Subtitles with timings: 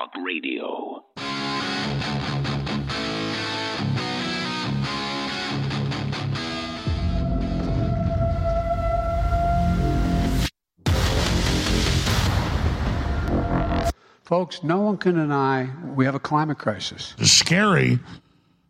[0.00, 1.04] Talk Radio.
[14.24, 17.14] Folks, no one can deny we have a climate crisis.
[17.18, 17.98] As scary,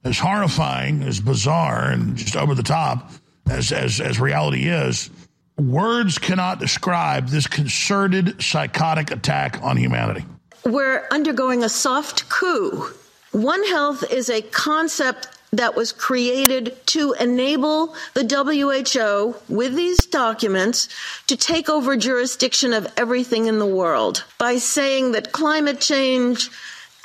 [0.02, 3.12] as horrifying, as bizarre, and just over the top
[3.48, 5.10] as, as, as reality is,
[5.56, 10.24] words cannot describe this concerted psychotic attack on humanity.
[10.64, 12.92] We're undergoing a soft coup.
[13.32, 20.88] One Health is a concept that was created to enable the WHO with these documents
[21.27, 26.51] to take over jurisdiction of everything in the world by saying that climate change,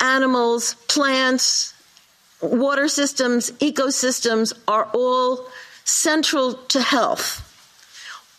[0.00, 1.74] animals, plants,
[2.40, 5.48] water systems, ecosystems are all
[5.84, 7.45] central to health.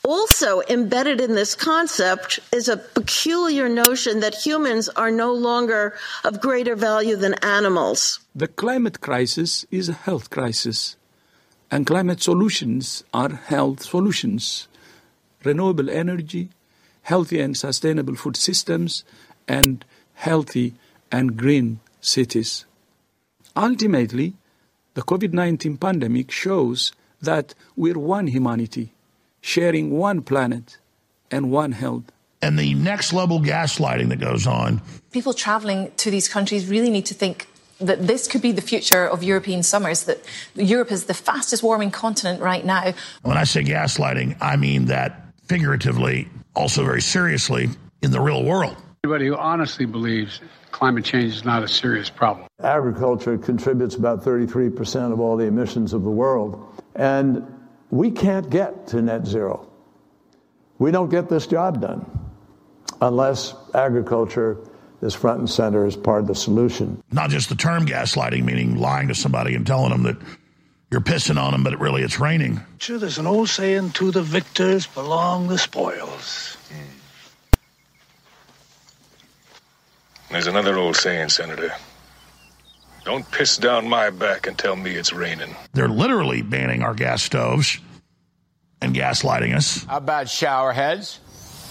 [0.07, 6.39] Also embedded in this concept is a peculiar notion that humans are no longer of
[6.39, 8.21] greater value than animals.
[8.33, 10.95] The climate crisis is a health crisis,
[11.69, 14.69] and climate solutions are health solutions.
[15.43, 16.51] Renewable energy,
[17.01, 19.03] healthy and sustainable food systems,
[19.45, 19.83] and
[20.13, 20.75] healthy
[21.11, 22.63] and green cities.
[23.57, 24.35] Ultimately,
[24.93, 28.93] the COVID 19 pandemic shows that we're one humanity
[29.41, 30.77] sharing one planet
[31.31, 32.03] and one health.
[32.41, 34.81] And the next level gaslighting that goes on.
[35.11, 37.47] People traveling to these countries really need to think
[37.79, 40.23] that this could be the future of European summers, that
[40.55, 42.93] Europe is the fastest warming continent right now.
[43.21, 47.69] When I say gaslighting, I mean that figuratively, also very seriously
[48.01, 48.75] in the real world.
[49.03, 52.47] Anybody who honestly believes climate change is not a serious problem.
[52.61, 56.83] Agriculture contributes about 33% of all the emissions of the world.
[56.95, 57.45] And
[57.89, 59.67] we can't get to net zero.
[60.79, 62.05] We don't get this job done
[63.01, 64.57] unless agriculture
[65.01, 67.01] is front and center as part of the solution.
[67.11, 70.17] Not just the term gaslighting, meaning lying to somebody and telling them that
[70.89, 72.61] you're pissing on them, but it really it's raining.
[72.79, 76.97] Sure, there's an old saying: "To the victors belong the spoils." Hmm.
[80.31, 81.73] There's another old saying, Senator.
[83.07, 85.55] Don't piss down my back and tell me it's raining.
[85.71, 87.79] They're literally banning our gas stoves
[88.81, 89.85] and gaslighting us.
[89.85, 91.21] How about shower heads,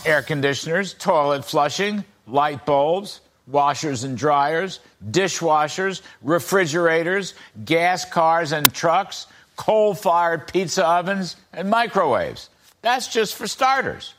[0.07, 4.81] air conditioners, toilet flushing, light bulbs, washers and dryers,
[5.11, 7.35] dishwashers, refrigerators,
[7.67, 9.27] gas cars and trucks,
[9.57, 12.49] coal fired pizza ovens, and microwaves?
[12.81, 14.15] That's just for starters.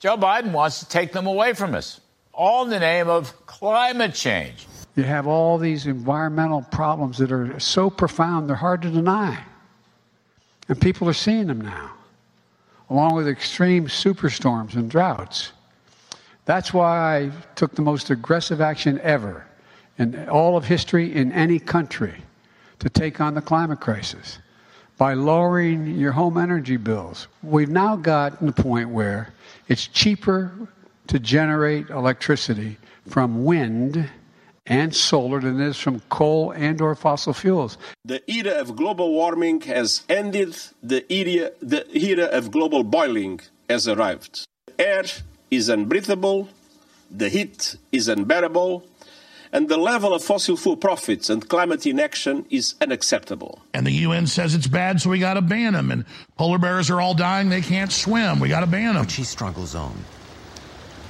[0.00, 1.98] Joe Biden wants to take them away from us,
[2.34, 4.66] all in the name of climate change.
[4.94, 9.42] You have all these environmental problems that are so profound, they're hard to deny.
[10.68, 11.92] And people are seeing them now,
[12.90, 15.52] along with extreme superstorms and droughts.
[16.44, 19.46] That's why I took the most aggressive action ever
[19.98, 22.14] in all of history in any country
[22.80, 24.38] to take on the climate crisis
[24.98, 27.28] by lowering your home energy bills.
[27.42, 29.32] We've now gotten to the point where
[29.68, 30.52] it's cheaper
[31.06, 32.78] to generate electricity
[33.08, 34.08] from wind
[34.66, 37.78] and solar than it is from coal and or fossil fuels.
[38.04, 40.56] The era of global warming has ended.
[40.82, 44.46] The era, the era of global boiling has arrived.
[44.78, 45.04] Air
[45.50, 46.48] is unbreathable,
[47.10, 48.86] the heat is unbearable,
[49.52, 53.60] and the level of fossil fuel profits and climate inaction is unacceptable.
[53.74, 55.90] And the UN says it's bad, so we got to ban them.
[55.90, 56.06] And
[56.38, 58.40] polar bears are all dying; they can't swim.
[58.40, 59.04] We got to ban them.
[59.04, 59.92] Which he struggles on.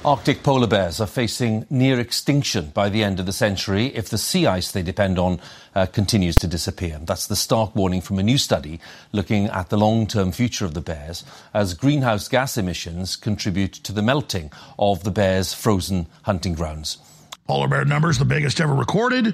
[0.05, 4.17] Arctic polar bears are facing near extinction by the end of the century if the
[4.17, 5.39] sea ice they depend on
[5.75, 6.99] uh, continues to disappear.
[7.01, 8.81] That's the stark warning from a new study
[9.13, 13.93] looking at the long term future of the bears as greenhouse gas emissions contribute to
[13.93, 16.97] the melting of the bears' frozen hunting grounds.
[17.47, 19.33] Polar bear numbers, the biggest ever recorded.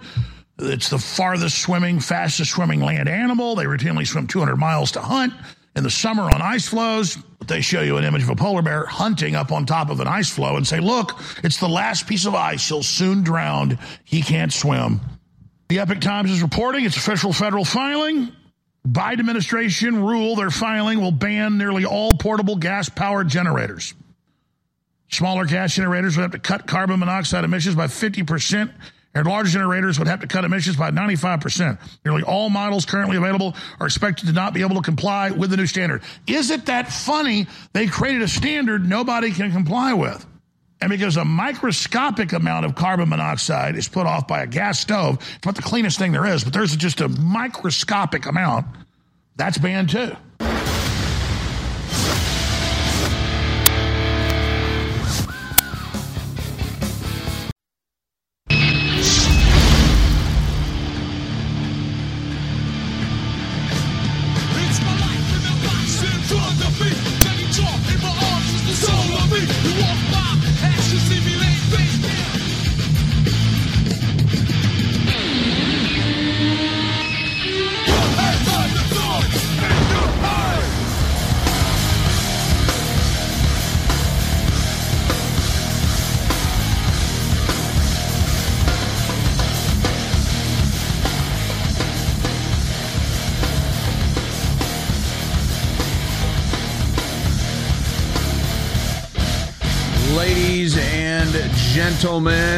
[0.60, 3.56] It's the farthest swimming, fastest swimming land animal.
[3.56, 5.34] They routinely swim 200 miles to hunt
[5.76, 7.18] in the summer on ice floes.
[7.46, 10.08] They show you an image of a polar bear hunting up on top of an
[10.08, 12.68] ice floe and say, look, it's the last piece of ice.
[12.68, 13.80] He'll soon drown.
[14.04, 15.00] He can't swim.
[15.70, 18.32] The Epoch Times is reporting it's official federal filing.
[18.88, 23.94] Biden administration rule they're filing will ban nearly all portable gas powered generators.
[25.12, 28.72] Smaller gas generators would have to cut carbon monoxide emissions by 50%
[29.16, 31.80] and large generators would have to cut emissions by 95%.
[32.06, 35.58] Nearly all models currently available are expected to not be able to comply with the
[35.58, 36.04] new standard.
[36.28, 40.26] Is it that funny they created a standard nobody can comply with?
[40.82, 45.18] And because a microscopic amount of carbon monoxide is put off by a gas stove,
[45.36, 48.66] it's not the cleanest thing there is, but there's just a microscopic amount,
[49.36, 50.16] that's banned too.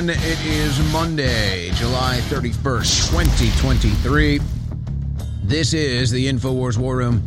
[0.01, 4.39] Gentlemen, it is Monday, July 31st, 2023.
[5.43, 7.21] This is the InfoWars War Room,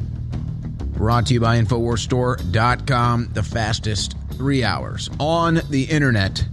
[0.95, 3.31] brought to you by InfoWarsStore.com.
[3.33, 6.45] The fastest three hours on the internet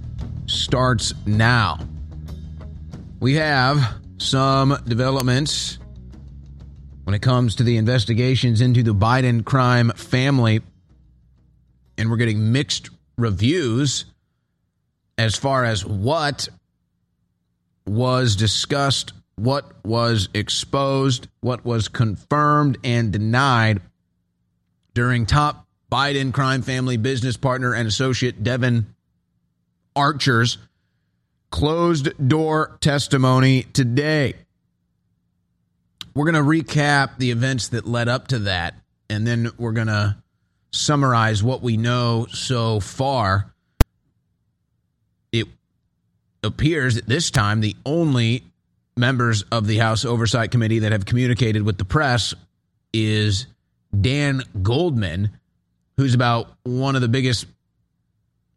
[0.46, 1.80] starts now.
[3.20, 5.80] We have some developments
[7.06, 10.62] when it comes to the investigations into the Biden crime family,
[11.98, 14.06] and we're getting mixed reviews
[15.22, 16.50] as far as what
[17.86, 23.82] was discussed, what was exposed, what was confirmed and denied
[24.94, 28.96] during top Biden crime family business partner and associate Devon
[29.96, 30.58] Archer's
[31.52, 34.34] closed door testimony today.
[36.16, 38.74] We're going to recap the events that led up to that,
[39.10, 40.18] and then we're going to
[40.72, 43.51] summarize what we know so far,
[46.44, 48.44] appears that this time the only
[48.98, 52.34] members of the House Oversight Committee that have communicated with the press
[52.94, 53.48] is
[54.00, 55.32] Dan Goldman,
[55.98, 57.46] who's about one of the biggest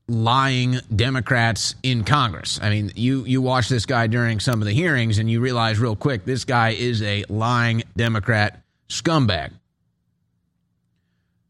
[0.06, 2.60] lying Democrats in Congress.
[2.62, 5.78] I mean, you you watch this guy during some of the hearings and you realize
[5.78, 9.52] real quick this guy is a lying Democrat scumbag.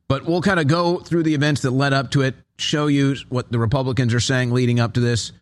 [0.06, 3.16] But we'll kind of go through the events that led up to it, show you
[3.30, 5.32] what the Republicans are saying leading up to this.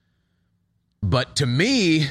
[1.02, 2.06] But to me,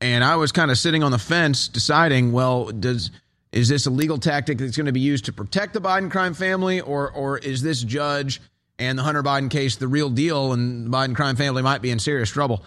[0.00, 3.10] and I was kind of sitting on the fence deciding, well, does
[3.52, 6.34] is this a legal tactic that's going to be used to protect the Biden crime
[6.34, 8.40] family or or is this judge
[8.78, 11.90] and the Hunter Biden case the real deal and the Biden crime family might be
[11.90, 12.64] in serious trouble?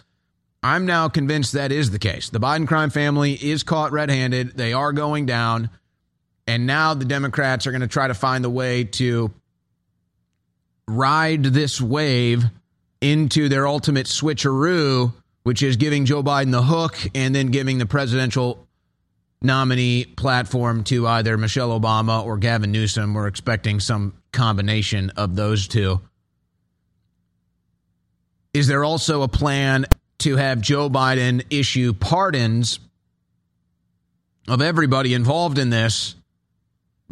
[0.62, 2.30] I'm now convinced that is the case.
[2.30, 4.56] The Biden crime family is caught red-handed.
[4.56, 5.70] They are going down.
[6.48, 9.32] And now the Democrats are going to try to find the way to
[10.88, 12.46] ride this wave
[13.02, 15.14] into their ultimate switcheroo,
[15.44, 18.68] which is giving Joe Biden the hook and then giving the presidential
[19.42, 23.14] nominee platform to either Michelle Obama or Gavin Newsom.
[23.14, 26.02] We're expecting some combination of those two.
[28.54, 29.86] Is there also a plan
[30.20, 32.80] to have Joe Biden issue pardons
[34.48, 36.16] of everybody involved in this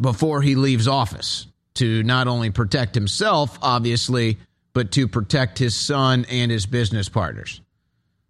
[0.00, 4.38] before he leaves office to not only protect himself, obviously,
[4.72, 7.60] but to protect his son and his business partners.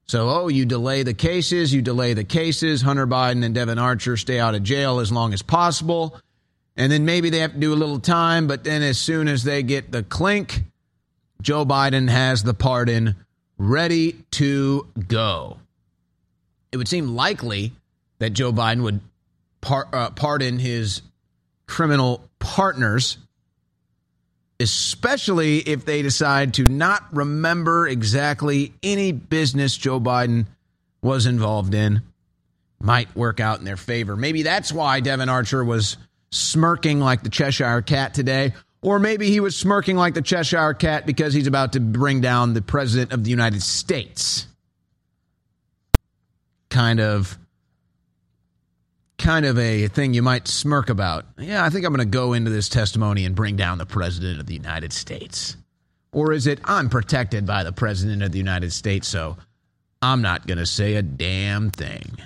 [0.07, 2.83] So, oh, you delay the cases, you delay the cases.
[2.83, 6.19] Hunter Biden and Devon Archer stay out of jail as long as possible.
[6.77, 9.45] And then maybe they have to do a little time, but then as soon as
[9.45, 10.65] they get the clink,
[11.41, 13.17] Joe Biden has the pardon
[13.59, 15.59] ready to go.
[16.73, 17.73] It would seem likely
[18.19, 19.01] that Joe Biden would
[19.61, 21.03] par- uh, pardon his
[21.67, 23.19] criminal partners,
[24.61, 30.47] especially if they decide to not remember exactly any business Joe Biden
[31.03, 32.03] was involved in.
[32.81, 34.17] Might work out in their favor.
[34.17, 35.97] Maybe that's why Devon Archer was
[36.31, 38.55] smirking like the Cheshire Cat today.
[38.81, 42.55] Or maybe he was smirking like the Cheshire Cat because he's about to bring down
[42.55, 44.47] the President of the United States.
[46.69, 47.39] Kind of
[49.23, 51.25] kind of a thing you might smirk about.
[51.39, 54.41] Yeah, I think I'm going to go into this testimony and bring down the President
[54.41, 55.57] of the United States.
[56.13, 59.39] Or is it, I'm protected by the President of the United States, so
[60.03, 62.19] I'm not going to say a damn thing.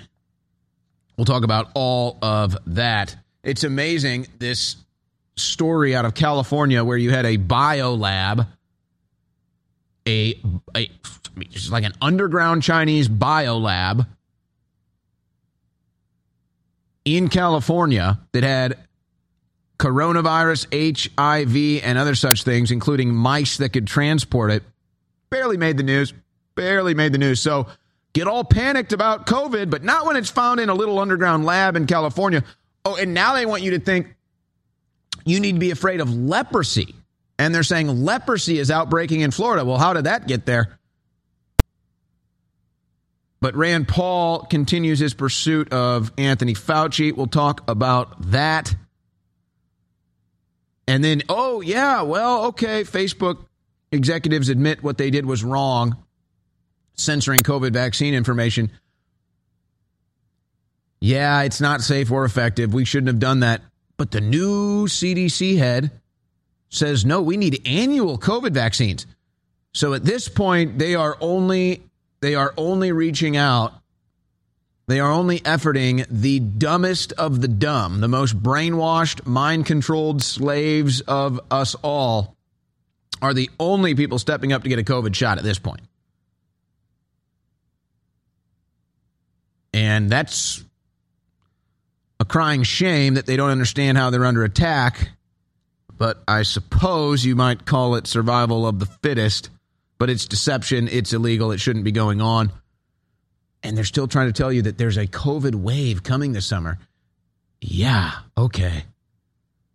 [1.15, 3.15] We'll talk about all of that.
[3.43, 4.75] It's amazing this
[5.35, 8.47] story out of California where you had a bio lab,
[10.07, 10.39] a,
[10.75, 10.89] a
[11.49, 14.05] just like an underground Chinese bio lab
[17.15, 18.77] in California that had
[19.79, 20.67] coronavirus,
[21.15, 24.63] HIV, and other such things, including mice that could transport it,
[25.29, 26.13] barely made the news.
[26.55, 27.39] Barely made the news.
[27.39, 27.67] So
[28.13, 31.77] get all panicked about COVID, but not when it's found in a little underground lab
[31.77, 32.43] in California.
[32.83, 34.13] Oh, and now they want you to think
[35.23, 36.93] you need to be afraid of leprosy.
[37.39, 39.63] And they're saying leprosy is outbreaking in Florida.
[39.63, 40.76] Well, how did that get there?
[43.39, 47.15] But Rand Paul continues his pursuit of Anthony Fauci.
[47.15, 48.75] We'll talk about that.
[50.87, 53.45] And then, oh, yeah, well, okay, Facebook
[53.91, 55.97] executives admit what they did was wrong,
[56.95, 58.71] censoring COVID vaccine information.
[60.99, 62.73] Yeah, it's not safe or effective.
[62.73, 63.61] We shouldn't have done that.
[63.97, 65.91] But the new CDC head
[66.69, 69.05] says, no, we need annual COVID vaccines.
[69.73, 71.83] So at this point, they are only
[72.19, 73.73] they are only reaching out.
[74.87, 81.01] They are only efforting the dumbest of the dumb, the most brainwashed, mind controlled slaves
[81.01, 82.35] of us all.
[83.21, 85.81] are the only people stepping up to get a COVID shot at this point.
[89.73, 90.63] And that's
[92.19, 95.09] a crying shame that they don't understand how they're under attack.
[95.97, 99.49] But I suppose you might call it survival of the fittest.
[99.97, 100.87] But it's deception.
[100.87, 101.51] It's illegal.
[101.51, 102.51] It shouldn't be going on.
[103.63, 106.77] And they're still trying to tell you that there's a COVID wave coming this summer.
[107.59, 108.85] Yeah, okay.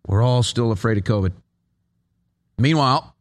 [0.07, 1.33] We're all still afraid of COVID.
[2.57, 3.13] Meanwhile,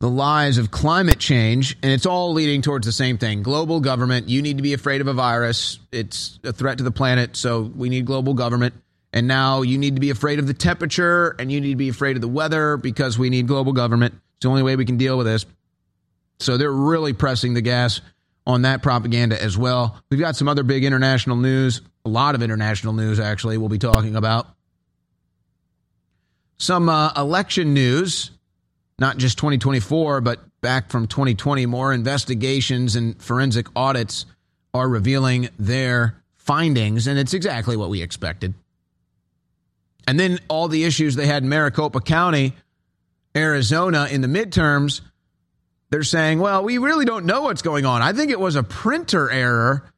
[0.00, 4.28] the lies of climate change, and it's all leading towards the same thing global government.
[4.28, 7.60] You need to be afraid of a virus, it's a threat to the planet, so
[7.62, 8.74] we need global government.
[9.12, 11.88] And now you need to be afraid of the temperature and you need to be
[11.88, 14.14] afraid of the weather because we need global government.
[14.14, 15.44] It's the only way we can deal with this.
[16.40, 18.00] So they're really pressing the gas
[18.46, 20.00] on that propaganda as well.
[20.10, 23.78] We've got some other big international news, a lot of international news, actually, we'll be
[23.78, 24.48] talking about.
[26.56, 28.30] Some uh, election news,
[28.98, 31.66] not just 2024, but back from 2020.
[31.66, 34.26] More investigations and forensic audits
[34.74, 38.54] are revealing their findings, and it's exactly what we expected.
[40.06, 42.54] And then all the issues they had in Maricopa County,
[43.36, 45.02] Arizona in the midterms,
[45.90, 48.00] they're saying, well, we really don't know what's going on.
[48.00, 49.90] I think it was a printer error.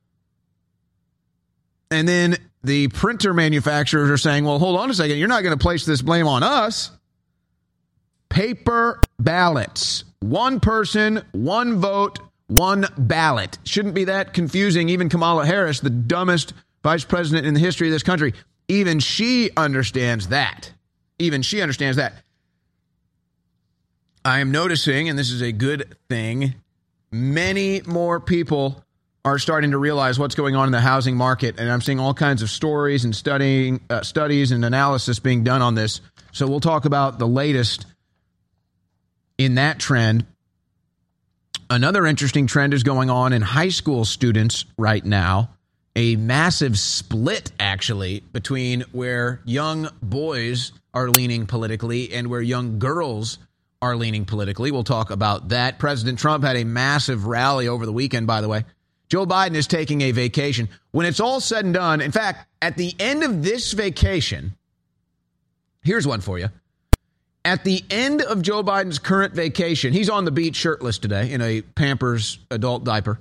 [1.90, 5.18] And then the printer manufacturers are saying, well, hold on a second.
[5.18, 6.90] You're not going to place this blame on us.
[8.30, 10.04] Paper ballots.
[10.20, 13.58] One person, one vote, one ballot.
[13.64, 14.88] Shouldn't be that confusing.
[14.88, 18.32] Even Kamala Harris, the dumbest vice president in the history of this country,
[18.68, 20.72] even she understands that.
[21.18, 22.14] Even she understands that.
[24.24, 26.54] I am noticing, and this is a good thing,
[27.10, 28.84] many more people
[29.24, 32.14] are starting to realize what's going on in the housing market, and I'm seeing all
[32.14, 36.00] kinds of stories and studying uh, studies and analysis being done on this.
[36.32, 37.86] So we'll talk about the latest
[39.38, 40.26] in that trend.
[41.68, 45.50] Another interesting trend is going on in high school students right now
[45.94, 53.38] a massive split, actually, between where young boys are leaning politically and where young girls
[53.82, 54.70] are leaning politically.
[54.70, 55.80] We'll talk about that.
[55.80, 58.64] President Trump had a massive rally over the weekend, by the way.
[59.08, 60.70] Joe Biden is taking a vacation.
[60.92, 64.56] When it's all said and done, in fact, at the end of this vacation,
[65.82, 66.48] here's one for you.
[67.44, 71.42] At the end of Joe Biden's current vacation, he's on the beach shirtless today in
[71.42, 73.18] a Pampers adult diaper.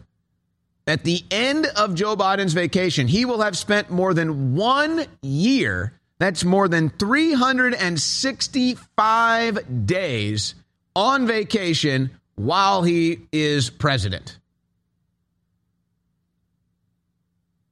[0.85, 5.93] At the end of Joe Biden's vacation, he will have spent more than one year.
[6.21, 10.53] That's more than 365 days
[10.95, 14.37] on vacation while he is president.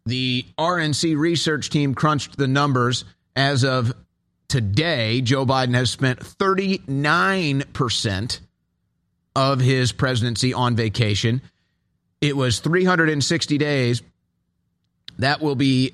[0.07, 3.05] The RNC research team crunched the numbers.
[3.35, 3.93] As of
[4.47, 8.39] today, Joe Biden has spent 39%
[9.35, 11.43] of his presidency on vacation.
[12.19, 14.01] It was 360 days.
[15.19, 15.93] That will be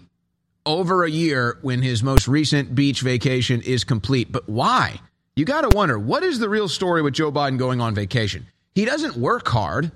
[0.66, 4.32] over a year when his most recent beach vacation is complete.
[4.32, 5.00] But why?
[5.36, 8.48] You got to wonder what is the real story with Joe Biden going on vacation?
[8.74, 9.92] He doesn't work hard.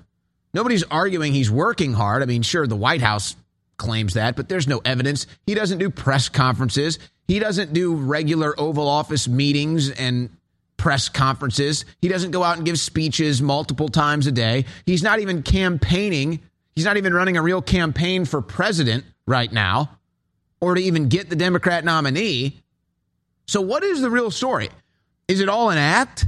[0.52, 2.22] Nobody's arguing he's working hard.
[2.22, 3.36] I mean, sure, the White House
[3.76, 5.26] claims that, but there's no evidence.
[5.46, 6.98] He doesn't do press conferences.
[7.26, 10.30] He doesn't do regular Oval Office meetings and
[10.76, 11.84] press conferences.
[12.00, 14.64] He doesn't go out and give speeches multiple times a day.
[14.86, 16.40] He's not even campaigning.
[16.74, 19.99] He's not even running a real campaign for president right now
[20.60, 22.60] or to even get the Democrat nominee.
[23.46, 24.68] So, what is the real story?
[25.28, 26.26] Is it all an act?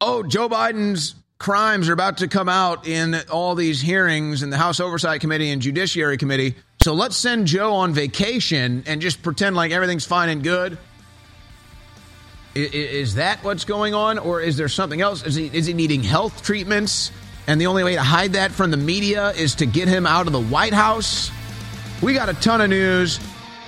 [0.00, 4.56] Oh, Joe Biden's crimes are about to come out in all these hearings in the
[4.56, 6.54] House Oversight Committee and Judiciary Committee.
[6.82, 10.78] So let's send Joe on vacation and just pretend like everything's fine and good.
[12.54, 15.24] Is that what's going on, or is there something else?
[15.26, 17.10] Is he, is he needing health treatments?
[17.46, 20.26] And the only way to hide that from the media is to get him out
[20.26, 21.30] of the White House?
[22.02, 23.18] We got a ton of news,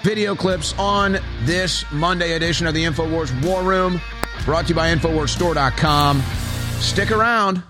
[0.02, 4.00] video clips on this Monday edition of the InfoWars War Room,
[4.45, 6.21] brought to you by InfoWarsStore.com.
[6.80, 7.62] Stick around.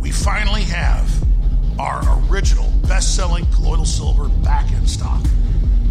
[0.00, 1.08] We finally have
[1.78, 5.22] our original best selling colloidal silver back in stock.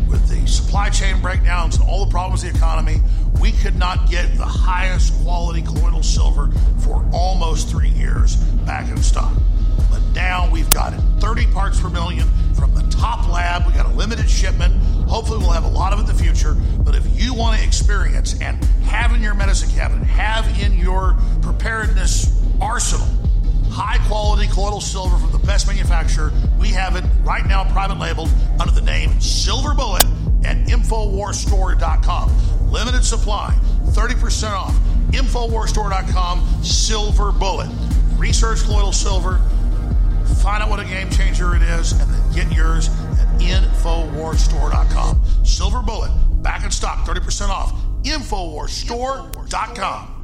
[0.09, 3.01] With the supply chain breakdowns and all the problems of the economy,
[3.39, 8.35] we could not get the highest quality colloidal silver for almost three years
[8.65, 9.31] back in stock.
[9.89, 13.65] But now we've got it 30 parts per million from the top lab.
[13.65, 14.75] We got a limited shipment.
[15.07, 16.55] Hopefully, we'll have a lot of it in the future.
[16.79, 21.17] But if you want to experience and have in your medicine cabinet, have in your
[21.41, 23.07] preparedness arsenal,
[23.69, 26.31] high quality colloidal silver from the best manufacturer.
[26.59, 30.03] We have it right now, private labeled under the name Silver Bullet
[30.43, 32.71] at InfoWarsStore.com.
[32.71, 34.75] Limited supply, 30% off.
[35.11, 37.69] InfoWarsStore.com, Silver Bullet.
[38.17, 39.41] Research colloidal silver,
[40.35, 45.45] find out what a game changer it is, and then get yours at InfoWarsStore.com.
[45.45, 47.73] Silver Bullet, back in stock, 30% off.
[48.03, 50.15] InfoWarsStore.com.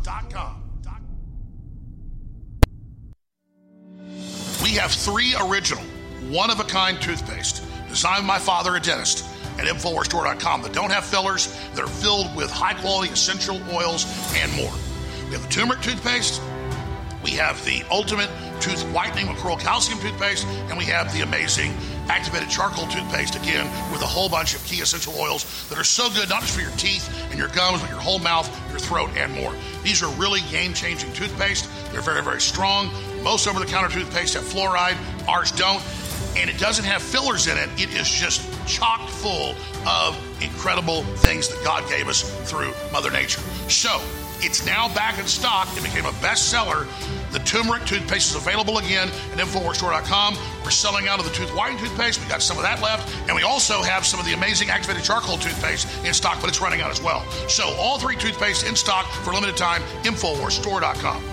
[4.63, 5.83] We have three original,
[6.29, 9.25] one of a kind toothpaste designed by my father, a dentist,
[9.57, 14.51] at InfoWarsStore.com that don't have fillers, that are filled with high quality essential oils and
[14.53, 14.73] more.
[15.27, 16.41] We have the turmeric toothpaste,
[17.25, 18.29] we have the ultimate
[18.61, 21.73] tooth whitening with Calcium toothpaste, and we have the amazing
[22.07, 26.07] activated charcoal toothpaste again with a whole bunch of key essential oils that are so
[26.11, 29.09] good not just for your teeth and your gums, but your whole mouth, your throat,
[29.17, 29.55] and more.
[29.81, 31.67] These are really game changing toothpaste.
[31.91, 32.91] They're very, very strong.
[33.23, 35.81] Most over the counter toothpaste have fluoride, ours don't.
[36.37, 37.69] And it doesn't have fillers in it.
[37.75, 39.55] It is just chock full
[39.87, 43.41] of incredible things that God gave us through Mother Nature.
[43.67, 43.99] So,
[44.45, 45.67] it's now back in stock.
[45.75, 46.87] It became a bestseller.
[47.31, 50.37] The turmeric toothpaste is available again at InfoWarsStore.com.
[50.63, 52.21] We're selling out of the tooth whitening toothpaste.
[52.21, 53.11] We got some of that left.
[53.27, 56.61] And we also have some of the amazing activated charcoal toothpaste in stock, but it's
[56.61, 57.27] running out as well.
[57.49, 59.81] So all three toothpaste in stock for a limited time.
[60.03, 61.23] InfoWarsStore.com.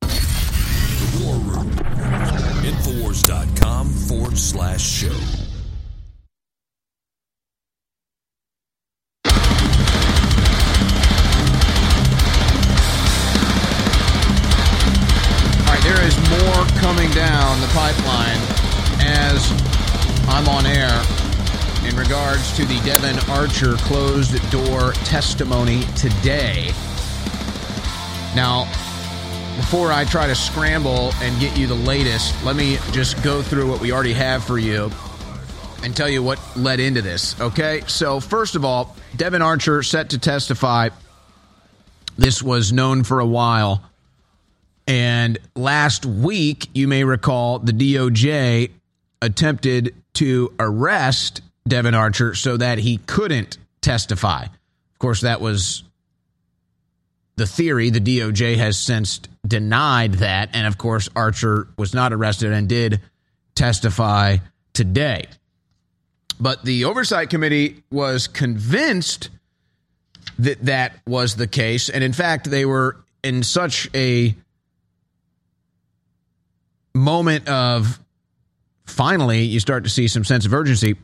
[0.00, 1.70] The War Room.
[2.64, 5.47] Infowars.com forward slash show.
[17.28, 18.38] Down the pipeline
[19.00, 19.50] as
[20.28, 21.04] I'm on air
[21.86, 26.72] in regards to the Devon Archer closed door testimony today.
[28.34, 28.64] Now,
[29.56, 33.68] before I try to scramble and get you the latest, let me just go through
[33.68, 34.90] what we already have for you
[35.82, 37.38] and tell you what led into this.
[37.38, 40.88] Okay, so first of all, Devon Archer set to testify.
[42.16, 43.82] This was known for a while.
[44.88, 48.70] And last week, you may recall, the DOJ
[49.20, 54.44] attempted to arrest Devon Archer so that he couldn't testify.
[54.44, 55.84] Of course, that was
[57.36, 57.90] the theory.
[57.90, 60.50] The DOJ has since denied that.
[60.54, 63.02] And of course, Archer was not arrested and did
[63.54, 64.38] testify
[64.72, 65.26] today.
[66.40, 69.28] But the Oversight Committee was convinced
[70.38, 71.90] that that was the case.
[71.90, 74.34] And in fact, they were in such a
[76.98, 77.98] moment of
[78.86, 80.96] finally you start to see some sense of urgency.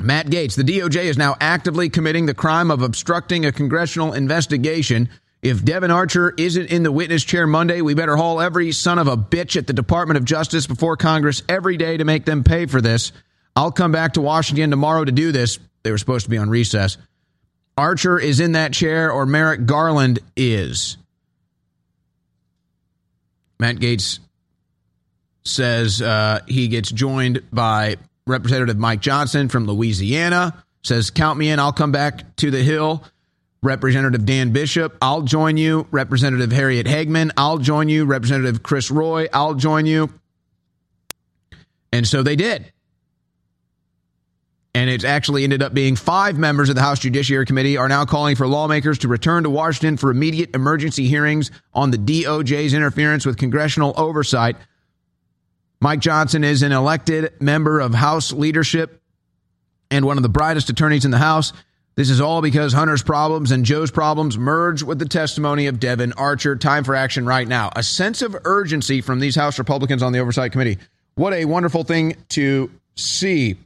[0.00, 5.08] Matt Gaetz, the DOJ is now actively committing the crime of obstructing a congressional investigation.
[5.42, 9.08] If Devon Archer isn't in the witness chair Monday, we better haul every son of
[9.08, 12.66] a bitch at the Department of Justice before Congress every day to make them pay
[12.66, 13.12] for this.
[13.56, 15.58] I'll come back to Washington tomorrow to do this.
[15.82, 16.96] They were supposed to be on recess.
[17.76, 20.96] Archer is in that chair, or Merrick Garland is.
[23.60, 24.18] Matt Gaetz
[25.48, 30.64] says uh, he gets joined by Representative Mike Johnson from Louisiana.
[30.82, 31.58] Says, Count me in.
[31.58, 33.02] I'll come back to the Hill.
[33.62, 35.86] Representative Dan Bishop, I'll join you.
[35.90, 38.04] Representative Harriet Hageman, I'll join you.
[38.04, 40.10] Representative Chip Roy, I'll join you.
[41.92, 42.72] And so they did.
[44.74, 48.04] And it actually ended up being five members of the House Judiciary Committee are now
[48.04, 53.26] calling for lawmakers to return to Washington for immediate emergency hearings on the DOJ's interference
[53.26, 54.56] with congressional oversight.
[55.80, 59.00] Mike Johnson is an elected member of House leadership
[59.90, 61.52] and one of the brightest attorneys in the House.
[61.94, 66.12] This is all because Hunter's problems and Joe's problems merge with the testimony of Devon
[66.14, 66.56] Archer.
[66.56, 67.70] Time for action right now.
[67.74, 70.78] A sense of urgency from these House Republicans on the Oversight Committee.
[71.14, 73.56] What a wonderful thing to see.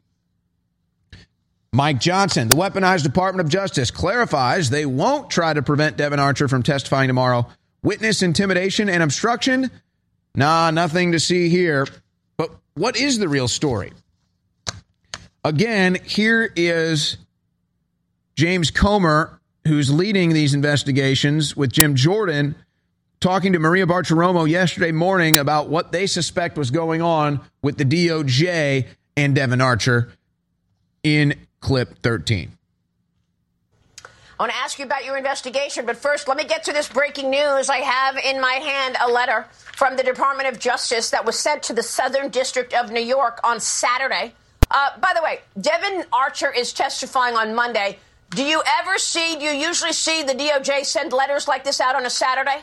[1.74, 6.46] Mike Johnson, the weaponized Department of Justice, clarifies they won't try to prevent Devon Archer
[6.48, 7.46] from testifying tomorrow.
[7.82, 9.70] Witness intimidation and obstruction?
[10.34, 11.86] Nah, nothing to see here.
[12.36, 13.92] But what is the real story?
[15.44, 17.18] Again, here is
[18.36, 22.54] James Comer, who's leading these investigations with Jim Jordan,
[23.20, 27.84] talking to Maria Bartiromo yesterday morning about what they suspect was going on with the
[27.84, 30.12] DOJ and Devon Archer
[31.02, 32.56] in clip 13.
[34.42, 36.88] I want to ask you about your investigation, but first, let me get to this
[36.88, 37.70] breaking news.
[37.70, 41.62] I have in my hand a letter from the Department of Justice that was sent
[41.62, 44.34] to the Southern District of New York on Saturday.
[44.68, 48.00] Uh, by the way, Devon Archer is testifying on Monday.
[48.30, 51.94] Do you ever see, do you usually see the DOJ send letters like this out
[51.94, 52.62] on a Saturday?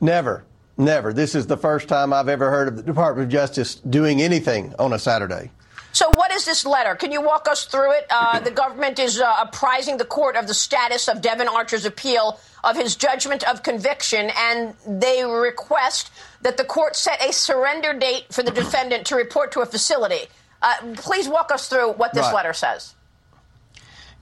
[0.00, 0.44] Never.
[0.78, 1.12] Never.
[1.12, 4.76] This is the first time I've ever heard of the Department of Justice doing anything
[4.78, 5.50] on a Saturday.
[5.94, 6.96] So, what is this letter?
[6.96, 8.06] Can you walk us through it?
[8.10, 12.40] Uh, the government is uh, apprising the court of the status of Devon Archer's appeal
[12.64, 16.10] of his judgment of conviction, and they request
[16.42, 20.26] that the court set a surrender date for the defendant to report to a facility.
[20.60, 22.34] Uh, please walk us through what this Right.
[22.34, 22.94] letter says.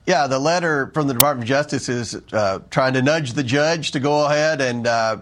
[0.06, 3.92] Yeah, the letter from the Department of Justice is uh, trying to nudge the judge
[3.92, 5.18] to go ahead and uh,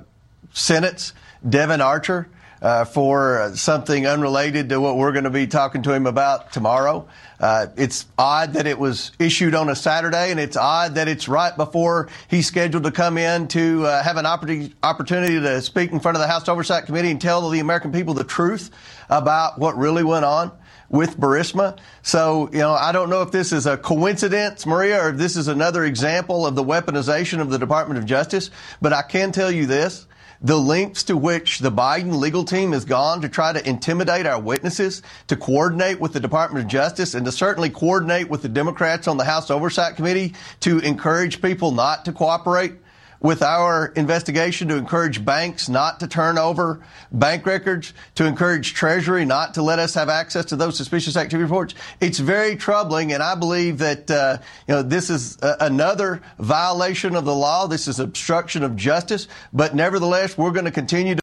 [0.52, 1.12] sentence
[1.48, 2.28] Devon Archer
[2.62, 7.08] uh, for something unrelated to what we're going to be talking to him about tomorrow.
[7.38, 11.26] Uh, it's odd that it was issued on a Saturday, and it's odd that it's
[11.26, 15.90] right before he's scheduled to come in to uh, have an opportunity, opportunity to speak
[15.90, 18.70] in front of the House Oversight Committee and tell the American people the truth
[19.08, 20.52] about what really went on
[20.90, 21.78] with Burisma.
[22.02, 25.36] So, you know, I don't know if this is a coincidence, Maria, or if this
[25.36, 28.50] is another example of the weaponization of the Department of Justice,
[28.82, 30.06] but I can tell you this.
[30.42, 34.40] The lengths to which the Biden legal team has gone to try to intimidate our
[34.40, 39.06] witnesses, to coordinate with the Department of Justice, and to certainly coordinate with the Democrats
[39.06, 42.72] on the House Oversight Committee to encourage people not to cooperate
[43.20, 46.80] with our investigation to encourage banks not to turn over
[47.12, 51.44] bank records, to encourage Treasury not to let us have access to those suspicious activity
[51.44, 51.74] reports.
[52.00, 57.14] It's very troubling, and I believe that uh, you know this is uh, another violation
[57.14, 57.66] of the law.
[57.66, 59.28] This is obstruction of justice.
[59.52, 61.22] But nevertheless, we're going to continue to.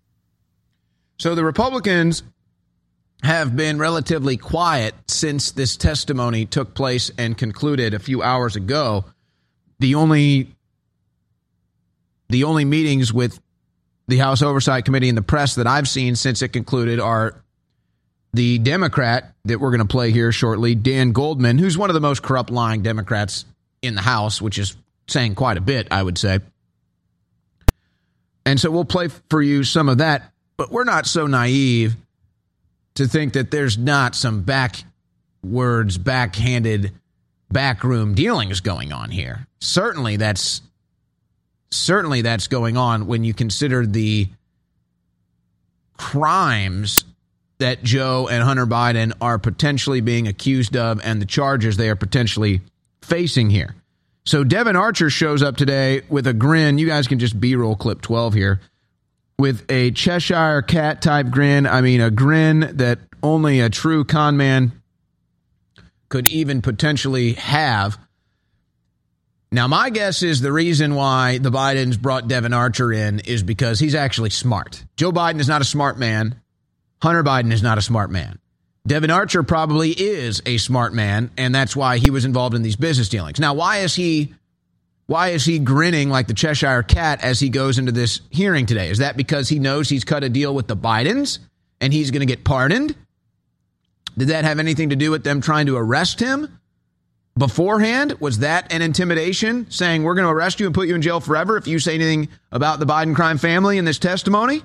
[1.20, 2.24] So the Republicans
[3.24, 9.06] have been relatively quiet since this testimony took place and concluded a few hours ago.
[9.80, 10.56] The only
[12.30, 13.40] the only meetings with
[14.08, 17.44] the House Oversight Committee and the press that I've seen since it concluded are
[18.34, 22.00] the Democrat that we're going to play here shortly, Dan Goldman, who's one of the
[22.00, 23.46] most corrupt lying Democrats
[23.82, 24.76] in the House, which is
[25.08, 26.40] saying quite a bit, I would say.
[28.46, 31.96] And so we'll play for you some of that, but we're not so naive
[32.96, 36.94] to think that there's not some backwards, backhanded,
[37.52, 39.48] backroom dealings going on here.
[39.60, 40.62] Certainly that's
[41.72, 44.30] certainly that's going on when you consider the
[45.98, 47.06] crimes
[47.60, 51.96] that Joe and Hunter Biden are potentially being accused of and the charges they are
[51.96, 52.62] potentially
[53.02, 53.76] facing here.
[54.26, 56.78] So Devon Archer shows up today with a grin.
[56.78, 58.62] You guys can just B roll clip 12 here
[59.40, 61.66] with a Cheshire cat type grin.
[61.66, 64.74] I mean, a grin that only a true con man
[66.10, 67.98] could even potentially have.
[69.58, 73.80] Now, my guess is the reason why the Bidens brought Devon Archer in is because
[73.80, 74.86] he's actually smart.
[74.98, 76.40] Joe Biden is not a smart man.
[77.02, 78.38] Hunter Biden is not a smart man.
[78.86, 82.76] Devon Archer probably is a smart man, and that's why he was involved in these
[82.76, 83.40] business dealings.
[83.40, 84.36] Now, why is he
[85.08, 88.92] why is he grinning like the Cheshire cat as he goes into this hearing today?
[88.92, 91.40] Is that because he knows he's cut a deal with the Bidens
[91.82, 92.96] and he's going to get pardoned?
[94.16, 96.60] Did that have anything to do with them trying to arrest him
[97.38, 98.18] beforehand?
[98.20, 101.20] Was that an intimidation saying we're going to arrest you and put you in jail
[101.20, 104.64] forever if you say anything about the Biden crime family in this testimony?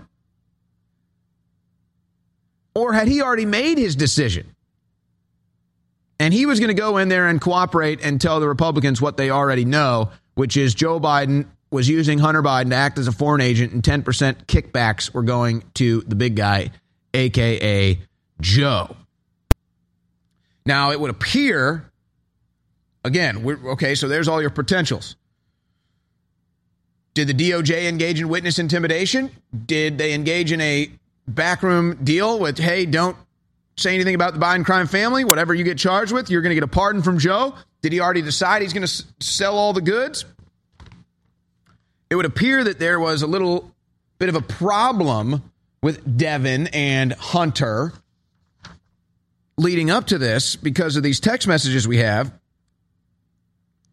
[2.75, 4.55] Or had he already made his decision?
[6.19, 9.17] And he was going to go in there and cooperate and tell the Republicans what
[9.17, 13.13] they already know, which is Joe Biden was using Hunter Biden to act as a
[13.13, 16.71] foreign agent, and 10% kickbacks were going to the big guy,
[17.13, 18.01] AKA
[18.41, 18.95] Joe.
[20.65, 21.91] Now, it would appear,
[23.05, 25.17] again, okay, so there's all your potentials.
[27.15, 29.31] Did the DOJ engage in witness intimidation?
[29.67, 30.91] Did they engage in a
[31.29, 33.17] backroom deal with, hey, don't
[33.77, 35.25] say anything about the Biden crime family?
[35.25, 37.55] Whatever you get charged with, you're going to get a pardon from Joe?
[37.83, 40.25] Did he already decide he's going to sell all the goods?
[42.09, 43.73] It would appear that there was a little
[44.19, 45.43] bit of a problem
[45.83, 47.93] with Devon and Hunter
[49.59, 52.33] leading up to this because of these text messages we have.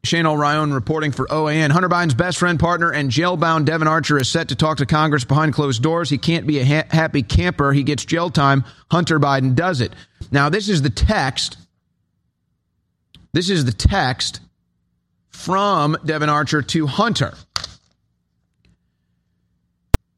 [0.03, 1.71] Shane O'Ryan reporting for OAN.
[1.71, 5.25] Hunter Biden's best friend, partner, and jailbound Devon Archer is set to talk to Congress
[5.25, 6.09] behind closed doors.
[6.09, 7.73] He can't be a ha- happy camper.
[7.73, 8.63] He gets jail time.
[8.89, 9.93] Hunter Biden does it.
[10.31, 11.57] Now, this is the text.
[13.33, 14.39] This is the text
[15.29, 17.33] from Devon Archer to Hunter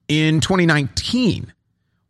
[0.08, 1.52] in 2019.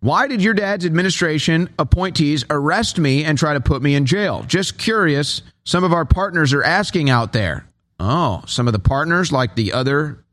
[0.02, 4.44] Why did your dad's administration appointees arrest me and try to put me in jail?
[4.48, 5.44] Just curious.
[5.64, 7.66] Some of our partners are asking out there.
[8.00, 10.24] Oh, some of the partners, like the other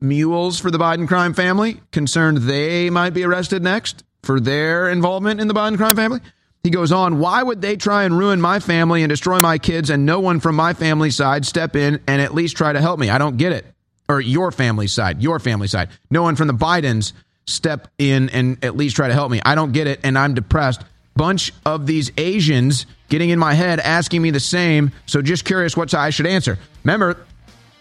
[0.00, 5.40] mules for the Biden crime family, concerned they might be arrested next for their involvement
[5.40, 6.20] in the Biden crime family?
[6.62, 9.90] He goes on, why would they try and ruin my family and destroy my kids
[9.90, 13.00] and no one from my family side step in and at least try to help
[13.00, 13.10] me?
[13.10, 13.66] I don't get it.
[14.08, 15.88] Or your family side, your family side.
[16.10, 17.14] No one from the Bidens
[17.46, 19.40] step in and at least try to help me.
[19.44, 20.82] I don't get it and I'm depressed.
[21.16, 24.92] Bunch of these Asians getting in my head asking me the same.
[25.06, 26.58] So just curious what I should answer.
[26.84, 27.26] Remember,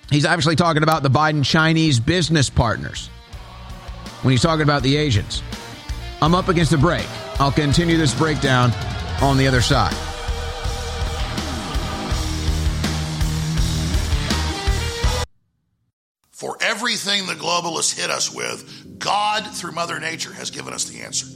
[0.10, 3.08] he's obviously talking about the Biden Chinese business partners
[4.22, 5.41] when he's talking about the Asians.
[6.22, 7.08] I'm up against the break.
[7.39, 8.72] I'll continue this breakdown
[9.22, 9.96] on the other side.
[16.32, 21.02] For everything the globalists hit us with, God, through Mother Nature, has given us the
[21.02, 21.28] answer.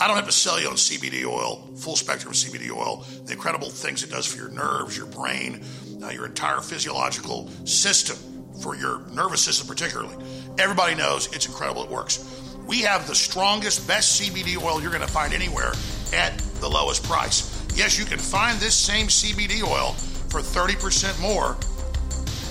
[0.00, 3.70] I don't have to sell you on CBD oil, full spectrum CBD oil, the incredible
[3.70, 5.62] things it does for your nerves, your brain,
[6.02, 8.16] uh, your entire physiological system,
[8.60, 10.16] for your nervous system particularly.
[10.58, 12.42] Everybody knows it's incredible, it works.
[12.66, 15.72] We have the strongest, best CBD oil you're going to find anywhere
[16.12, 17.64] at the lowest price.
[17.76, 19.92] Yes, you can find this same CBD oil
[20.28, 21.56] for 30% more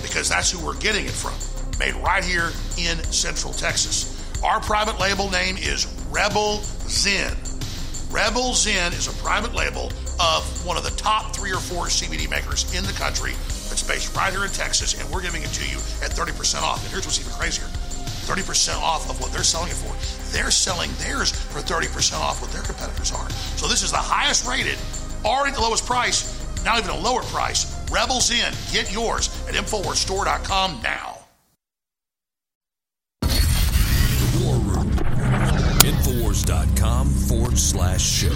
[0.02, 1.34] because that's who we're getting it from.
[1.78, 4.13] Made right here in Central Texas.
[4.44, 7.34] Our private label name is Rebel Zen.
[8.10, 9.86] Rebel Zen is a private label
[10.20, 13.32] of one of the top three or four CBD makers in the country
[13.72, 16.82] that's based right here in Texas, and we're giving it to you at 30% off.
[16.82, 19.96] And here's what's even crazier 30% off of what they're selling it for.
[20.36, 23.28] They're selling theirs for 30% off what their competitors are.
[23.56, 24.76] So this is the highest rated,
[25.24, 27.64] already the lowest price, not even a lower price.
[27.90, 28.52] Rebel Zen.
[28.70, 31.13] Get yours at InfoWarsStore.com now.
[36.44, 38.34] Infowars.com forward slash show.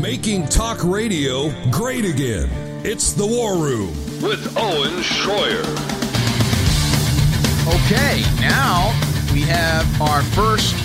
[0.00, 2.48] Making talk radio great again.
[2.84, 3.88] It's the War Room
[4.22, 5.64] with Owen Schroyer.
[7.66, 8.90] Okay, now
[9.32, 10.76] we have our first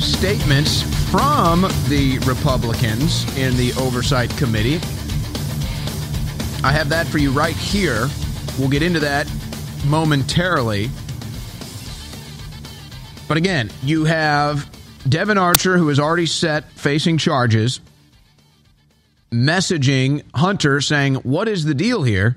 [0.00, 4.76] statements from the Republicans in the Oversight Committee.
[6.64, 8.08] I have that for you right here.
[8.58, 9.30] We'll get into that
[9.84, 10.90] momentarily.
[13.28, 14.70] But again, you have
[15.08, 17.80] Devon Archer, who is already set facing charges,
[19.32, 22.36] messaging Hunter saying, What is the deal here?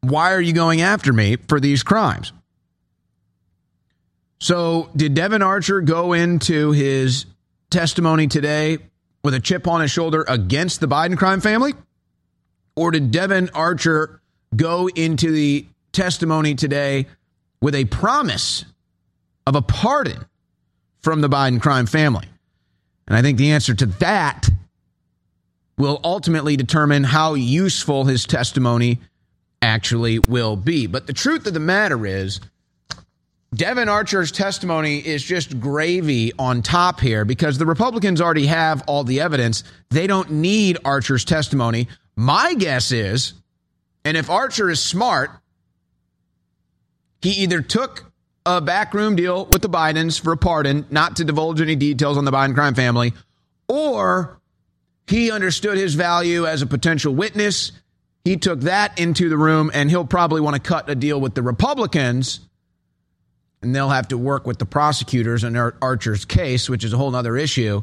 [0.00, 2.32] Why are you going after me for these crimes?
[4.40, 7.26] So, did Devon Archer go into his
[7.70, 8.78] testimony today
[9.24, 11.74] with a chip on his shoulder against the Biden crime family?
[12.76, 14.20] Or did Devon Archer
[14.54, 17.06] go into the testimony today
[17.60, 18.64] with a promise
[19.48, 20.26] of a pardon
[21.00, 22.28] from the Biden crime family?
[23.06, 24.48] And I think the answer to that
[25.78, 29.00] will ultimately determine how useful his testimony
[29.62, 30.86] actually will be.
[30.86, 32.40] But the truth of the matter is,
[33.54, 39.04] Devon Archer's testimony is just gravy on top here because the Republicans already have all
[39.04, 39.64] the evidence.
[39.88, 41.88] They don't need Archer's testimony.
[42.14, 43.32] My guess is,
[44.04, 45.30] and if Archer is smart,
[47.22, 48.07] he either took
[48.56, 52.24] a backroom deal with the Bidens for a pardon, not to divulge any details on
[52.24, 53.12] the Biden crime family,
[53.68, 54.40] or
[55.06, 57.72] he understood his value as a potential witness.
[58.24, 61.34] He took that into the room, and he'll probably want to cut a deal with
[61.34, 62.40] the Republicans,
[63.60, 67.14] and they'll have to work with the prosecutors in Archer's case, which is a whole
[67.14, 67.82] other issue.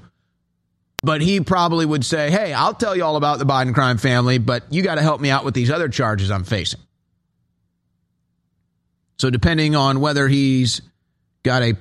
[1.04, 4.39] But he probably would say, Hey, I'll tell you all about the Biden crime family,
[4.39, 6.80] but you got to help me out with these other charges I'm facing.
[9.17, 10.82] So, depending on whether he's
[11.43, 11.75] got a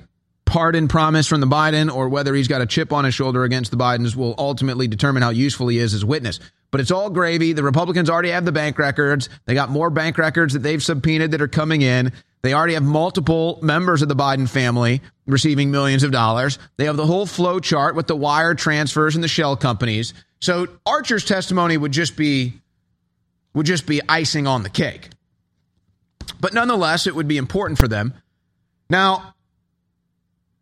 [0.45, 3.71] pardon promise from the Biden or whether he's got a chip on his shoulder against
[3.71, 6.39] the Bidens will ultimately determine how useful he is as a witness.
[6.71, 7.53] But it's all gravy.
[7.53, 9.29] The Republicans already have the bank records.
[9.45, 12.11] They got more bank records that they've subpoenaed that are coming in.
[12.41, 16.59] They already have multiple members of the Biden family receiving millions of dollars.
[16.77, 20.13] They have the whole flow chart with the wire transfers and the shell companies.
[20.41, 22.53] So Archer's testimony would just be
[23.53, 25.09] would just be icing on the cake.
[26.39, 28.13] But nonetheless, it would be important for them.
[28.89, 29.35] Now,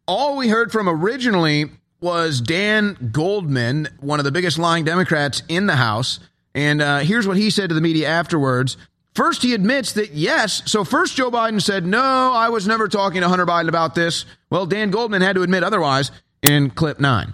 [0.08, 1.70] all we heard from originally
[2.02, 6.20] was Dan Goldman, one of the biggest lying Democrats in the House.
[6.54, 8.78] And uh, here's what he said to the media afterwards.
[9.16, 10.64] First, he admits that yes.
[10.70, 14.26] So, first, Joe Biden said, No, I was never talking to Hunter Biden about this.
[14.50, 17.34] Well, Dan Goldman had to admit otherwise in clip nine.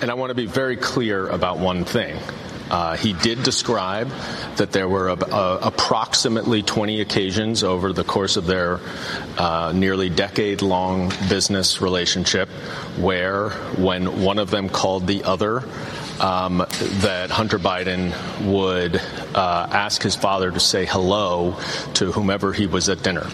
[0.00, 2.16] And I want to be very clear about one thing.
[2.70, 4.08] Uh, he did describe
[4.56, 8.80] that there were a, a, approximately 20 occasions over the course of their
[9.38, 12.48] uh, nearly decade long business relationship
[12.98, 15.62] where, when one of them called the other,
[16.20, 18.12] um, that Hunter Biden
[18.50, 21.56] would uh, ask his father to say hello
[21.94, 23.26] to whomever he was at dinner.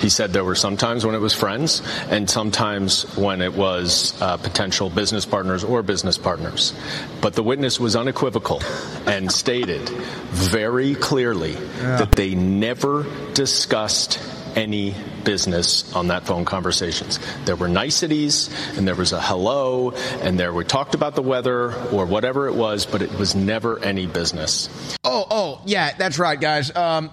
[0.00, 4.36] He said there were sometimes when it was friends and sometimes when it was uh,
[4.36, 6.72] potential business partners or business partners.
[7.20, 8.62] But the witness was unequivocal
[9.06, 11.96] and stated very clearly yeah.
[11.98, 14.20] that they never discussed
[14.58, 14.92] any
[15.22, 17.20] business on that phone conversations.
[17.44, 21.72] There were niceties, and there was a hello, and there we talked about the weather
[21.90, 24.68] or whatever it was, but it was never any business.
[25.04, 26.74] Oh, oh, yeah, that's right, guys.
[26.74, 27.10] Um,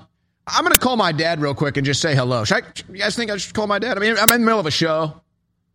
[0.48, 2.44] I'm going to call my dad real quick and just say hello.
[2.44, 3.98] Should I, you guys think I should call my dad?
[3.98, 5.22] I mean, I'm in the middle of a show.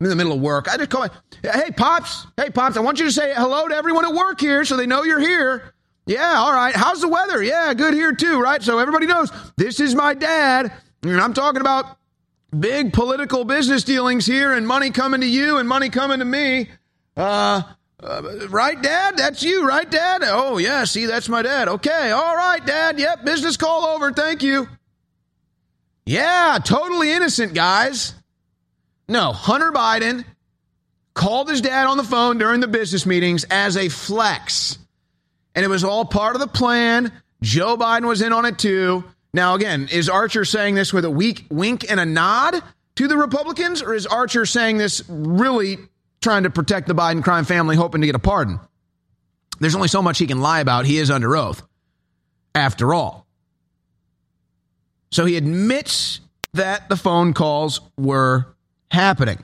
[0.00, 0.68] I'm in the middle of work.
[0.68, 1.10] I just call my,
[1.52, 2.26] hey, Pops.
[2.36, 4.86] Hey, Pops, I want you to say hello to everyone at work here so they
[4.86, 5.74] know you're here.
[6.06, 6.74] Yeah, all right.
[6.74, 7.42] How's the weather?
[7.42, 8.60] Yeah, good here too, right?
[8.62, 10.72] So everybody knows this is my dad.
[11.02, 11.96] And I'm talking about
[12.58, 16.68] big political business dealings here and money coming to you and money coming to me.
[17.16, 17.62] Uh,
[18.02, 19.16] uh, right, Dad?
[19.16, 20.22] That's you, right, Dad?
[20.24, 21.68] Oh, yeah, see, that's my dad.
[21.68, 22.98] Okay, all right, Dad.
[22.98, 24.12] Yep, business call over.
[24.12, 24.68] Thank you.
[26.06, 28.14] Yeah, totally innocent, guys.
[29.08, 30.24] No, Hunter Biden
[31.14, 34.78] called his dad on the phone during the business meetings as a flex.
[35.54, 37.12] And it was all part of the plan.
[37.42, 39.04] Joe Biden was in on it too.
[39.32, 42.62] Now, again, is Archer saying this with a weak wink and a nod
[42.96, 45.78] to the Republicans, or is Archer saying this really
[46.20, 48.60] trying to protect the Biden crime family, hoping to get a pardon?
[49.60, 50.86] There's only so much he can lie about.
[50.86, 51.62] He is under oath,
[52.54, 53.26] after all.
[55.12, 56.20] So he admits
[56.54, 58.54] that the phone calls were
[58.90, 59.38] happening,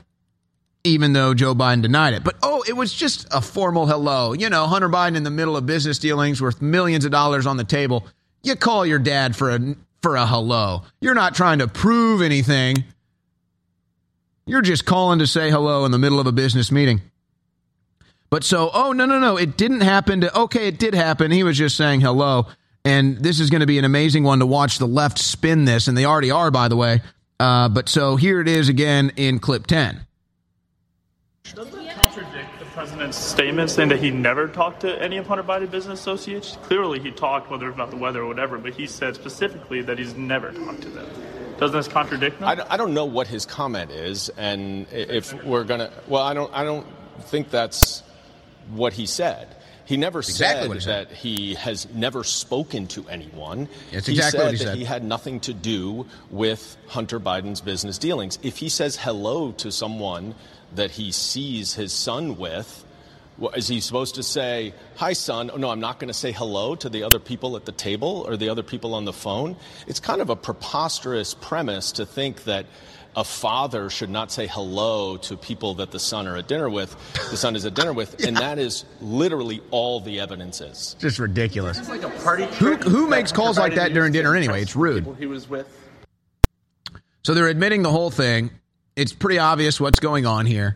[0.83, 2.23] even though Joe Biden denied it.
[2.23, 4.33] But oh, it was just a formal hello.
[4.33, 7.57] You know, Hunter Biden in the middle of business dealings worth millions of dollars on
[7.57, 8.07] the table.
[8.43, 10.83] You call your dad for a for a hello.
[11.01, 12.83] You're not trying to prove anything.
[14.45, 17.01] You're just calling to say hello in the middle of a business meeting.
[18.29, 21.31] But so, oh, no, no, no, it didn't happen to, okay, it did happen.
[21.31, 22.47] He was just saying hello.
[22.83, 25.87] And this is going to be an amazing one to watch the left spin this.
[25.87, 27.01] And they already are, by the way.
[27.39, 30.05] Uh, but so here it is again in clip 10.
[32.87, 36.57] President's statement saying that he never talked to any of Hunter Biden business associates?
[36.63, 40.15] Clearly, he talked, whether about the weather or whatever, but he said specifically that he's
[40.15, 41.05] never talked to them.
[41.59, 42.47] Doesn't this contradict them?
[42.47, 46.33] I, don't- I don't know what his comment is, and if we're gonna, well, I
[46.33, 46.87] don't, I don't
[47.23, 48.03] think that's
[48.69, 49.53] what he said.
[49.85, 51.09] He never Exactly said what he said.
[51.09, 53.69] that he has never spoken to anyone.
[53.91, 54.77] That's he exactly said what he that said.
[54.77, 58.37] he had nothing to do with Hunter Biden's business dealings.
[58.43, 60.35] If he says hello to someone
[60.75, 62.85] that he sees his son with,
[63.55, 65.51] Is he supposed to say, Hi, son?
[65.53, 68.25] Oh, no, I'm not going to say hello to the other people at the table
[68.27, 69.55] or the other people on the phone?
[69.85, 72.65] It's kind of a preposterous premise to think that
[73.17, 76.95] a father should not say hello to people that the son are at dinner with,
[77.31, 80.95] the son is at dinner with, and that is literally all the evidence is.
[80.99, 81.79] Just ridiculous.
[81.79, 84.61] It's like a party Who, who makes calls like that during dinner anyway?
[84.61, 85.15] It's rude.
[85.17, 85.67] He was with.
[87.23, 88.51] So they're admitting the whole thing.
[88.97, 90.75] It's pretty obvious what's going on here.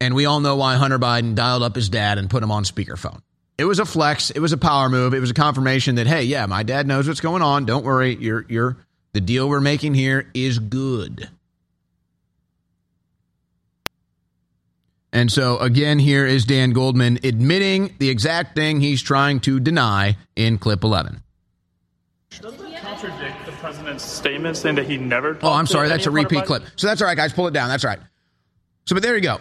[0.00, 2.64] And we all know why Hunter Biden dialed up his dad and put him on
[2.64, 3.20] speakerphone.
[3.56, 4.30] It was a flex.
[4.30, 5.14] It was a power move.
[5.14, 7.66] It was a confirmation that, hey, yeah, my dad knows what's going on.
[7.66, 8.16] Don't worry.
[8.16, 8.76] You're, you're,
[9.12, 11.30] the deal we're making here is good.
[15.12, 20.16] And so, again, here is Dan Goldman admitting the exact thing he's trying to deny
[20.34, 21.22] in clip 11.
[22.40, 25.86] Doesn't that contradict the president's statement saying that he never talked Oh, I'm sorry.
[25.86, 26.62] any That's a repeat clip.
[26.76, 27.32] So that's all right, guys.
[27.32, 27.68] Pull it down.
[27.68, 28.00] That's all right.
[28.86, 29.38] So, but there you go.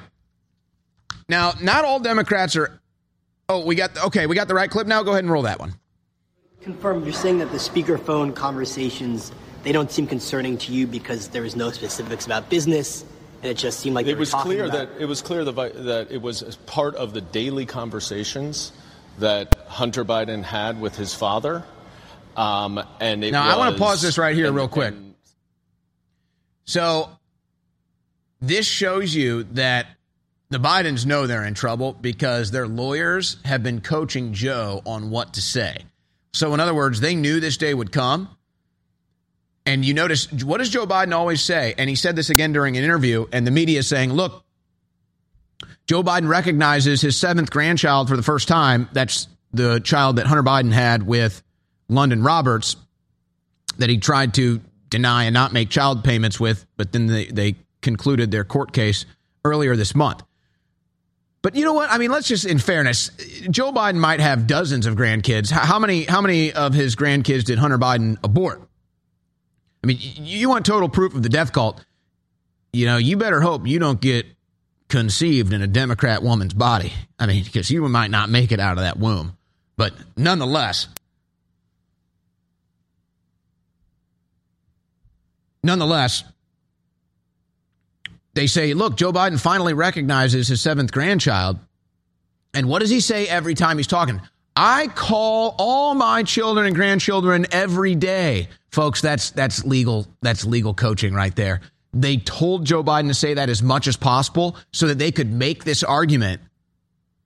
[1.27, 2.79] Now, not all Democrats are.
[3.49, 4.25] Oh, we got okay.
[4.25, 5.03] We got the right clip now.
[5.03, 5.73] Go ahead and roll that one.
[6.61, 9.33] Confirm, you're saying that the speakerphone conversations,
[9.63, 13.03] they don't seem concerning to you because there was no specifics about business,
[13.41, 15.55] and it just seemed like they it was clear about- that it was clear that,
[15.85, 18.71] that it was part of the daily conversations
[19.19, 21.63] that Hunter Biden had with his father.
[22.35, 24.93] Um, and now, I want to pause this right here, and- real quick.
[26.65, 27.09] So,
[28.41, 29.87] this shows you that
[30.49, 35.33] the Bidens know they're in trouble because their lawyers have been coaching Joe on what
[35.33, 35.85] to say.
[36.33, 38.29] So, in other words, they knew this day would come.
[39.65, 41.73] And you notice, what does Joe Biden always say?
[41.77, 44.43] And he said this again during an interview, and the media is saying, look,
[45.87, 48.89] Joe Biden recognizes his seventh grandchild for the first time.
[48.93, 51.41] That's the child that Hunter Biden had with
[51.89, 52.75] London Roberts
[53.77, 57.55] that he tried to deny and not make child payments with, but then they, they
[57.81, 59.05] concluded their court case
[59.43, 60.23] earlier this month.
[61.41, 61.91] But you know what?
[61.91, 63.09] I mean, let's just, in fairness,
[63.49, 65.51] Joe Biden might have dozens of grandkids.
[65.51, 66.05] How many?
[66.05, 68.61] How many of his grandkids did Hunter Biden abort?
[69.83, 71.83] I mean, you want total proof of the death cult?
[72.71, 74.25] You know, you better hope you don't get
[74.87, 76.93] conceived in a Democrat woman's body.
[77.19, 79.35] I mean, because you might not make it out of that womb.
[79.75, 80.87] But nonetheless,
[85.63, 86.23] nonetheless,
[88.33, 91.59] they say, look, Joe Biden finally recognizes his seventh grandchild.
[92.53, 94.21] And what does he say every time he's talking?
[94.55, 100.73] I call all my children and grandchildren every day Folks, that's that's legal that's legal
[100.73, 101.61] coaching right there.
[101.93, 105.31] They told Joe Biden to say that as much as possible so that they could
[105.31, 106.41] make this argument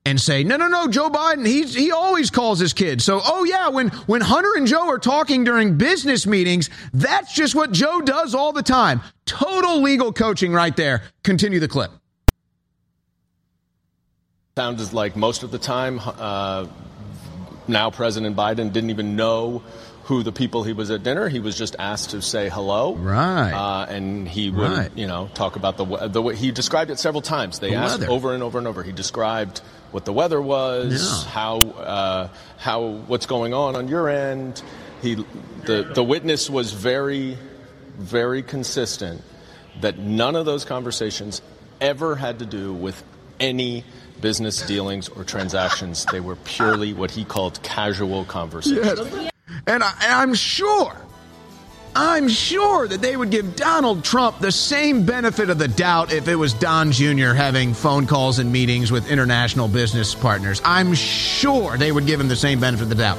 [0.08, 3.04] and say, no, no, no, Joe Biden, he's, he always calls his kids.
[3.04, 7.54] So, oh, yeah, when, when Hunter and Joe are talking during business meetings, that's just
[7.54, 9.02] what Joe does all the time.
[9.26, 11.02] Total legal coaching right there.
[11.24, 11.90] Continue the clip.
[14.56, 16.66] Sounds like most of the time, uh,
[17.68, 19.62] now President Biden didn't even know
[20.08, 21.28] who the people he was at dinner.
[21.28, 23.52] He was just asked to say hello, right?
[23.52, 24.90] Uh, and he would, right.
[24.96, 27.58] you know, talk about the the way he described it several times.
[27.58, 28.10] They The asked weather.
[28.12, 28.82] over and over and over.
[28.82, 29.60] He described
[29.92, 31.30] what the weather was, Yeah.
[31.30, 34.62] how uh, how what's going on on your end.
[35.02, 35.14] He
[35.66, 37.36] the the witness was very
[37.98, 39.22] very consistent
[39.82, 41.42] that none of those conversations
[41.82, 43.02] ever had to do with
[43.38, 43.84] any
[44.22, 46.06] business dealings or transactions.
[46.10, 49.30] They were purely what he called casual conversations.
[49.66, 50.94] And, I, I'm sure,
[51.94, 56.28] I'm sure that they would give Donald Trump the same benefit of the doubt if
[56.28, 57.32] it was Don Jr.
[57.32, 60.60] having phone calls and meetings with international business partners.
[60.64, 63.18] I'm sure they would give him the same benefit of the doubt.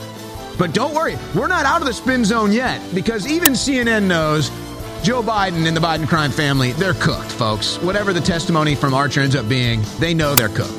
[0.58, 4.50] But don't worry, we're not out of the spin zone yet because even CNN knows
[5.04, 7.78] Joe Biden and the Biden crime family, they're cooked, folks.
[7.78, 10.74] Whatever the testimony from Archer ends up being, they know they're cooked.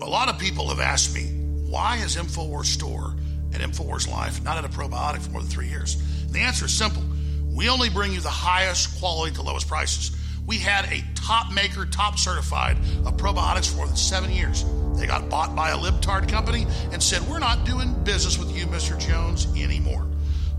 [0.00, 1.31] A lot of people have asked me,
[1.72, 3.14] why is InfoWars Store
[3.54, 5.94] and InfoWars Life not at a probiotic for more than three years?
[6.26, 7.02] And the answer is simple.
[7.50, 10.14] We only bring you the highest quality to lowest prices.
[10.46, 14.66] We had a top maker, top certified of probiotics for more than seven years.
[14.96, 18.66] They got bought by a libtard company and said, We're not doing business with you,
[18.66, 19.00] Mr.
[19.00, 20.06] Jones, anymore.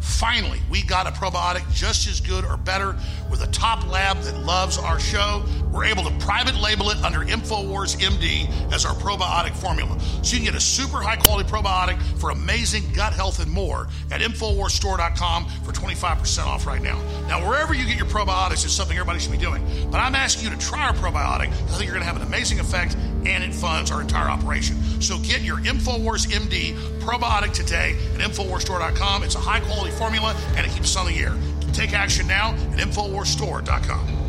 [0.04, 2.94] Finally, we got a probiotic just as good or better
[3.32, 5.46] with a top lab that loves our show.
[5.72, 9.98] We're able to private label it under InfoWars MD as our probiotic formula.
[10.22, 13.88] So you can get a super high quality probiotic for amazing gut health and more
[14.12, 17.02] at InfoWarsStore.com for 25% off right now.
[17.30, 19.66] Now, wherever you get your probiotics is something everybody should be doing.
[19.90, 22.18] But I'm asking you to try our probiotic because I think you're going to have
[22.18, 24.76] an amazing effect and it funds our entire operation.
[25.02, 29.24] So get your InfoWars MD probiotic today at InfoWarsStore.com.
[29.24, 31.36] It's a high quality formula and it keeps us on the air.
[31.74, 34.24] Take action now at InfoWarsStore.com.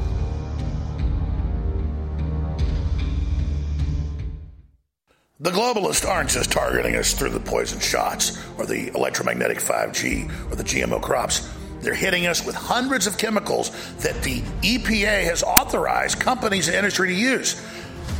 [5.40, 10.54] The globalists aren't just targeting us through the poison shots or the electromagnetic 5G or
[10.56, 11.52] the GMO crops.
[11.82, 17.08] They're hitting us with hundreds of chemicals that the EPA has authorized companies and industry
[17.08, 17.60] to use.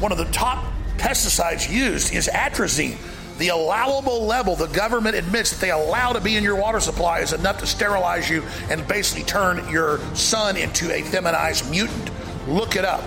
[0.01, 2.99] One of the top pesticides used is atrazine.
[3.39, 7.21] The allowable level the government admits that they allow to be in your water supply
[7.21, 12.11] is enough to sterilize you and basically turn your son into a feminized mutant.
[12.47, 13.03] Look it up.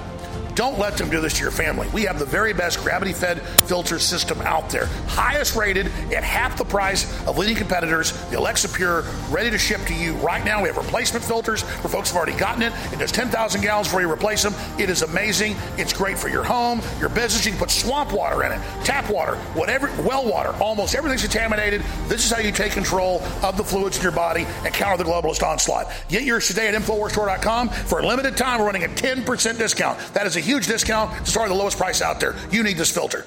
[0.58, 1.88] Don't let them do this to your family.
[1.94, 4.88] We have the very best gravity fed filter system out there.
[5.06, 8.12] Highest rated at half the price of leading competitors.
[8.32, 10.64] The Alexa Pure ready to ship to you right now.
[10.64, 12.74] We have replacement filters for folks who've already gotten it.
[12.92, 14.56] It does 10,000 gallons before you replace them.
[14.80, 15.56] It is amazing.
[15.78, 17.46] It's great for your home, your business.
[17.46, 20.56] You can put swamp water in it, tap water, whatever, well water.
[20.60, 21.84] Almost everything's contaminated.
[22.08, 25.08] This is how you take control of the fluids in your body and counter the
[25.08, 25.92] globalist onslaught.
[26.10, 27.70] Get yours today at InfoWarsStore.com.
[27.70, 30.00] For a limited time, we're running a 10% discount.
[30.16, 32.34] That is a huge discount to start the lowest price out there.
[32.52, 33.26] You need this filter.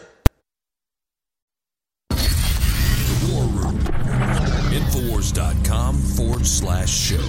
[3.29, 3.79] War Room.
[4.73, 7.21] Infowars.com forward slash show.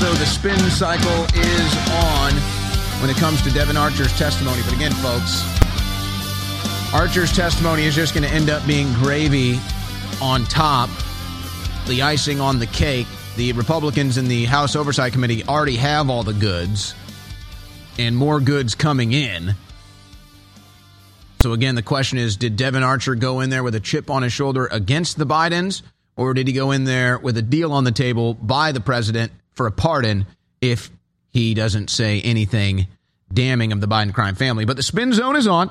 [0.00, 2.53] So the spin cycle is on
[3.04, 4.62] when it comes to Devon Archer's testimony.
[4.64, 5.44] But again, folks,
[6.94, 9.60] Archer's testimony is just going to end up being gravy
[10.22, 10.88] on top,
[11.86, 13.06] the icing on the cake.
[13.36, 16.94] The Republicans in the House Oversight Committee already have all the goods
[17.98, 19.54] and more goods coming in.
[21.40, 24.22] So again, the question is did Devon Archer go in there with a chip on
[24.22, 25.82] his shoulder against the Bidens,
[26.16, 29.30] or did he go in there with a deal on the table by the president
[29.52, 30.24] for a pardon
[30.62, 30.90] if
[31.34, 32.86] he doesn't say anything
[33.34, 34.64] damning of the Biden crime family?
[34.64, 35.70] But the spin zone is on.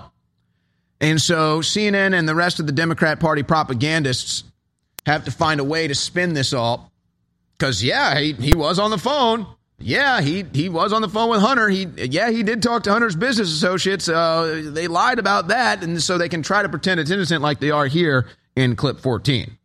[1.02, 4.44] And so CNN and the rest of the Democrat Party propagandists
[5.06, 6.92] have to find a way to spin this all.
[7.58, 9.46] Because, yeah, he, he was on the phone.
[9.80, 11.68] Yeah, he, he was on the phone with Hunter.
[11.68, 14.08] He yeah, he did talk to Hunter's business associates.
[14.08, 17.60] Uh, they lied about that, and so they can try to pretend it's innocent like
[17.60, 19.58] they are here in clip 14.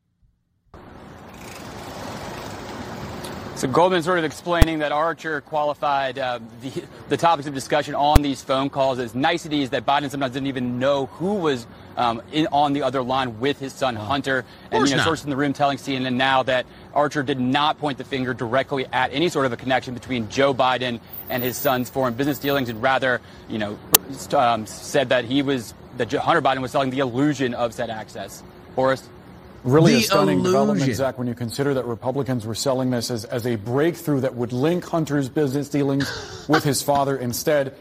[3.58, 8.22] So Goldman sort of explaining that Archer qualified uh, the, the topics of discussion on
[8.22, 12.46] these phone calls as niceties that Biden sometimes didn't even know who was um, in,
[12.52, 14.44] on the other line with his son Hunter.
[14.70, 17.98] And you know, sources in the room telling CNN now that Archer did not point
[17.98, 21.90] the finger directly at any sort of a connection between Joe Biden and his son's
[21.90, 23.76] foreign business dealings, and rather, you know,
[24.34, 28.40] um, said that he was that Hunter Biden was selling the illusion of said access.
[28.76, 29.08] Boris.
[29.68, 30.94] Really The a stunning development.
[30.94, 34.52] Zach, when you consider that Republicans were selling this as, as a breakthrough that would
[34.52, 37.16] link Hunter's business dealings with his father.
[37.16, 37.74] Instead,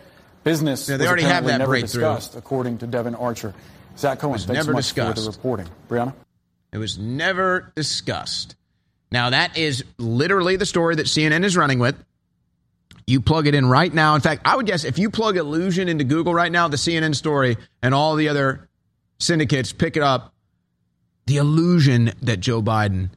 [0.43, 2.01] business Yeah, they was already have apparently that never breakthrough.
[2.01, 3.53] discussed, according to Devon Archer.
[3.97, 5.67] Zach Cohen, thanks never so much for the reporting.
[5.89, 6.13] Brianna?
[6.71, 8.55] It was never discussed.
[9.11, 11.95] Now, that is literally the story that CNN is running with.
[13.05, 14.15] You plug it in right now.
[14.15, 17.15] In fact, I would guess if you plug illusion into Google right now, the CNN
[17.15, 18.67] story and all the other
[19.17, 20.33] syndicates pick it up.
[21.28, 23.09] The illusion that Joe Biden,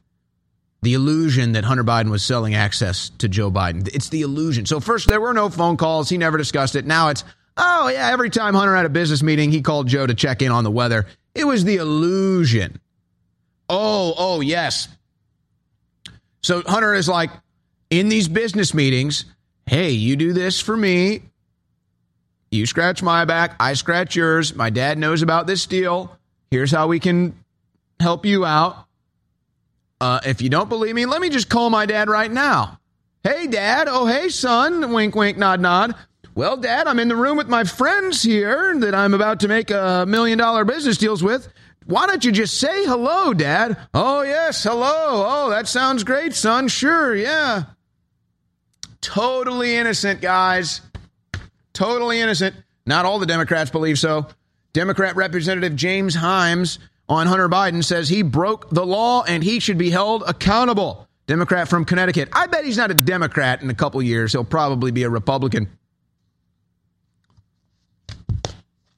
[0.81, 3.87] the illusion that Hunter Biden was selling access to Joe Biden.
[3.93, 4.65] It's the illusion.
[4.65, 6.09] So, first, there were no phone calls.
[6.09, 6.85] He never discussed it.
[6.85, 7.23] Now it's,
[7.57, 10.51] oh, yeah, every time Hunter had a business meeting, he called Joe to check in
[10.51, 11.07] on the weather.
[11.33, 12.79] It was the illusion.
[13.69, 14.89] Oh, oh, yes.
[16.43, 17.29] So Hunter is like,
[17.89, 19.25] in these business meetings,
[19.65, 21.21] hey, you do this for me.
[22.51, 24.53] You scratch my back, I scratch yours.
[24.53, 26.17] My dad knows about this deal.
[26.49, 27.40] Here's how we can
[28.01, 28.85] help you out.
[29.99, 32.79] Uh, if you don't believe me, let me just call my dad right now.
[33.23, 33.87] Hey, dad.
[33.89, 34.91] Oh, hey, son.
[34.91, 35.95] Wink, wink, nod, nod.
[36.33, 39.69] Well, dad, I'm in the room with my friends here that I'm about to make
[39.69, 41.47] a million dollar business deals with.
[41.85, 43.77] Why don't you just say hello, dad?
[43.93, 45.25] Oh, yes, hello.
[45.27, 46.67] Oh, that sounds great, son.
[46.67, 47.63] Sure, yeah.
[49.01, 50.81] Totally innocent, guys.
[51.73, 52.55] Totally innocent.
[52.85, 54.27] Not all the Democrats believe so.
[54.73, 56.77] Democrat Representative James Himes
[57.11, 61.09] on Hunter Biden says he broke the law and he should be held accountable.
[61.27, 62.29] Democrat from Connecticut.
[62.31, 64.31] I bet he's not a Democrat in a couple years.
[64.31, 65.69] He'll probably be a Republican.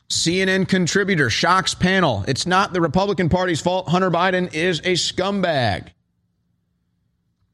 [0.10, 2.24] CNN contributor shocks panel.
[2.28, 3.90] It's not the Republican Party's fault.
[3.90, 5.88] Hunter Biden is a scumbag.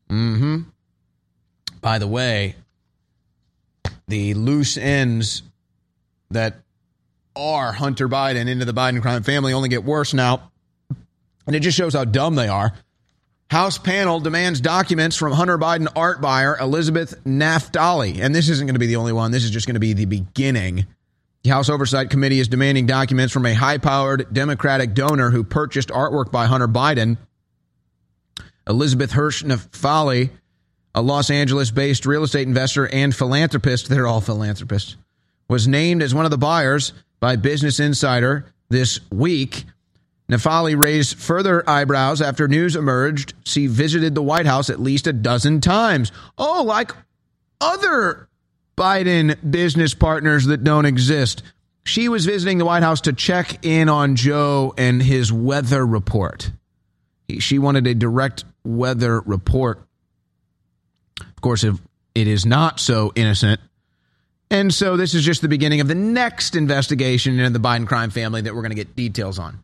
[0.09, 0.57] Mm hmm.
[1.79, 2.55] By the way,
[4.09, 5.41] the loose ends
[6.31, 6.57] that
[7.33, 10.48] are Hunter Biden into the Biden crime family only get worse now.
[11.47, 12.73] And it just shows how dumb they are.
[13.49, 18.19] House panel demands documents from Hunter Biden art buyer Elizabeth Naftali.
[18.19, 19.31] And this isn't going to be the only one.
[19.31, 20.85] This is just going to be the beginning.
[21.43, 25.89] The House Oversight Committee is demanding documents from a high powered Democratic donor who purchased
[25.89, 27.17] artwork by Hunter Biden.
[28.67, 30.29] Elizabeth Hirsch Naftali,
[30.93, 34.95] a Los Angeles based real estate investor and philanthropist, they're all philanthropists,
[35.47, 39.63] was named as one of the buyers by Business Insider this week.
[40.29, 45.13] Naftali raised further eyebrows after news emerged she visited the White House at least a
[45.13, 46.11] dozen times.
[46.37, 46.91] Oh, like
[47.59, 48.29] other
[48.77, 51.41] Biden business partners that don't exist.
[51.83, 56.51] She was visiting the White House to check in on Joe and his weather report.
[57.39, 59.81] She wanted a direct weather report.
[61.19, 61.79] Of course, if
[62.13, 63.59] it is not so innocent.
[64.51, 68.09] And so this is just the beginning of the next investigation into the Biden crime
[68.11, 69.63] family that we're going to get details on.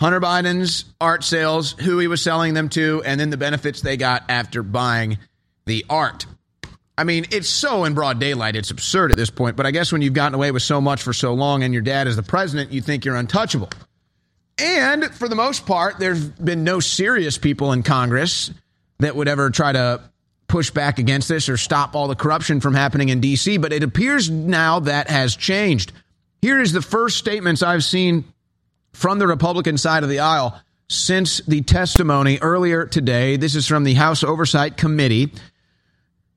[0.00, 3.96] Hunter Biden's art sales, who he was selling them to, and then the benefits they
[3.96, 5.18] got after buying
[5.66, 6.26] the art.
[6.96, 9.56] I mean, it's so in broad daylight, it's absurd at this point.
[9.56, 11.82] But I guess when you've gotten away with so much for so long and your
[11.82, 13.70] dad is the president, you think you're untouchable.
[14.58, 18.50] And for the most part, there's been no serious people in Congress
[18.98, 20.00] that would ever try to
[20.48, 23.58] push back against this or stop all the corruption from happening in D.C.
[23.58, 25.92] But it appears now that has changed.
[26.42, 28.24] Here is the first statements I've seen
[28.98, 33.36] from the Republican side of the aisle since the testimony earlier today.
[33.36, 35.32] This is from the House Oversight Committee.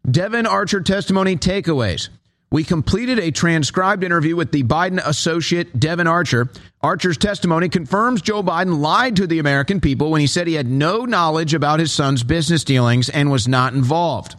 [0.09, 2.09] Devon Archer testimony takeaways.
[2.51, 6.49] We completed a transcribed interview with the Biden associate Devon Archer.
[6.81, 10.69] Archer's testimony confirms Joe Biden lied to the American people when he said he had
[10.69, 14.35] no knowledge about his son's business dealings and was not involved.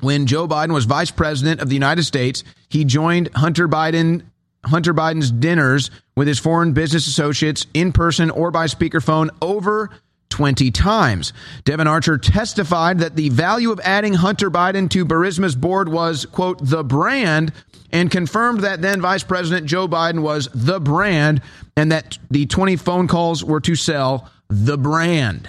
[0.00, 4.22] When Joe Biden was vice president of the United States, he joined Hunter Biden
[4.64, 9.90] Hunter Biden's dinners with his foreign business associates in person or by speakerphone over
[10.30, 11.32] 20 times.
[11.64, 16.58] Devon Archer testified that the value of adding Hunter Biden to Burisma's board was, quote,
[16.60, 17.52] the brand,
[17.92, 21.40] and confirmed that then Vice President Joe Biden was the brand
[21.76, 25.48] and that the 20 phone calls were to sell the brand.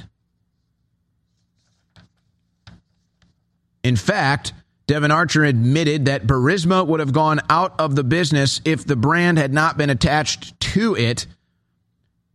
[3.83, 4.53] In fact,
[4.87, 9.37] Devon Archer admitted that Burisma would have gone out of the business if the brand
[9.37, 11.25] had not been attached to it,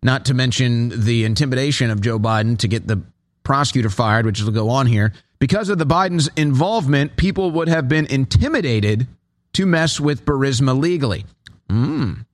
[0.03, 3.03] not to mention the intimidation of Joe Biden to get the
[3.45, 5.13] prosecutor fired, which will go on here.
[5.39, 9.07] Because of the Biden's involvement, people would have been intimidated
[9.55, 11.25] to mess with Burisma legally.
[11.69, 12.27] Mm.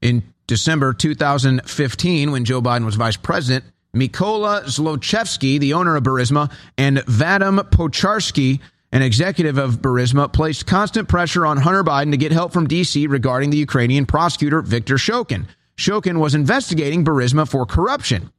[0.00, 3.64] In December 2015, when Joe Biden was vice president,
[3.94, 11.08] Mykola Zlochevsky, the owner of Burisma, and Vadim Pozharskyi, an executive of Burisma, placed constant
[11.08, 13.06] pressure on Hunter Biden to get help from D.C.
[13.06, 15.46] regarding the Ukrainian prosecutor Viktor Shokin.
[15.76, 18.32] Shokin was investigating Burisma for corruption.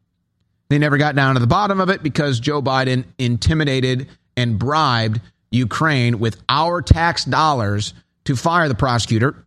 [0.69, 5.21] They never got down to the bottom of it because Joe Biden intimidated and bribed
[5.51, 7.93] Ukraine with our tax dollars
[8.25, 9.45] to fire the prosecutor.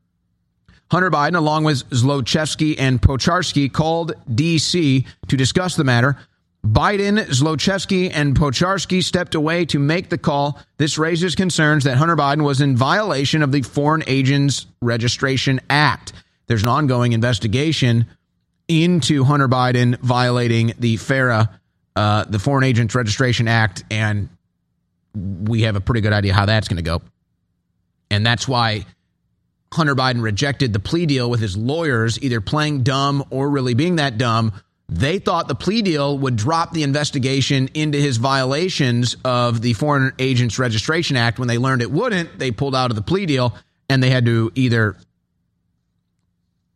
[0.90, 5.04] Hunter Biden, along with Zlochevsky and Pozharskyi, called D.C.
[5.28, 6.16] to discuss the matter.
[6.64, 10.58] Biden, Zlochevsky, and Pozharskyi stepped away to make the call.
[10.78, 16.12] This raises concerns that Hunter Biden was in violation of the Foreign Agents Registration Act.
[16.46, 18.06] There's an ongoing investigation
[18.68, 21.50] into Hunter Biden violating the FARA,
[21.94, 24.28] uh, the Foreign Agents Registration Act, and
[25.14, 27.00] we have a pretty good idea how that's going to go.
[28.10, 28.86] And that's why
[29.72, 33.96] Hunter Biden rejected the plea deal with his lawyers, either playing dumb or really being
[33.96, 34.52] that dumb.
[34.88, 40.12] They thought the plea deal would drop the investigation into his violations of the Foreign
[40.18, 41.38] Agents Registration Act.
[41.38, 43.56] When they learned it wouldn't, they pulled out of the plea deal
[43.88, 44.96] and they had to either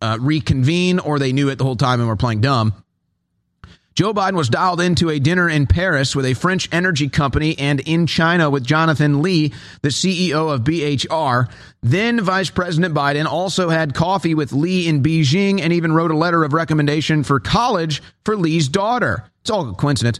[0.02, 2.74] uh, reconvene or they knew it the whole time and were playing dumb.
[4.00, 7.80] Joe Biden was dialed into a dinner in Paris with a French energy company and
[7.80, 11.50] in China with Jonathan Li, the CEO of BHR.
[11.82, 16.16] Then Vice President Biden also had coffee with Lee in Beijing and even wrote a
[16.16, 19.24] letter of recommendation for college for Li's daughter.
[19.42, 20.18] It's all a coincidence.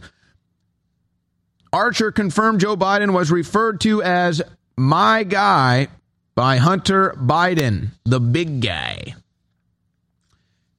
[1.73, 4.43] Archer confirmed Joe Biden was referred to as
[4.77, 5.87] my guy
[6.35, 9.15] by Hunter Biden, the big guy.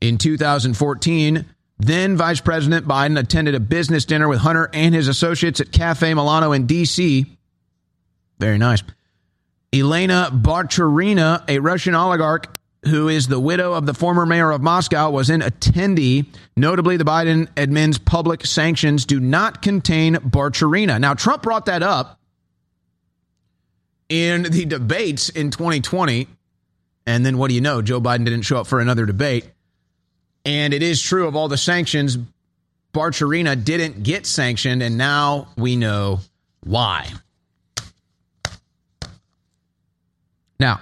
[0.01, 1.47] In 2014,
[1.83, 6.13] then Vice President Biden attended a business dinner with Hunter and his associates at Cafe
[6.15, 7.27] Milano in D.C.
[8.39, 8.83] Very nice.
[9.73, 12.47] Elena Bacharina, a Russian oligarch
[12.87, 16.27] who is the widow of the former mayor of Moscow, was an attendee.
[16.57, 21.01] Notably, the Biden admin's public sanctions do not contain Bacharina.
[21.01, 22.19] Now, Trump brought that up
[24.09, 26.27] in the debates in 2020.
[27.07, 27.83] And then what do you know?
[27.83, 29.47] Joe Biden didn't show up for another debate.
[30.45, 32.19] And it is true of all the sanctions,
[32.93, 36.21] Bacharina didn't get sanctioned, and now we know
[36.65, 37.09] why.
[40.59, 40.81] Now,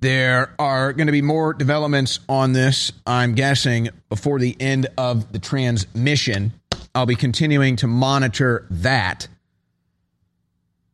[0.00, 5.32] there are going to be more developments on this, I'm guessing, before the end of
[5.32, 6.52] the transmission.
[6.94, 9.28] I'll be continuing to monitor that.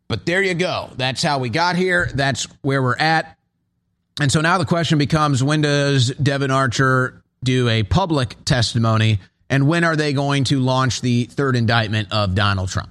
[0.08, 0.90] But there you go.
[0.96, 2.10] That's how we got here.
[2.14, 3.38] That's where we're at.
[4.20, 9.20] And so now the question becomes when does Devon Archer do a public testimony?
[9.48, 12.90] And when are they going to launch the third indictment of Donald Trump?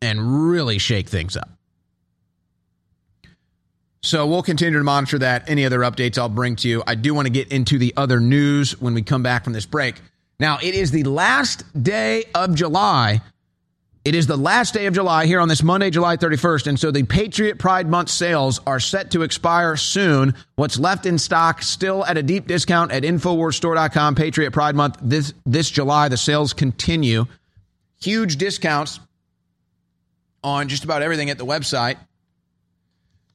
[0.00, 1.50] And really shake things up.
[4.00, 5.50] So we'll continue to monitor that.
[5.50, 6.82] Any other updates I'll bring to you.
[6.86, 9.66] I do want to get into the other news when we come back from this
[9.66, 10.00] break.
[10.40, 13.20] Now, it is the last day of July.
[14.08, 16.66] It is the last day of July here on this Monday, July 31st.
[16.68, 20.34] And so the Patriot Pride Month sales are set to expire soon.
[20.56, 24.14] What's left in stock still at a deep discount at InfoWarsStore.com.
[24.14, 26.08] Patriot Pride Month this, this July.
[26.08, 27.26] The sales continue.
[28.00, 28.98] Huge discounts
[30.42, 31.98] on just about everything at the website.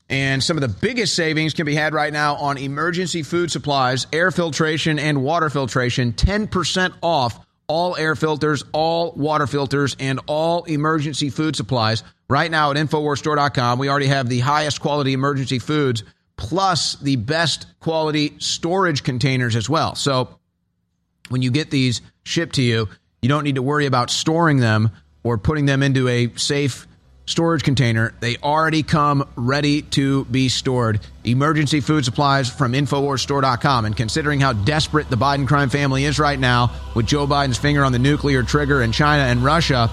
[0.09, 4.07] And some of the biggest savings can be had right now on emergency food supplies,
[4.11, 6.13] air filtration, and water filtration.
[6.13, 12.71] 10% off all air filters, all water filters, and all emergency food supplies right now
[12.71, 13.79] at InfoWarsStore.com.
[13.79, 16.03] We already have the highest quality emergency foods
[16.35, 19.95] plus the best quality storage containers as well.
[19.95, 20.39] So
[21.29, 22.89] when you get these shipped to you,
[23.21, 24.91] you don't need to worry about storing them
[25.23, 26.87] or putting them into a safe
[27.25, 28.13] storage container.
[28.19, 30.99] They already come ready to be stored.
[31.23, 33.85] Emergency food supplies from InfoWarsStore.com.
[33.85, 37.83] And considering how desperate the Biden crime family is right now, with Joe Biden's finger
[37.83, 39.89] on the nuclear trigger in China and Russia,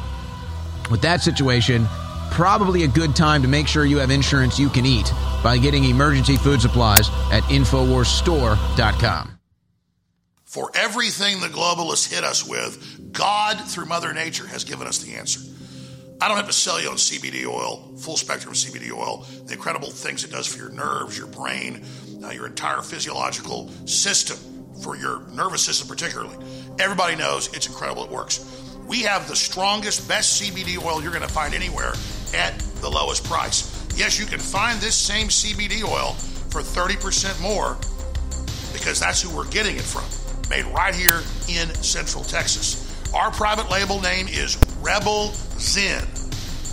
[0.90, 1.86] with that situation,
[2.30, 5.12] probably a good time to make sure you have insurance you can eat
[5.42, 9.38] by getting emergency food supplies at InfoWarsStore.com.
[10.44, 15.14] For everything the globalists hit us with, God, through Mother Nature, has given us the
[15.14, 15.40] answer.
[16.22, 19.88] I don't have to sell you on CBD oil, full spectrum CBD oil, the incredible
[19.88, 21.82] things it does for your nerves, your brain,
[22.22, 24.36] uh, your entire physiological system,
[24.82, 26.36] for your nervous system particularly.
[26.78, 28.76] Everybody knows it's incredible, it works.
[28.86, 31.94] We have the strongest, best CBD oil you're going to find anywhere
[32.34, 33.86] at the lowest price.
[33.96, 36.12] Yes, you can find this same CBD oil
[36.50, 37.78] for 30% more
[38.74, 40.04] because that's who we're getting it from.
[40.50, 42.89] Made right here in Central Texas.
[43.14, 46.06] Our private label name is Rebel Zen.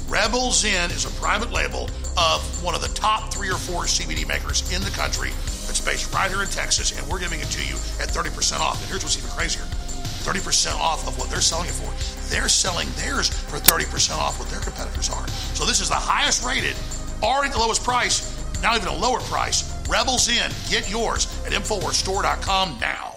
[0.07, 4.27] Rebel Zen is a private label of one of the top three or four CBD
[4.27, 5.31] makers in the country
[5.65, 8.79] that's based right here in Texas, and we're giving it to you at 30% off.
[8.81, 11.89] And here's what's even crazier 30% off of what they're selling it for.
[12.29, 15.27] They're selling theirs for 30% off what their competitors are.
[15.57, 16.75] So this is the highest rated,
[17.23, 18.29] already the lowest price,
[18.61, 19.73] not even a lower price.
[19.89, 20.51] Rebel Zen.
[20.69, 23.16] Get yours at InfoWarsStore.com now.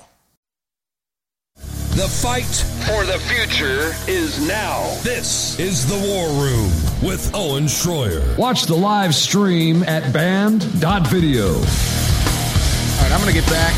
[2.01, 2.47] The fight
[2.87, 4.97] for the future is now.
[5.03, 6.73] This is the War Room
[7.07, 8.39] with Owen Schroyer.
[8.39, 11.49] Watch the live stream at band.video.
[11.49, 13.75] All right, I'm going to get back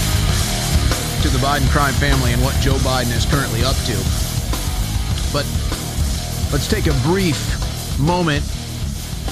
[1.22, 3.96] to the Biden crime family and what Joe Biden is currently up to.
[5.32, 5.44] But
[6.52, 8.44] let's take a brief moment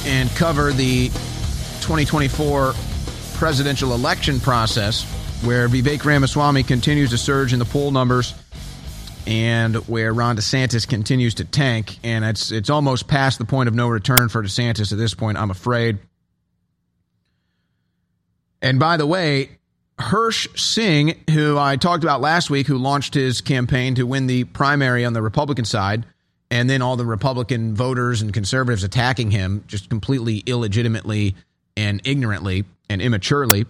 [0.05, 1.11] and cover the
[1.81, 2.75] 2024
[3.35, 5.05] presidential election process
[5.45, 8.35] where Vivek Ramaswamy continues to surge in the poll numbers
[9.27, 11.99] and where Ron DeSantis continues to tank.
[12.03, 15.39] And it's it's almost past the point of no return for DeSantis at this point,
[15.39, 15.99] I'm afraid.
[18.63, 19.59] And by the way,
[19.99, 24.45] Hirsh Singh, who I talked about last week, who launched his campaign to win the
[24.45, 26.05] primary on the Republican side,
[26.51, 31.37] and then all the Republican voters and conservatives attacking him just completely illegitimately
[31.77, 33.67] and ignorantly and immaturely.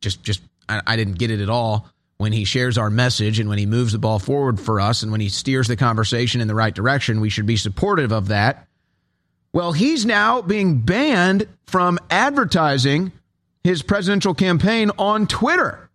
[0.00, 1.91] Just, just, I, I didn't get it at all
[2.22, 5.10] when he shares our message and when he moves the ball forward for us and
[5.10, 7.20] when he steers the conversation in the right direction.
[7.20, 8.68] We should be supportive of that.
[9.52, 13.10] Well, he's now being banned from advertising
[13.64, 15.90] his presidential campaign on Twitter.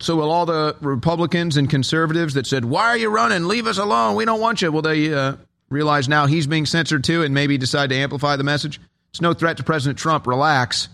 [0.00, 3.44] So, will all the Republicans and conservatives that said, Why are you running?
[3.44, 4.16] Leave us alone.
[4.16, 4.72] We don't want you.
[4.72, 5.36] Will they uh,
[5.70, 8.80] realize now he's being censored too and maybe decide to amplify the message?
[9.10, 10.26] It's no threat to President Trump.
[10.26, 10.88] Relax.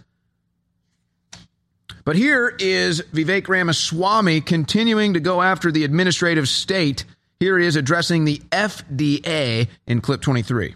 [2.05, 7.05] But here is Vivek Ramaswamy continuing to go after the administrative state.
[7.38, 10.74] Here he is addressing the FDA in clip 23.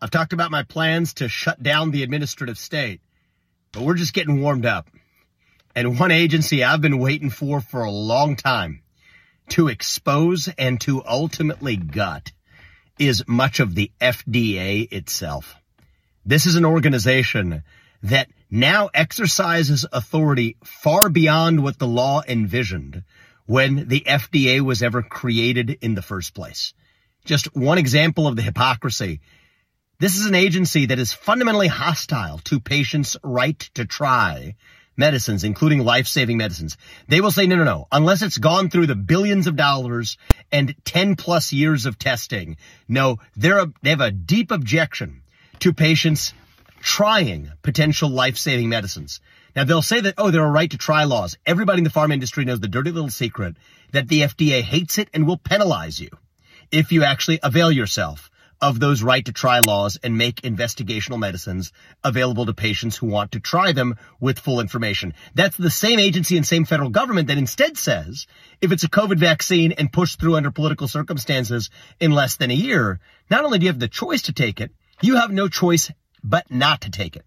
[0.00, 3.00] I've talked about my plans to shut down the administrative state,
[3.72, 4.88] but we're just getting warmed up.
[5.74, 8.82] And one agency I've been waiting for for a long time
[9.50, 12.32] to expose and to ultimately gut
[12.98, 15.56] is much of the FDA itself.
[16.24, 17.62] This is an organization
[18.02, 23.04] that now exercises authority far beyond what the law envisioned
[23.46, 26.72] when the FDA was ever created in the first place.
[27.24, 29.20] Just one example of the hypocrisy.
[29.98, 34.54] This is an agency that is fundamentally hostile to patients' right to try
[34.96, 36.76] medicines, including life-saving medicines.
[37.08, 40.16] They will say, no, no, no, unless it's gone through the billions of dollars
[40.52, 42.56] and 10 plus years of testing.
[42.86, 45.22] No, they're a, they have a deep objection
[45.60, 46.32] to patients
[46.80, 49.20] trying potential life-saving medicines.
[49.54, 51.36] Now they'll say that, oh, there are right to try laws.
[51.46, 53.56] Everybody in the pharma industry knows the dirty little secret
[53.92, 56.10] that the FDA hates it and will penalize you
[56.70, 61.72] if you actually avail yourself of those right to try laws and make investigational medicines
[62.04, 65.14] available to patients who want to try them with full information.
[65.34, 68.26] That's the same agency and same federal government that instead says
[68.60, 72.54] if it's a COVID vaccine and pushed through under political circumstances in less than a
[72.54, 73.00] year,
[73.30, 74.70] not only do you have the choice to take it,
[75.00, 75.90] you have no choice
[76.22, 77.24] but not to take it.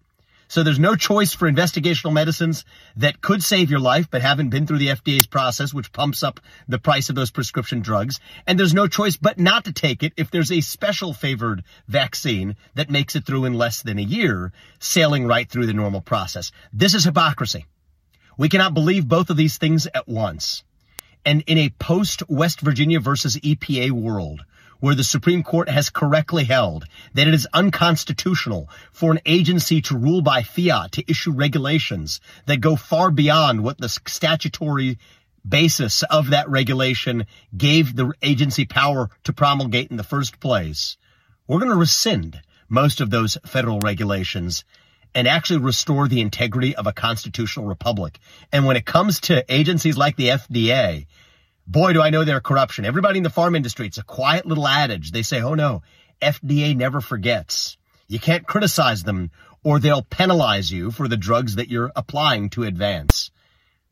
[0.48, 2.64] So there's no choice for investigational medicines
[2.96, 6.38] that could save your life, but haven't been through the FDA's process, which pumps up
[6.68, 8.20] the price of those prescription drugs.
[8.46, 12.56] And there's no choice but not to take it if there's a special favored vaccine
[12.74, 16.52] that makes it through in less than a year, sailing right through the normal process.
[16.72, 17.66] This is hypocrisy.
[18.36, 20.62] We cannot believe both of these things at once.
[21.24, 24.44] And in a post West Virginia versus EPA world,
[24.84, 29.96] where the Supreme Court has correctly held that it is unconstitutional for an agency to
[29.96, 34.98] rule by fiat to issue regulations that go far beyond what the statutory
[35.48, 37.24] basis of that regulation
[37.56, 40.98] gave the agency power to promulgate in the first place.
[41.48, 44.64] We're going to rescind most of those federal regulations
[45.14, 48.18] and actually restore the integrity of a constitutional republic.
[48.52, 51.06] And when it comes to agencies like the FDA,
[51.66, 52.84] Boy, do I know their corruption.
[52.84, 55.12] Everybody in the pharma industry, it's a quiet little adage.
[55.12, 55.82] They say, oh no,
[56.20, 57.76] FDA never forgets.
[58.06, 59.30] You can't criticize them
[59.62, 63.30] or they'll penalize you for the drugs that you're applying to advance.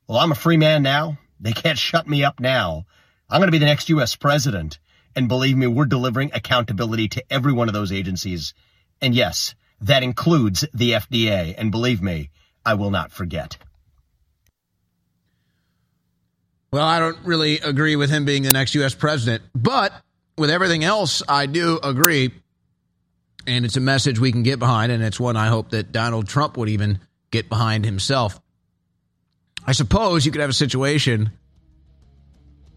[0.07, 1.19] Well, I'm a free man now.
[1.41, 2.85] They can't shut me up now.
[3.29, 4.15] I'm going to be the next U.S.
[4.15, 4.79] president.
[5.17, 8.53] And believe me, we're delivering accountability to every one of those agencies.
[9.01, 11.55] And yes, that includes the FDA.
[11.57, 12.31] And believe me,
[12.65, 13.57] I will not forget.
[16.73, 18.95] Well, I don't really agree with him being the next U.S.
[18.95, 19.93] president, but
[20.39, 22.33] with everything else, I do agree.
[23.47, 26.29] And it's a message we can get behind, and it's one I hope that Donald
[26.29, 27.01] Trump would even
[27.31, 28.41] get behind himself.
[29.67, 31.31] I suppose you could have a situation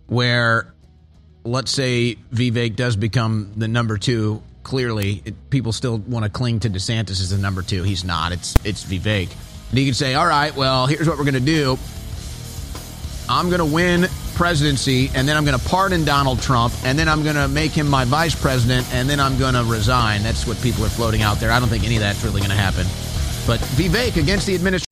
[0.07, 0.73] where,
[1.43, 6.59] let's say, Vivek does become the number two clearly it, people still want to cling
[6.59, 7.83] to DeSantis as the number two.
[7.83, 8.33] He's not.
[8.33, 9.31] It's it's Vivek.
[9.69, 11.77] And you can say, all right, well, here's what we're going to do.
[13.29, 17.07] I'm going to win presidency, and then I'm going to pardon Donald Trump, and then
[17.07, 20.23] I'm going to make him my vice president, and then I'm going to resign.
[20.23, 21.51] That's what people are floating out there.
[21.51, 22.85] I don't think any of that's really going to happen.
[23.47, 24.84] But Vivek against the administration.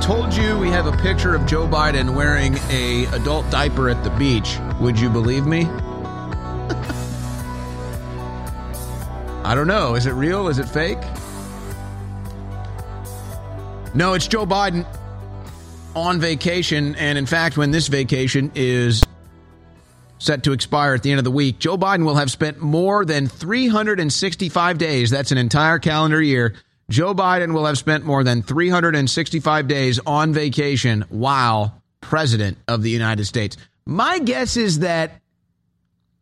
[0.00, 4.10] Told you we have a picture of Joe Biden wearing a adult diaper at the
[4.10, 5.64] beach, would you believe me?
[9.44, 9.94] I don't know.
[9.94, 10.48] Is it real?
[10.48, 10.98] Is it fake?
[13.94, 14.86] No, it's Joe Biden
[15.94, 16.94] on vacation.
[16.96, 19.02] And in fact, when this vacation is
[20.18, 23.04] set to expire at the end of the week, Joe Biden will have spent more
[23.04, 25.10] than 365 days.
[25.10, 26.54] That's an entire calendar year.
[26.88, 32.90] Joe Biden will have spent more than 365 days on vacation while president of the
[32.90, 33.56] United States.
[33.86, 35.20] My guess is that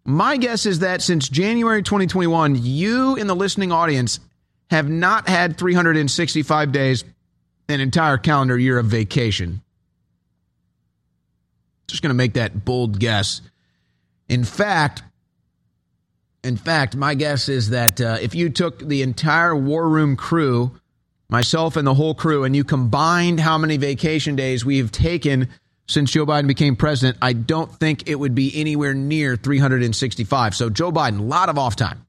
[0.06, 4.20] my guess is that since January 2021, you in the listening audience
[4.70, 7.04] have not had 365 days,
[7.68, 9.62] an entire calendar year of vacation.
[11.86, 13.40] Just going to make that bold guess.
[14.28, 15.02] In fact,
[16.44, 20.78] in fact, my guess is that uh, if you took the entire War Room crew,
[21.28, 25.48] myself and the whole crew, and you combined how many vacation days we've taken
[25.86, 30.54] since Joe Biden became president, I don't think it would be anywhere near 365.
[30.54, 32.06] So, Joe Biden, a lot of off time,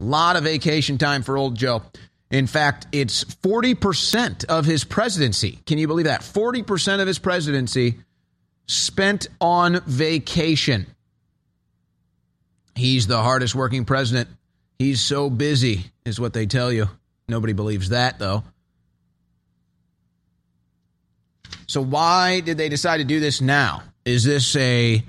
[0.00, 1.82] a lot of vacation time for old Joe.
[2.30, 5.58] In fact, it's 40% of his presidency.
[5.66, 6.20] Can you believe that?
[6.20, 7.96] 40% of his presidency
[8.66, 10.86] spent on vacation.
[12.74, 14.28] He's the hardest working president.
[14.78, 16.88] He's so busy, is what they tell you.
[17.28, 18.44] Nobody believes that, though.
[21.66, 23.82] So, why did they decide to do this now?
[24.04, 25.04] Is this a,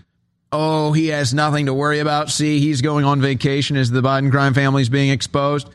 [0.51, 2.29] oh, he has nothing to worry about?
[2.29, 5.69] See, he's going on vacation as the Biden crime family is being exposed?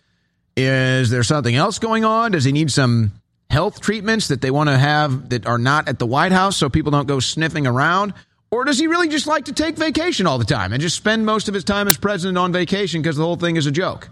[0.56, 2.32] Is there something else going on?
[2.32, 3.12] Does he need some
[3.50, 6.68] health treatments that they want to have that are not at the White House so
[6.68, 8.14] people don't go sniffing around?
[8.50, 11.26] Or does he really just like to take vacation all the time and just spend
[11.26, 14.08] most of his time as president on vacation because the whole thing is a joke?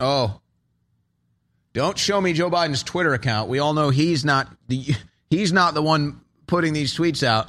[0.00, 0.40] Oh.
[1.72, 3.48] Don't show me Joe Biden's Twitter account.
[3.48, 4.94] We all know he's not the
[5.30, 7.48] he's not the one putting these tweets out.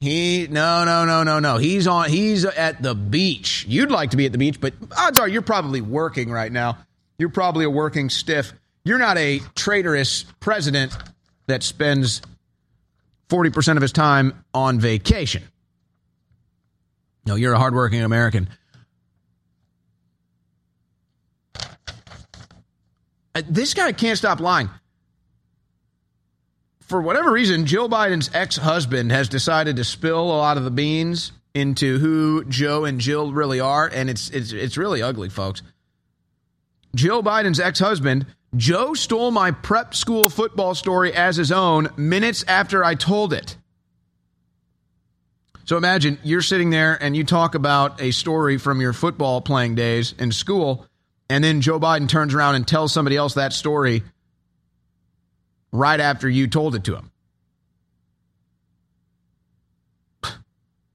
[0.00, 1.58] He no no no no no.
[1.58, 3.66] He's on he's at the beach.
[3.68, 6.78] You'd like to be at the beach, but odds are you're probably working right now.
[7.18, 8.52] You're probably a working stiff.
[8.84, 10.96] You're not a traitorous president
[11.46, 12.22] that spends
[13.28, 15.42] 40% of his time on vacation.
[17.26, 18.48] No, you're a hardworking American.
[23.34, 24.70] Uh, This guy can't stop lying.
[26.80, 30.72] For whatever reason, Joe Biden's ex husband has decided to spill a lot of the
[30.72, 35.62] beans into who Joe and Jill really are, and it's it's it's really ugly, folks.
[36.96, 38.26] Jill Biden's ex husband,
[38.56, 43.56] Joe stole my prep school football story as his own minutes after I told it.
[45.64, 49.76] So imagine you're sitting there and you talk about a story from your football playing
[49.76, 50.84] days in school,
[51.28, 54.02] and then Joe Biden turns around and tells somebody else that story
[55.70, 57.12] right after you told it to him.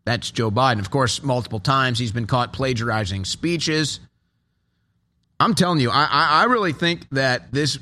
[0.04, 0.80] That's Joe Biden.
[0.80, 4.02] Of course, multiple times he's been caught plagiarizing speeches.
[5.40, 7.78] I'm telling you, I, I, really think that this,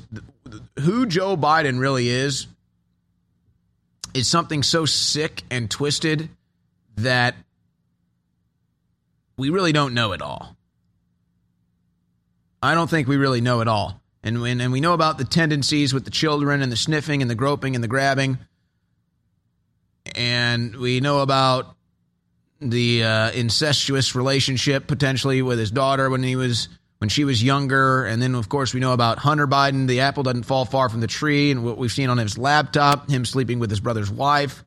[0.80, 2.48] who Joe Biden really is,
[4.12, 6.28] is something so sick and twisted
[6.96, 7.36] that
[9.36, 10.56] we really don't know it all.
[12.62, 14.00] I don't think we really know it all.
[14.22, 17.30] And, when, and we know about the tendencies with the children and the sniffing and
[17.30, 18.38] the groping and the grabbing.
[20.14, 21.76] And we know about
[22.60, 26.68] the uh, incestuous relationship potentially with his daughter when he was
[27.04, 28.06] when she was younger.
[28.06, 29.86] And then, of course, we know about Hunter Biden.
[29.86, 33.10] The apple doesn't fall far from the tree, and what we've seen on his laptop,
[33.10, 34.64] him sleeping with his brother's wife.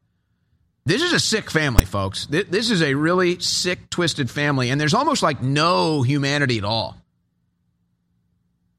[0.86, 2.28] This is a sick family, folks.
[2.28, 6.96] This is a really sick, twisted family, and there's almost like no humanity at all.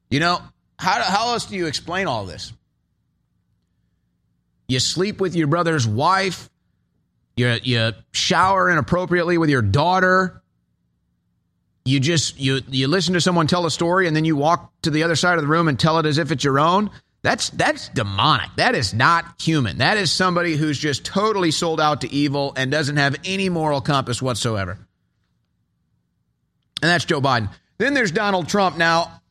[0.09, 0.41] You know,
[0.77, 2.53] how, how else do you explain all this?
[4.69, 6.49] You sleep with your brother's wife.
[7.35, 10.38] You, you shower inappropriately with your daughter.
[11.89, 14.89] You just you you listen to someone tell a story and then you walk to
[14.89, 16.91] the other side of the room and tell it as if it's your own.
[17.21, 18.49] That's that's demonic.
[18.57, 19.79] That is not human.
[19.79, 23.81] That is somebody who's just totally sold out to evil and doesn't have any moral
[23.81, 24.77] compass whatsoever.
[26.81, 27.49] And that's Joe Biden.
[27.77, 28.77] Then there's Donald Trump.
[28.77, 29.21] Now,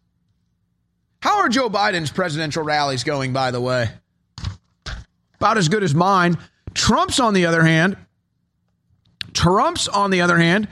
[1.20, 3.88] how are Joe Biden's presidential rallies going, by the way?
[5.36, 6.36] About as good as mine.
[6.74, 7.96] Trump's, on the other hand,
[9.32, 10.68] Trump's, on the other hand,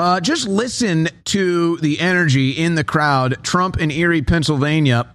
[0.00, 3.36] uh, just listen to the energy in the crowd.
[3.44, 5.14] Trump in Erie, Pennsylvania.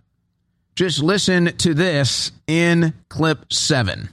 [0.75, 4.09] Just listen to this in clip seven.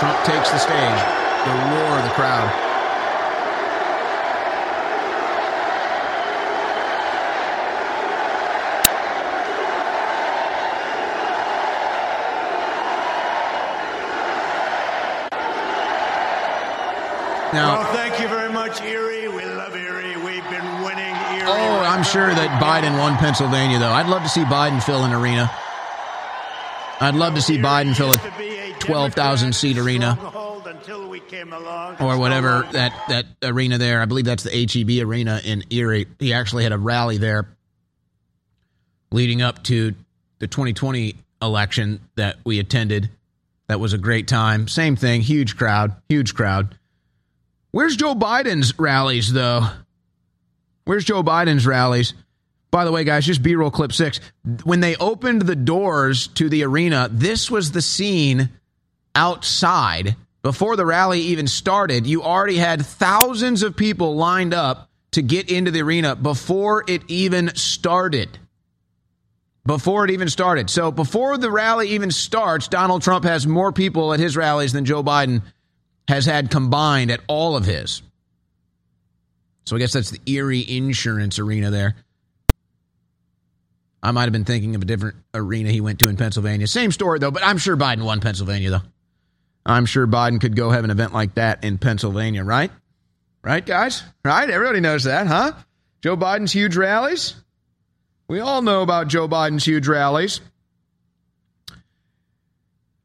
[0.00, 1.00] Trump takes the stage.
[1.44, 2.67] The roar of the crowd.
[17.52, 19.28] Now, well, thank you very much, Erie.
[19.28, 20.16] We love Erie.
[20.16, 21.46] We've been winning Erie.
[21.46, 23.90] Oh, I'm sure that Biden won Pennsylvania, though.
[23.90, 25.50] I'd love to see Biden fill an arena.
[27.00, 30.18] I'd love to see Biden fill a 12,000 seat arena
[32.00, 34.02] or whatever that, that arena there.
[34.02, 36.06] I believe that's the HEB arena in Erie.
[36.18, 37.48] He actually had a rally there
[39.10, 39.94] leading up to
[40.38, 43.10] the 2020 election that we attended.
[43.68, 44.68] That was a great time.
[44.68, 46.74] Same thing, huge crowd, huge crowd.
[47.78, 49.64] Where's Joe Biden's rallies, though?
[50.84, 52.12] Where's Joe Biden's rallies?
[52.72, 54.18] By the way, guys, just B roll clip six.
[54.64, 58.48] When they opened the doors to the arena, this was the scene
[59.14, 60.16] outside.
[60.42, 65.48] Before the rally even started, you already had thousands of people lined up to get
[65.48, 68.40] into the arena before it even started.
[69.64, 70.68] Before it even started.
[70.68, 74.84] So before the rally even starts, Donald Trump has more people at his rallies than
[74.84, 75.42] Joe Biden
[76.08, 78.02] has had combined at all of his.
[79.66, 81.96] So I guess that's the Erie Insurance Arena there.
[84.02, 86.66] I might have been thinking of a different arena he went to in Pennsylvania.
[86.66, 88.82] Same story, though, but I'm sure Biden won Pennsylvania, though.
[89.66, 92.70] I'm sure Biden could go have an event like that in Pennsylvania, right?
[93.44, 94.02] Right, guys?
[94.24, 94.48] Right?
[94.48, 95.52] Everybody knows that, huh?
[96.00, 97.34] Joe Biden's huge rallies.
[98.28, 100.40] We all know about Joe Biden's huge rallies.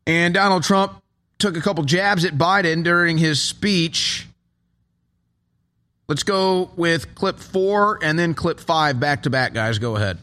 [0.07, 1.02] And Donald Trump
[1.43, 4.25] took a couple jabs at Biden during his speech.
[6.07, 9.77] Let's go with clip four and then clip five back to back, guys.
[9.77, 10.19] Go ahead.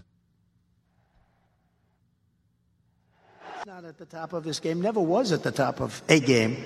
[3.56, 6.20] It's not at the top of this game, never was at the top of a
[6.20, 6.56] game,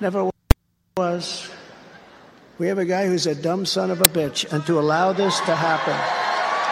[0.00, 0.28] never
[0.94, 1.48] was.
[2.58, 5.40] We have a guy who's a dumb son of a bitch, and to allow this
[5.40, 5.96] to happen,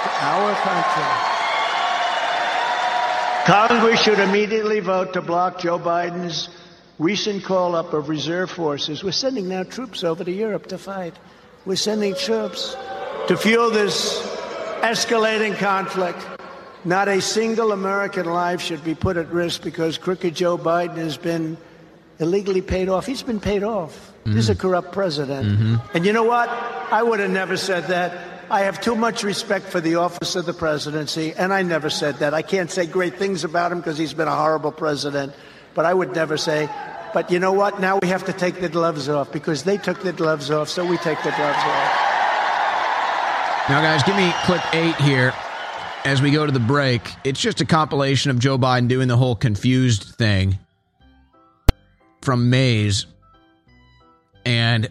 [0.02, 1.12] to our country,
[3.46, 6.50] Congress should immediately vote to block Joe Biden's
[6.98, 9.04] recent call up of reserve forces.
[9.04, 11.14] We're sending now troops over to Europe to fight.
[11.64, 12.76] We're sending troops
[13.28, 14.18] to fuel this
[14.80, 16.24] escalating conflict.
[16.84, 21.16] Not a single American life should be put at risk because crooked Joe Biden has
[21.16, 21.56] been
[22.18, 23.06] illegally paid off.
[23.06, 24.12] He's been paid off.
[24.20, 24.36] Mm-hmm.
[24.36, 25.46] He's a corrupt president.
[25.46, 25.96] Mm-hmm.
[25.96, 26.48] And you know what?
[26.48, 28.36] I would have never said that.
[28.48, 32.16] I have too much respect for the office of the presidency, and I never said
[32.18, 32.32] that.
[32.32, 35.34] I can't say great things about him because he's been a horrible president,
[35.76, 36.68] but I would never say,
[37.14, 37.80] but you know what?
[37.80, 40.84] Now we have to take the gloves off because they took the gloves off, so
[40.84, 42.02] we take the gloves off.
[43.68, 45.32] Now, guys, give me clip eight here
[46.04, 47.02] as we go to the break.
[47.24, 50.58] It's just a compilation of Joe Biden doing the whole confused thing
[52.22, 53.06] from Mays.
[54.44, 54.88] And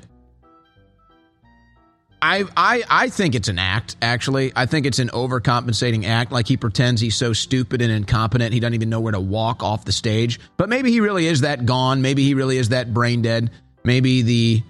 [2.26, 3.97] I, I I think it's an act.
[4.01, 6.32] Actually, I think it's an overcompensating act.
[6.32, 9.61] Like he pretends he's so stupid and incompetent, he doesn't even know where to walk
[9.61, 10.39] off the stage.
[10.57, 12.01] But maybe he really is that gone.
[12.01, 13.51] Maybe he really is that brain dead.
[13.84, 14.63] Maybe the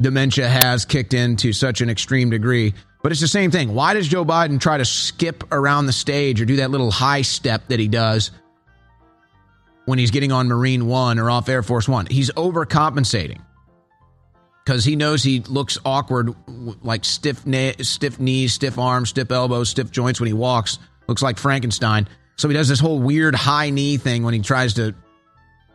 [0.00, 2.72] dementia has kicked in to such an extreme degree.
[3.02, 3.74] But it's the same thing.
[3.74, 7.22] Why does Joe Biden try to skip around the stage or do that little high
[7.22, 8.30] step that he does
[9.84, 12.06] when he's getting on Marine One or off Air Force One?
[12.06, 13.40] He's overcompensating
[14.70, 16.32] because he knows he looks awkward,
[16.84, 17.42] like stiff,
[17.80, 20.78] stiff knees, stiff arms, stiff elbows, stiff joints when he walks.
[21.08, 22.06] Looks like Frankenstein.
[22.36, 24.94] So he does this whole weird high knee thing when he tries to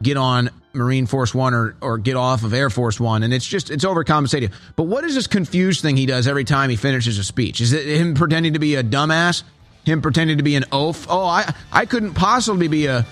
[0.01, 3.23] get on Marine Force One or, or get off of Air Force One.
[3.23, 4.53] And it's just, it's overcompensating.
[4.77, 7.59] But what is this confused thing he does every time he finishes a speech?
[7.59, 9.43] Is it him pretending to be a dumbass?
[9.83, 11.05] Him pretending to be an oaf?
[11.09, 13.05] Oh, I, I couldn't possibly be a,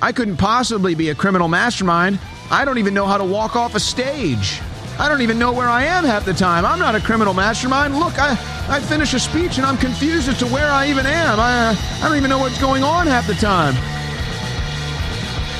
[0.00, 2.20] I couldn't possibly be a criminal mastermind.
[2.52, 4.60] I don't even know how to walk off a stage.
[5.00, 6.66] I don't even know where I am half the time.
[6.66, 7.96] I'm not a criminal mastermind.
[7.96, 8.32] Look, I,
[8.68, 11.38] I finish a speech and I'm confused as to where I even am.
[11.38, 13.74] I, uh, I don't even know what's going on half the time.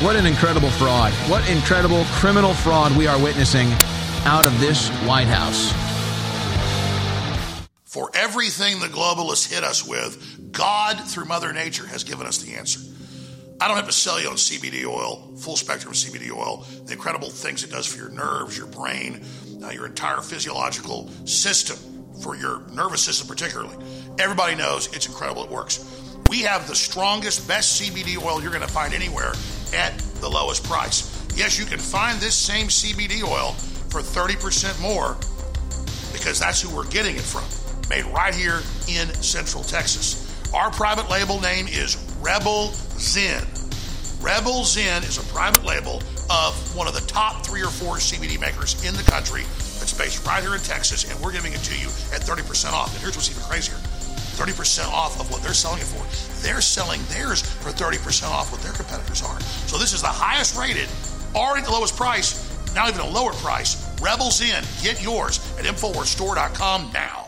[0.04, 1.12] What an incredible fraud.
[1.30, 3.68] What incredible criminal fraud we are witnessing
[4.24, 5.72] out of this White House.
[7.84, 12.54] For everything the globalists hit us with, God, through Mother Nature, has given us the
[12.54, 12.80] answer.
[13.60, 17.28] I don't have to sell you on CBD oil, full spectrum CBD oil, the incredible
[17.28, 19.24] things it does for your nerves, your brain,
[19.64, 21.76] uh, your entire physiological system,
[22.22, 23.74] for your nervous system particularly.
[24.20, 25.84] Everybody knows it's incredible, it works.
[26.28, 29.32] We have the strongest, best CBD oil you're going to find anywhere
[29.74, 31.26] at the lowest price.
[31.34, 33.52] Yes, you can find this same CBD oil
[33.90, 35.16] for 30% more
[36.12, 37.44] because that's who we're getting it from.
[37.90, 40.27] Made right here in Central Texas.
[40.54, 43.44] Our private label name is Rebel Zen.
[44.20, 48.40] Rebel Zen is a private label of one of the top three or four CBD
[48.40, 49.42] makers in the country
[49.76, 52.92] that's based right here in Texas, and we're giving it to you at 30% off.
[52.94, 56.00] And here's what's even crazier 30% off of what they're selling it for.
[56.42, 59.38] They're selling theirs for 30% off what their competitors are.
[59.68, 60.88] So this is the highest rated,
[61.34, 63.84] already the lowest price, now even a lower price.
[64.00, 64.64] Rebel Zen.
[64.82, 67.27] Get yours at InfoWarsStore.com now.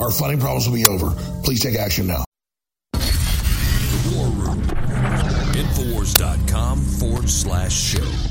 [0.00, 1.10] our funding problems will be over.
[1.42, 2.24] Please take action now.
[2.92, 4.62] The War Room.
[5.56, 8.25] Infowars.com forward slash show.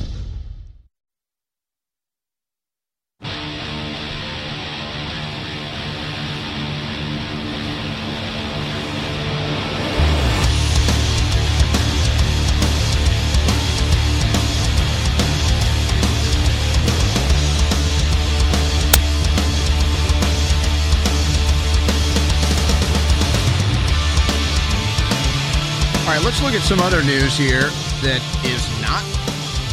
[26.36, 27.70] Let's look at some other news here
[28.02, 29.04] that is not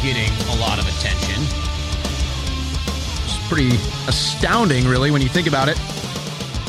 [0.01, 1.43] getting a lot of attention.
[3.25, 3.75] It's pretty
[4.07, 5.75] astounding, really, when you think about it.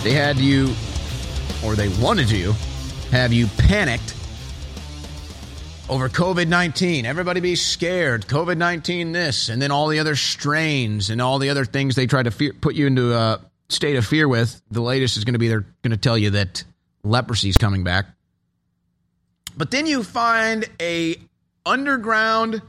[0.02, 0.74] They had you,
[1.64, 2.54] or they wanted you,
[3.12, 4.16] have you panicked
[5.88, 7.06] over COVID 19.
[7.06, 8.26] Everybody be scared.
[8.26, 12.08] COVID 19 this, and then all the other strains and all the other things they
[12.08, 14.60] try to fear, put you into a state of fear with.
[14.72, 16.64] The latest is going to be they're going to tell you that
[17.04, 18.06] leprosy is coming back.
[19.56, 21.16] But then you find a
[21.64, 22.62] underground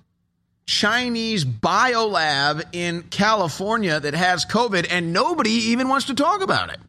[0.66, 6.80] Chinese biolab in California that has COVID and nobody even wants to talk about it.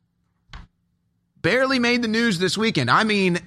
[1.42, 2.90] Barely made the news this weekend.
[2.90, 3.38] I mean,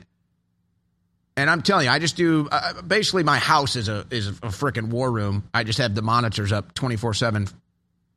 [1.36, 4.34] and I'm telling you, I just do uh, basically my house is a is a
[4.50, 5.44] freaking war room.
[5.54, 7.52] I just have the monitors up 24/7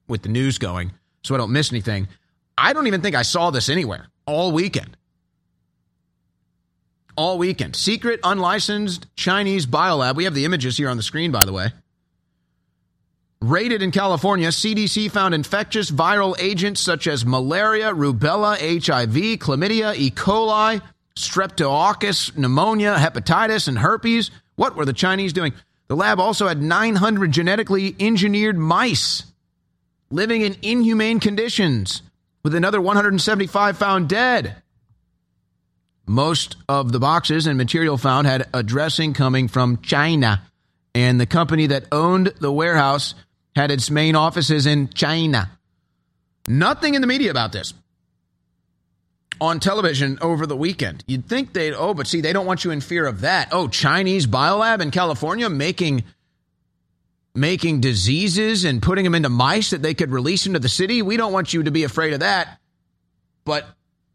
[0.09, 0.92] with the news going
[1.22, 2.09] so I don't miss anything.
[2.59, 4.96] I don't even think I saw this anywhere all weekend
[7.16, 7.76] all weekend.
[7.76, 10.16] Secret, unlicensed Chinese biolab.
[10.16, 11.72] We have the images here on the screen, by the way.
[13.40, 20.10] Raided in California, CDC found infectious viral agents such as malaria, rubella, HIV, chlamydia, E.
[20.10, 20.80] coli,
[21.16, 24.30] streptococcus, pneumonia, hepatitis, and herpes.
[24.55, 25.55] What were the Chinese doing?
[25.89, 29.24] The lab also had 900 genetically engineered mice
[30.12, 32.02] living in inhumane conditions,
[32.44, 34.56] with another 175 found dead.
[36.07, 40.43] Most of the boxes and material found had a dressing coming from China,
[40.95, 43.15] and the company that owned the warehouse
[43.55, 45.51] had its main offices in China.
[46.49, 47.73] Nothing in the media about this.
[49.41, 51.05] On television over the weekend.
[51.07, 53.49] You'd think they'd, oh, but see, they don't want you in fear of that.
[53.53, 56.05] Oh, Chinese biolab in California making
[57.35, 61.01] making diseases and putting them into mice that they could release into the city.
[61.01, 62.61] We don't want you to be afraid of that.
[63.45, 63.66] But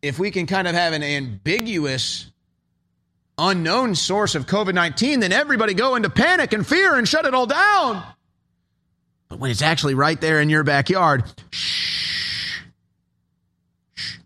[0.01, 2.31] if we can kind of have an ambiguous
[3.37, 7.33] unknown source of COVID 19, then everybody go into panic and fear and shut it
[7.33, 8.03] all down.
[9.29, 12.61] But when it's actually right there in your backyard, shh.
[13.95, 14.19] shh.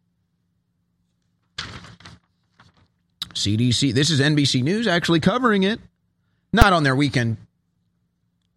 [3.34, 5.80] CDC, this is NBC News actually covering it,
[6.54, 7.38] not on their weekend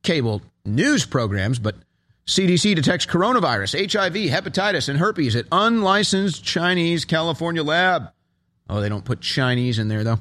[0.03, 1.77] cable news programs, but
[2.27, 8.11] CDC detects coronavirus, HIV, hepatitis, and herpes at unlicensed Chinese California lab.
[8.69, 10.19] Oh, they don't put Chinese in there, though.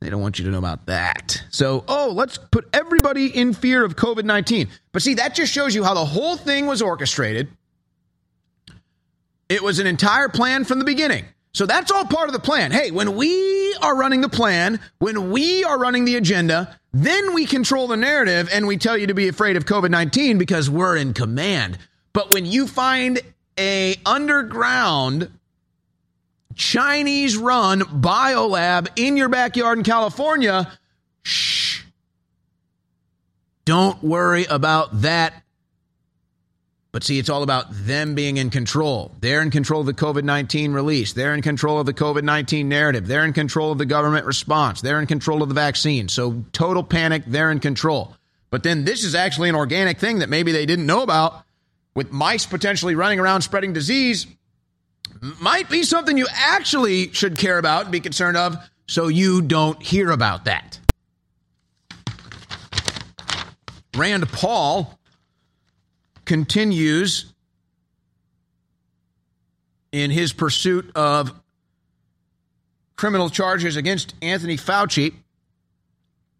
[0.00, 1.42] They don't want you to know about that.
[1.50, 4.68] So, oh, let's put everybody in fear of COVID 19.
[4.92, 7.48] But see, that just shows you how the whole thing was orchestrated.
[9.48, 11.26] It was an entire plan from the beginning.
[11.52, 12.72] So that's all part of the plan.
[12.72, 17.44] Hey, when we are running the plan, when we are running the agenda, then we
[17.44, 20.96] control the narrative and we tell you to be afraid of COVID 19 because we're
[20.96, 21.76] in command.
[22.12, 23.20] But when you find
[23.58, 25.28] a underground
[26.54, 30.70] Chinese run biolab in your backyard in California,
[31.24, 31.82] shh.
[33.64, 35.43] Don't worry about that
[36.94, 39.10] but see, it's all about them being in control.
[39.18, 41.12] They're in control of the COVID 19 release.
[41.12, 43.08] They're in control of the COVID 19 narrative.
[43.08, 44.80] They're in control of the government response.
[44.80, 46.06] They're in control of the vaccine.
[46.06, 48.14] So, total panic, they're in control.
[48.50, 51.42] But then this is actually an organic thing that maybe they didn't know about
[51.96, 54.28] with mice potentially running around spreading disease.
[55.40, 58.56] Might be something you actually should care about and be concerned of
[58.86, 60.78] so you don't hear about that.
[63.96, 64.96] Rand Paul
[66.24, 67.32] continues
[69.92, 71.32] in his pursuit of
[72.96, 75.14] criminal charges against Anthony Fauci.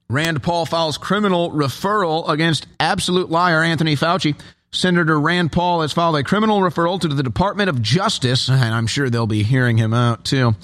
[0.09, 4.39] Rand Paul files criminal referral against absolute liar Anthony Fauci.
[4.71, 8.89] Senator Rand Paul has filed a criminal referral to the Department of Justice, and I'm
[8.89, 10.57] sure they'll be hearing him out too,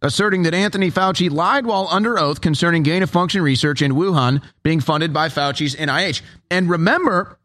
[0.00, 4.42] asserting that Anthony Fauci lied while under oath concerning gain of function research in Wuhan
[4.62, 6.22] being funded by Fauci's NIH.
[6.50, 7.38] And remember,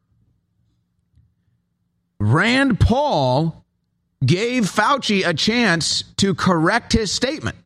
[2.20, 3.64] Rand Paul
[4.26, 7.58] gave Fauci a chance to correct his statement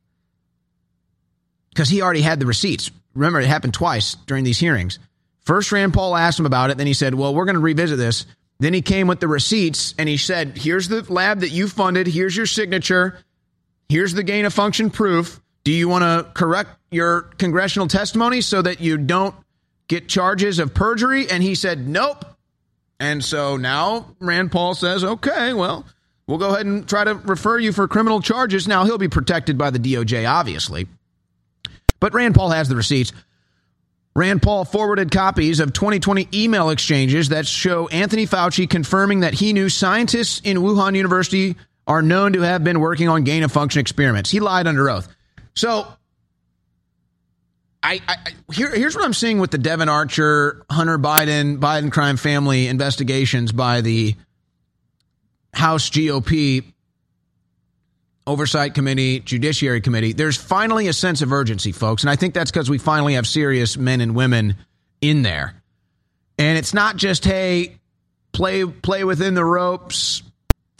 [1.69, 2.91] because he already had the receipts.
[3.13, 4.99] Remember, it happened twice during these hearings.
[5.41, 6.77] First, Rand Paul asked him about it.
[6.77, 8.25] Then he said, Well, we're going to revisit this.
[8.59, 12.07] Then he came with the receipts and he said, Here's the lab that you funded.
[12.07, 13.17] Here's your signature.
[13.87, 15.41] Here's the gain of function proof.
[15.63, 19.35] Do you want to correct your congressional testimony so that you don't
[19.87, 21.29] get charges of perjury?
[21.29, 22.25] And he said, Nope.
[22.99, 25.85] And so now Rand Paul says, okay, well,
[26.27, 28.67] we'll go ahead and try to refer you for criminal charges.
[28.67, 30.87] Now he'll be protected by the DOJ, obviously.
[31.99, 33.13] But Rand Paul has the receipts.
[34.15, 39.53] Rand Paul forwarded copies of 2020 email exchanges that show Anthony Fauci confirming that he
[39.53, 41.55] knew scientists in Wuhan University
[41.87, 44.29] are known to have been working on gain of function experiments.
[44.29, 45.07] He lied under oath.
[45.55, 45.87] So
[47.81, 48.17] I, I
[48.51, 53.51] here, here's what I'm seeing with the Devon Archer, Hunter Biden, Biden crime family investigations
[53.51, 54.15] by the
[55.53, 56.65] House GOP
[58.27, 60.13] Oversight Committee, Judiciary Committee.
[60.13, 63.25] There's finally a sense of urgency, folks, and I think that's because we finally have
[63.25, 64.55] serious men and women
[65.01, 65.55] in there.
[66.37, 67.77] And it's not just hey,
[68.33, 70.21] play play within the ropes.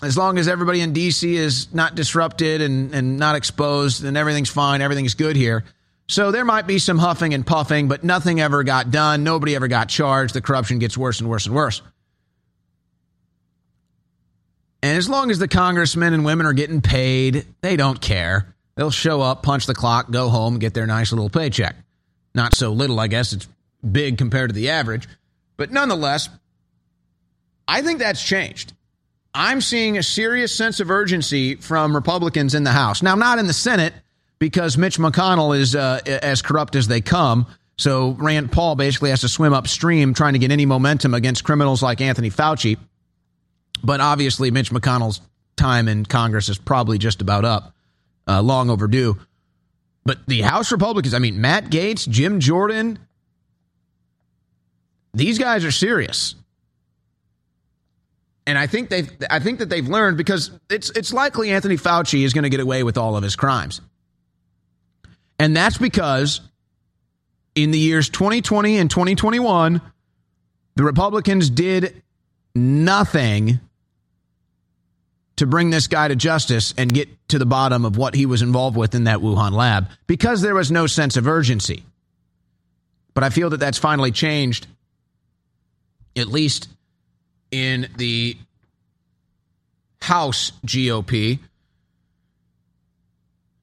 [0.02, 4.50] As long as everybody in DC is not disrupted and, and not exposed, then everything's
[4.50, 5.66] fine, everything's good here.
[6.10, 9.24] So there might be some huffing and puffing, but nothing ever got done.
[9.24, 10.34] Nobody ever got charged.
[10.34, 11.84] The corruption gets worse and worse and worse.
[14.82, 18.56] And as long as the congressmen and women are getting paid, they don't care.
[18.74, 21.76] They'll show up, punch the clock, go home, get their nice little paycheck.
[22.34, 23.32] Not so little, I guess.
[23.32, 23.48] It's
[23.90, 25.08] big compared to the average.
[25.58, 26.28] But nonetheless,
[27.68, 28.74] I think that's changed.
[29.36, 33.04] I'm seeing a serious sense of urgency from Republicans in the House.
[33.04, 33.94] Now, not in the Senate
[34.40, 37.46] because Mitch McConnell is uh, as corrupt as they come.
[37.78, 41.84] So Rand Paul basically has to swim upstream trying to get any momentum against criminals
[41.84, 42.78] like Anthony Fauci.
[43.84, 45.22] But obviously, Mitch McConnell's
[45.56, 47.74] time in Congress is probably just about up,
[48.28, 49.18] uh, long overdue.
[50.06, 53.00] But the House Republicans, I mean, Matt Gaetz, Jim Jordan,
[55.14, 56.36] these guys are serious.
[58.48, 62.24] And I think they've I think that they've learned because it's it's likely Anthony Fauci
[62.24, 63.80] is going to get away with all of his crimes.
[65.40, 66.42] And that's because
[67.56, 69.82] in the years 2020 and 2021,
[70.76, 72.04] the Republicans did
[72.54, 73.60] nothing
[75.38, 78.42] to bring this guy to justice and get to the bottom of what he was
[78.42, 81.86] involved with in that Wuhan lab because there was no sense of urgency.
[83.14, 84.68] But I feel that that's finally changed,
[86.18, 86.68] at least
[87.52, 88.38] in the
[90.02, 91.40] House GOP.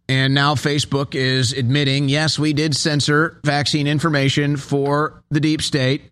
[0.09, 6.11] And now Facebook is admitting, yes, we did censor vaccine information for the deep state.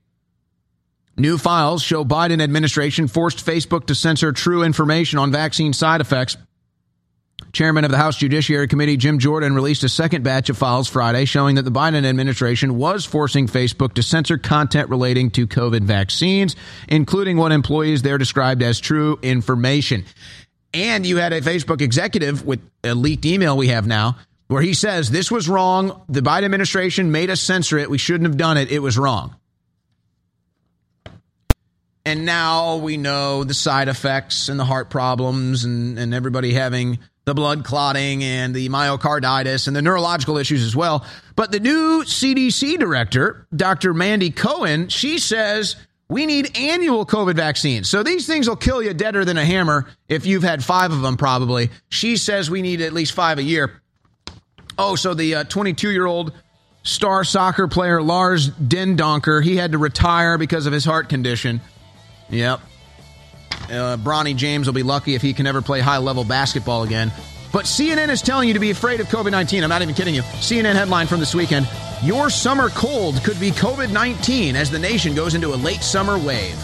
[1.16, 6.36] New files show Biden administration forced Facebook to censor true information on vaccine side effects.
[7.52, 11.24] Chairman of the House Judiciary Committee, Jim Jordan, released a second batch of files Friday
[11.24, 16.56] showing that the Biden administration was forcing Facebook to censor content relating to COVID vaccines,
[16.88, 20.04] including what employees there described as true information.
[20.74, 24.16] And you had a Facebook executive with a leaked email we have now
[24.48, 26.02] where he says this was wrong.
[26.08, 27.88] The Biden administration made us censor it.
[27.88, 28.70] We shouldn't have done it.
[28.70, 29.36] It was wrong.
[32.04, 36.98] And now we know the side effects and the heart problems and, and everybody having
[37.24, 41.06] the blood clotting and the myocarditis and the neurological issues as well.
[41.34, 43.94] But the new CDC director, Dr.
[43.94, 45.76] Mandy Cohen, she says
[46.08, 47.88] we need annual COVID vaccines.
[47.88, 51.00] So these things will kill you deader than a hammer if you've had five of
[51.00, 51.70] them, probably.
[51.88, 53.80] She says we need at least five a year.
[54.78, 56.32] Oh, so the 22 uh, year old
[56.82, 61.60] star soccer player Lars Dendoncker, he had to retire because of his heart condition.
[62.30, 62.60] Yep.
[63.64, 67.12] Uh, Bronny James will be lucky if he can ever play high level basketball again.
[67.54, 69.62] But CNN is telling you to be afraid of COVID 19.
[69.62, 70.22] I'm not even kidding you.
[70.22, 71.68] CNN headline from this weekend
[72.02, 76.18] Your summer cold could be COVID 19 as the nation goes into a late summer
[76.18, 76.60] wave.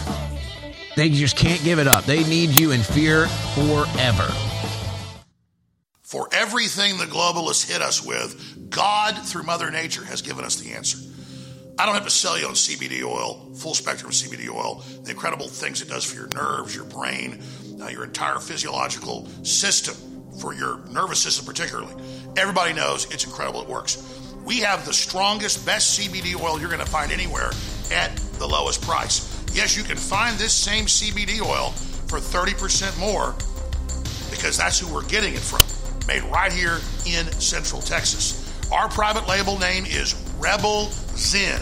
[0.97, 2.03] They just can't give it up.
[2.03, 4.29] They need you in fear forever.
[6.01, 10.73] For everything the globalists hit us with, God, through Mother Nature, has given us the
[10.73, 10.97] answer.
[11.79, 15.47] I don't have to sell you on CBD oil, full spectrum CBD oil, the incredible
[15.47, 17.41] things it does for your nerves, your brain,
[17.81, 19.95] uh, your entire physiological system,
[20.39, 21.93] for your nervous system particularly.
[22.37, 23.61] Everybody knows it's incredible.
[23.61, 24.21] It works.
[24.45, 27.51] We have the strongest, best CBD oil you're going to find anywhere
[27.91, 29.43] at the lowest price.
[29.53, 31.71] Yes, you can find this same CBD oil
[32.07, 33.35] for 30% more
[34.31, 35.61] because that's who we're getting it from.
[36.07, 38.41] Made right here in Central Texas.
[38.71, 41.61] Our private label name is Rebel Zen.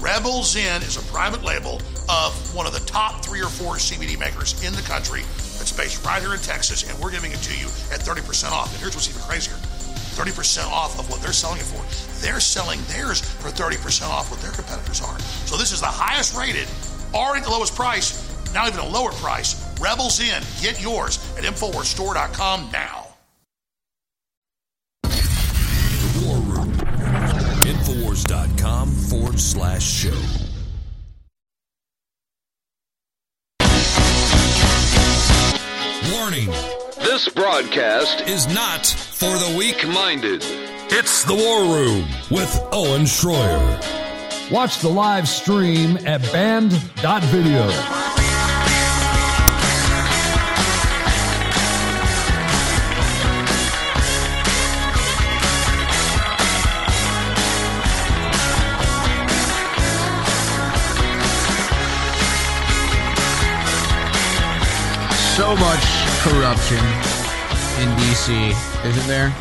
[0.00, 4.18] Rebel Zen is a private label of one of the top three or four CBD
[4.18, 5.22] makers in the country
[5.62, 8.72] that's based right here in Texas, and we're giving it to you at 30% off.
[8.72, 11.80] And here's what's even crazier 30% off of what they're selling it for.
[12.20, 15.16] They're selling theirs for 30% off what their competitors are.
[15.46, 16.66] So this is the highest rated,
[17.14, 18.12] already the lowest price,
[18.52, 19.54] not even a lower price.
[19.80, 20.42] Rebel Zen.
[20.60, 23.06] Get yours at InfoWarsStore.com now.
[26.24, 26.72] War Room.
[27.62, 30.51] Infowars.com forward slash show.
[36.22, 36.50] Warning
[37.00, 40.40] This broadcast is not for the weak minded.
[40.88, 44.52] It's the War Room with Owen Shroyer.
[44.52, 47.68] Watch the live stream at band.video.
[65.36, 66.78] So much corruption
[67.82, 69.34] in DC, isn't there?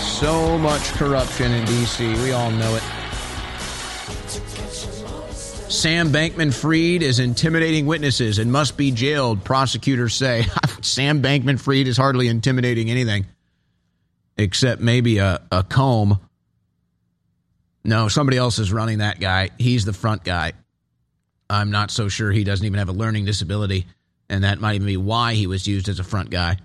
[0.00, 2.22] So much corruption in DC.
[2.22, 2.82] We all know it.
[5.70, 10.46] Sam Bankman Fried is intimidating witnesses and must be jailed, prosecutors say.
[10.80, 13.26] Sam Bankman Fried is hardly intimidating anything
[14.38, 16.18] except maybe a, a comb.
[17.84, 19.50] No, somebody else is running that guy.
[19.58, 20.54] He's the front guy.
[21.50, 23.86] I'm not so sure he doesn't even have a learning disability,
[24.28, 26.56] and that might even be why he was used as a front guy.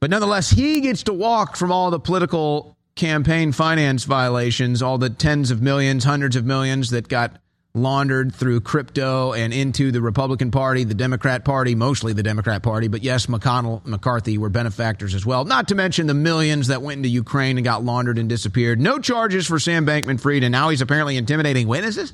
[0.00, 5.10] But nonetheless, he gets to walk from all the political campaign finance violations, all the
[5.10, 7.38] tens of millions, hundreds of millions that got
[7.74, 12.88] laundered through crypto and into the Republican Party, the Democrat Party, mostly the Democrat Party.
[12.88, 15.44] But yes, McConnell, McCarthy were benefactors as well.
[15.44, 18.80] Not to mention the millions that went into Ukraine and got laundered and disappeared.
[18.80, 22.12] No charges for Sam Bankman Fried, and now he's apparently intimidating witnesses.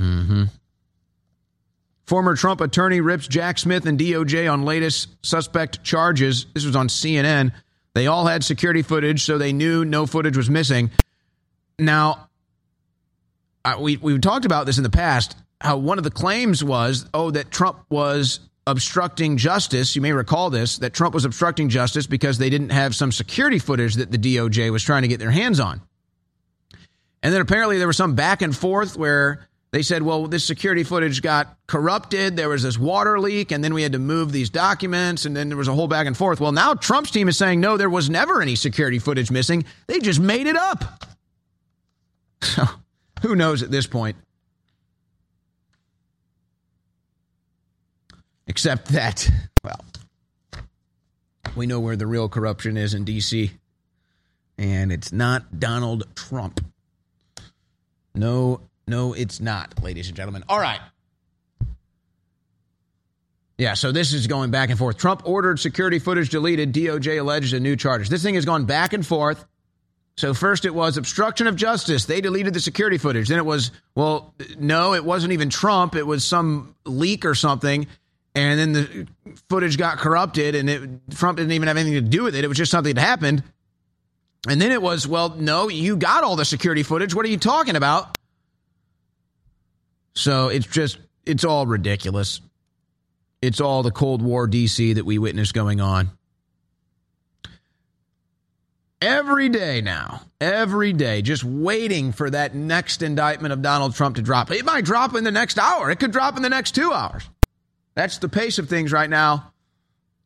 [0.00, 0.44] Mm-hmm.
[2.08, 6.46] Former Trump attorney rips Jack Smith and DOJ on latest suspect charges.
[6.54, 7.52] This was on CNN.
[7.92, 10.90] They all had security footage, so they knew no footage was missing.
[11.78, 12.30] Now,
[13.62, 15.36] I, we we talked about this in the past.
[15.60, 19.94] How one of the claims was, oh, that Trump was obstructing justice.
[19.94, 23.58] You may recall this that Trump was obstructing justice because they didn't have some security
[23.58, 25.82] footage that the DOJ was trying to get their hands on.
[27.22, 30.82] And then apparently there was some back and forth where they said, well, this security
[30.82, 32.36] footage got corrupted.
[32.36, 35.48] There was this water leak, and then we had to move these documents, and then
[35.48, 36.40] there was a whole back and forth.
[36.40, 39.64] Well, now Trump's team is saying, no, there was never any security footage missing.
[39.86, 40.84] They just made it up.
[42.40, 42.64] So
[43.22, 44.16] who knows at this point?
[48.46, 49.28] Except that,
[49.64, 49.84] well,
[51.56, 53.50] we know where the real corruption is in D.C.,
[54.56, 56.64] and it's not Donald Trump.
[58.14, 60.44] No, no, it's not, ladies and gentlemen.
[60.48, 60.80] All right.
[63.58, 64.98] Yeah, so this is going back and forth.
[64.98, 66.72] Trump ordered security footage deleted.
[66.72, 68.08] DOJ alleges a new charges.
[68.08, 69.44] This thing has gone back and forth.
[70.16, 72.04] So first it was obstruction of justice.
[72.04, 73.28] They deleted the security footage.
[73.28, 75.96] Then it was, well, no, it wasn't even Trump.
[75.96, 77.86] It was some leak or something.
[78.34, 79.08] And then the
[79.48, 82.44] footage got corrupted and it, Trump didn't even have anything to do with it.
[82.44, 83.42] It was just something that happened.
[84.48, 87.14] And then it was, well, no, you got all the security footage.
[87.14, 88.17] What are you talking about?
[90.18, 92.40] So it's just, it's all ridiculous.
[93.40, 96.10] It's all the Cold War DC that we witness going on.
[99.00, 104.22] Every day now, every day, just waiting for that next indictment of Donald Trump to
[104.22, 104.50] drop.
[104.50, 105.88] It might drop in the next hour.
[105.88, 107.22] It could drop in the next two hours.
[107.94, 109.52] That's the pace of things right now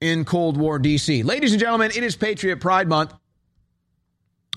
[0.00, 1.22] in Cold War DC.
[1.22, 3.12] Ladies and gentlemen, it is Patriot Pride Month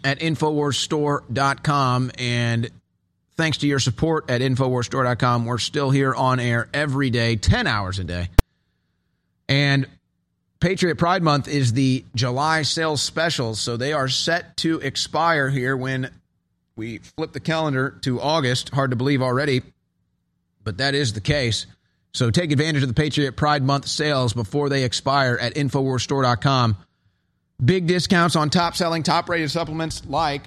[0.02, 2.12] at InfoWarsStore.com.
[2.18, 2.72] And
[3.38, 8.00] thanks to your support at InfoWarsStore.com, we're still here on air every day, 10 hours
[8.00, 8.30] a day.
[9.48, 9.88] And
[10.60, 13.60] Patriot Pride Month is the July sales specials.
[13.60, 16.10] So they are set to expire here when
[16.76, 18.70] we flip the calendar to August.
[18.70, 19.62] Hard to believe already,
[20.64, 21.68] but that is the case.
[22.14, 26.78] So take advantage of the Patriot Pride Month sales before they expire at InfoWarsStore.com.
[27.64, 30.44] Big discounts on top selling, top rated supplements like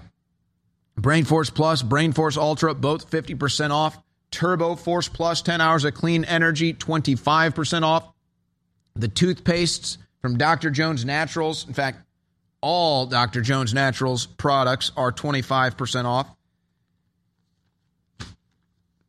[0.98, 3.96] Brain Force Plus, Brain Force Ultra, both 50% off.
[4.30, 8.12] Turbo Force Plus, 10 hours of clean energy, 25% off.
[8.94, 10.70] The toothpastes from Dr.
[10.70, 12.00] Jones Naturals, in fact,
[12.60, 13.40] all Dr.
[13.40, 16.28] Jones Naturals products are 25% off.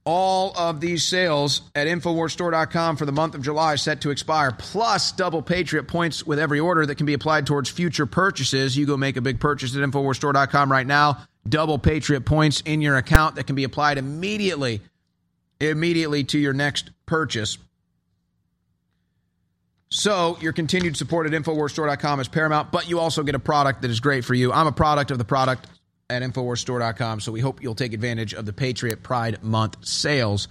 [0.05, 5.11] All of these sales at InfoWarsStore.com for the month of July set to expire, plus
[5.11, 8.77] double Patriot points with every order that can be applied towards future purchases.
[8.77, 11.27] You go make a big purchase at InfoWarsStore.com right now.
[11.47, 14.81] Double Patriot points in your account that can be applied immediately,
[15.59, 17.57] immediately to your next purchase.
[19.89, 23.89] So your continued support at InfoWarsStore.com is paramount, but you also get a product that
[23.89, 24.53] is great for you.
[24.53, 25.65] I'm a product of the product
[26.11, 30.47] at InfoWarsStore.com, so we hope you'll take advantage of the Patriot Pride Month sales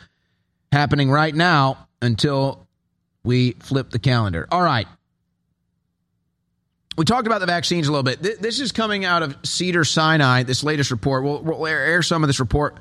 [0.72, 2.66] happening right now until
[3.22, 4.48] we flip the calendar.
[4.50, 4.88] All right.
[6.98, 8.42] We talked about the vaccines a little bit.
[8.42, 11.22] This is coming out of Cedar Sinai, this latest report.
[11.22, 12.76] We'll, we'll air some of this report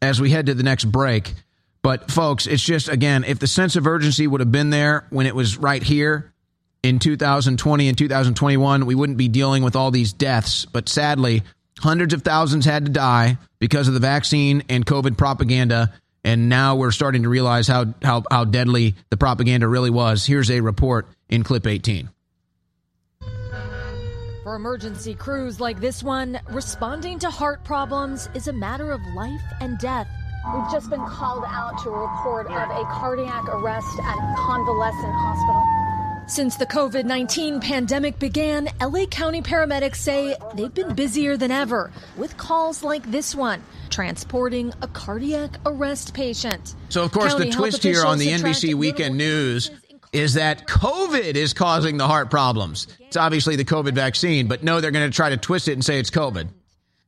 [0.00, 1.34] as we head to the next break.
[1.82, 5.26] But folks, it's just again, if the sense of urgency would have been there when
[5.26, 6.32] it was right here
[6.84, 10.64] in 2020 and 2021, we wouldn't be dealing with all these deaths.
[10.64, 11.42] But sadly,
[11.80, 15.92] hundreds of thousands had to die because of the vaccine and COVID propaganda.
[16.22, 20.24] And now we're starting to realize how, how, how deadly the propaganda really was.
[20.24, 22.10] Here's a report in clip 18.
[24.46, 29.42] For emergency crews like this one, responding to heart problems is a matter of life
[29.60, 30.06] and death.
[30.54, 35.12] We've just been called out to a report of a cardiac arrest at a convalescent
[35.12, 35.86] hospital.
[36.28, 41.90] Since the COVID 19 pandemic began, LA County paramedics say they've been busier than ever
[42.16, 46.76] with calls like this one transporting a cardiac arrest patient.
[46.88, 49.72] So, of course, County the twist here on the NBC Weekend News
[50.12, 52.86] is that COVID is causing the heart problems.
[53.00, 55.84] It's obviously the COVID vaccine, but no, they're going to try to twist it and
[55.84, 56.48] say it's COVID.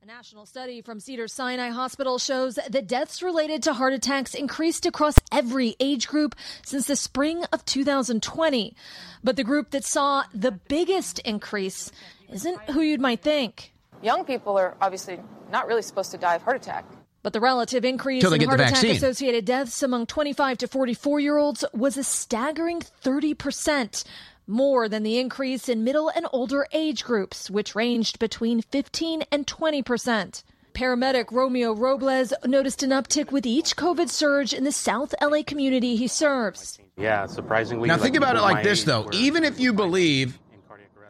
[0.03, 4.87] A national study from Cedar Sinai Hospital shows that deaths related to heart attacks increased
[4.87, 6.35] across every age group
[6.65, 8.75] since the spring of 2020.
[9.23, 11.91] But the group that saw the biggest increase
[12.31, 13.73] isn't who you'd might think.
[14.03, 15.19] Young people are obviously
[15.51, 16.85] not really supposed to die of heart attack.
[17.23, 21.65] But the relative increase in heart attack associated deaths among 25 to 44 year olds
[21.75, 24.05] was a staggering 30%,
[24.47, 29.47] more than the increase in middle and older age groups, which ranged between 15 and
[29.47, 30.43] 20%.
[30.75, 35.97] Paramedic Romeo Robles noticed an uptick with each COVID surge in the South LA community
[35.97, 36.79] he serves.
[36.97, 37.89] Yeah, surprisingly.
[37.89, 39.09] Now, think about it like this, though.
[39.13, 40.39] Even if you believe,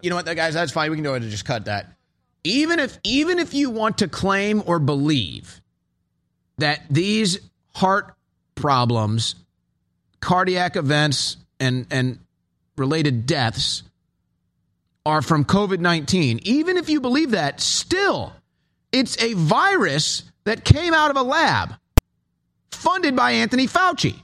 [0.01, 0.90] you know what, guys, that's fine.
[0.90, 1.93] We can go ahead and just cut that.
[2.44, 5.60] Even if, even if you want to claim or believe
[6.59, 7.39] that these
[7.74, 8.14] heart
[8.55, 9.35] problems,
[10.20, 12.18] cardiac events, and, and
[12.76, 13.82] related deaths
[15.06, 18.32] are from COVID 19, even if you believe that, still,
[18.93, 21.74] it's a virus that came out of a lab
[22.70, 24.14] funded by Anthony Fauci.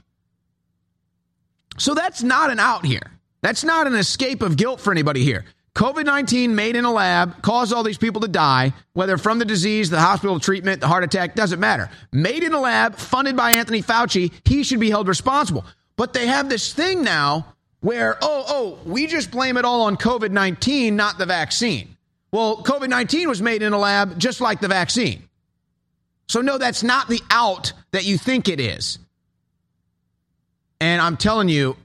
[1.77, 3.11] So that's not an out here.
[3.41, 5.45] That's not an escape of guilt for anybody here.
[5.75, 9.45] COVID 19 made in a lab caused all these people to die, whether from the
[9.45, 11.89] disease, the hospital treatment, the heart attack, doesn't matter.
[12.13, 15.65] Made in a lab, funded by Anthony Fauci, he should be held responsible.
[15.97, 19.97] But they have this thing now where, oh, oh, we just blame it all on
[19.97, 21.97] COVID 19, not the vaccine.
[22.31, 25.27] Well, COVID 19 was made in a lab just like the vaccine.
[26.27, 28.97] So, no, that's not the out that you think it is.
[30.79, 31.75] And I'm telling you,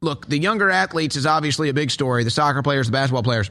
[0.00, 2.24] look, the younger athletes is obviously a big story.
[2.24, 3.50] The soccer players, the basketball players.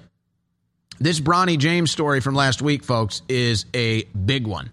[0.99, 4.71] This Bronny James story from last week, folks, is a big one.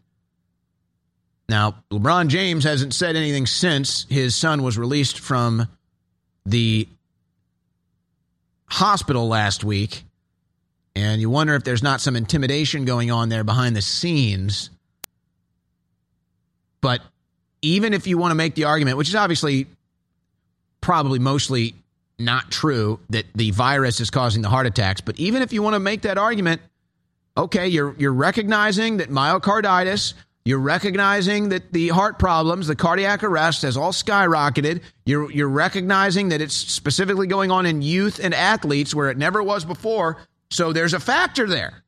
[1.49, 5.69] Now, LeBron James hasn't said anything since his son was released from
[6.47, 6.89] the
[8.67, 10.05] hospital last week.
[10.97, 14.71] And you wonder if there's not some intimidation going on there behind the scenes.
[16.81, 17.03] But
[17.61, 19.67] even if you want to make the argument, which is obviously
[20.85, 21.75] probably mostly
[22.19, 25.75] not true that the virus is causing the heart attacks, but even if you want
[25.75, 26.61] to make that argument,
[27.37, 30.15] okay, you're you're recognizing that myocarditis
[30.47, 34.83] you're recognizing that the heart problems, the cardiac arrest has all skyrocketed.
[35.07, 39.43] You're, you're recognizing that it's specifically going on in youth and athletes where it never
[39.43, 40.19] was before.
[40.51, 41.83] So there's a factor there.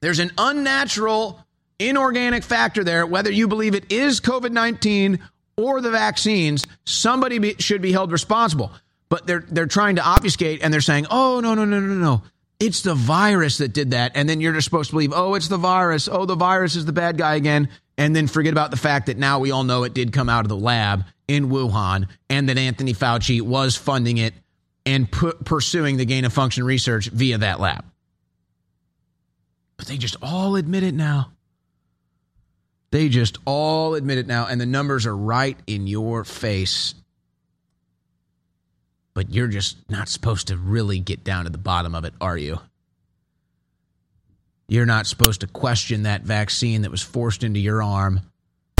[0.00, 1.42] There's an unnatural,
[1.78, 5.20] inorganic factor there, whether you believe it is COVID 19
[5.60, 8.72] or the vaccines, somebody be, should be held responsible.
[9.08, 12.22] But they're, they're trying to obfuscate and they're saying, oh, no, no, no, no, no
[12.60, 14.12] it's the virus that did that.
[14.14, 16.08] And then you're just supposed to believe, oh, it's the virus.
[16.12, 17.70] Oh, the virus is the bad guy again.
[17.96, 20.44] And then forget about the fact that now we all know it did come out
[20.44, 24.34] of the lab in Wuhan and that Anthony Fauci was funding it
[24.84, 27.84] and pu- pursuing the gain of function research via that lab.
[29.76, 31.32] But they just all admit it now.
[32.92, 34.46] They just all admit it now.
[34.46, 36.94] And the numbers are right in your face
[39.14, 42.38] but you're just not supposed to really get down to the bottom of it, are
[42.38, 42.58] you?
[44.68, 48.20] You're not supposed to question that vaccine that was forced into your arm.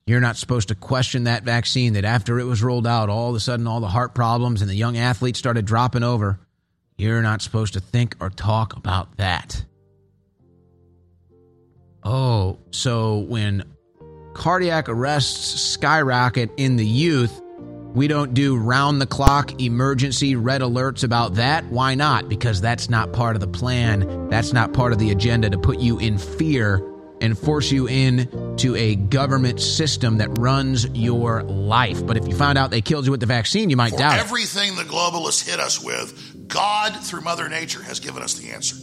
[0.07, 3.37] You're not supposed to question that vaccine that after it was rolled out, all of
[3.37, 6.39] a sudden all the heart problems and the young athletes started dropping over.
[6.97, 9.65] You're not supposed to think or talk about that.
[12.03, 13.65] Oh, so when
[14.35, 17.41] cardiac arrests skyrocket in the youth,
[17.95, 21.65] we don't do round the clock emergency red alerts about that.
[21.67, 22.29] Why not?
[22.29, 24.29] Because that's not part of the plan.
[24.29, 26.87] That's not part of the agenda to put you in fear
[27.21, 32.07] and force you into a government system that runs your life.
[32.07, 34.19] But if you found out they killed you with the vaccine, you might For doubt
[34.19, 38.77] everything the globalists hit us with, God, through Mother Nature, has given us the answer.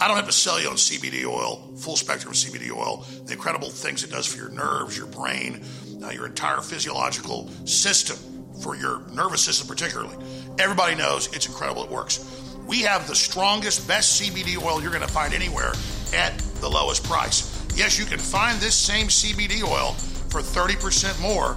[0.00, 3.70] I don't have to sell you on CBD oil, full spectrum CBD oil, the incredible
[3.70, 5.62] things it does for your nerves, your brain,
[6.02, 8.16] uh, your entire physiological system,
[8.62, 10.16] for your nervous system particularly.
[10.58, 11.84] Everybody knows it's incredible.
[11.84, 12.42] It works.
[12.66, 15.72] We have the strongest, best CBD oil you're going to find anywhere
[16.14, 17.50] at the lowest price.
[17.76, 19.92] Yes, you can find this same CBD oil
[20.30, 21.56] for 30% more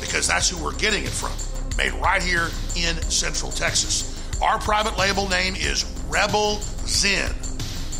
[0.00, 1.32] because that's who we're getting it from.
[1.78, 4.11] Made right here in Central Texas.
[4.42, 7.30] Our private label name is Rebel Zen.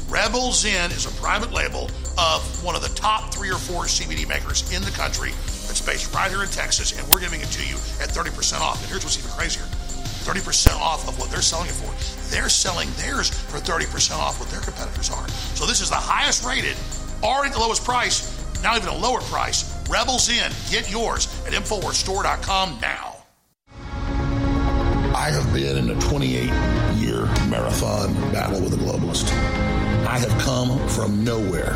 [0.08, 1.84] Rebel Zen is a private label
[2.18, 5.30] of one of the top three or four CBD makers in the country
[5.70, 8.82] that's based right here in Texas, and we're giving it to you at 30% off.
[8.82, 11.94] And here's what's even crazier 30% off of what they're selling it for.
[12.34, 15.28] They're selling theirs for 30% off what their competitors are.
[15.54, 16.76] So this is the highest rated,
[17.22, 19.78] already the lowest price, now even a lower price.
[19.88, 20.50] Rebel Zen.
[20.70, 23.11] Get yours at InfoWarsStore.com now.
[25.22, 26.50] I have been in a 28
[26.96, 29.30] year marathon battle with a globalist.
[30.04, 31.74] I have come from nowhere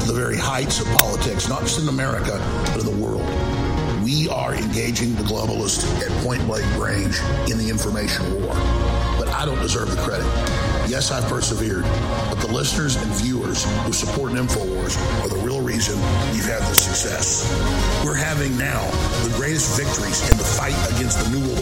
[0.00, 2.40] to the very heights of politics, not just in America,
[2.72, 3.28] but in the world.
[4.02, 7.20] We are engaging the globalists at point blank range
[7.50, 8.54] in the information war.
[9.18, 10.24] But I don't deserve the credit.
[10.88, 11.84] Yes, I've persevered,
[12.30, 15.96] but the listeners and viewers who support InfoWars are the real reason
[16.32, 17.44] we've had this success.
[18.02, 18.80] We're having now
[19.28, 21.61] the greatest victories in the fight against the New World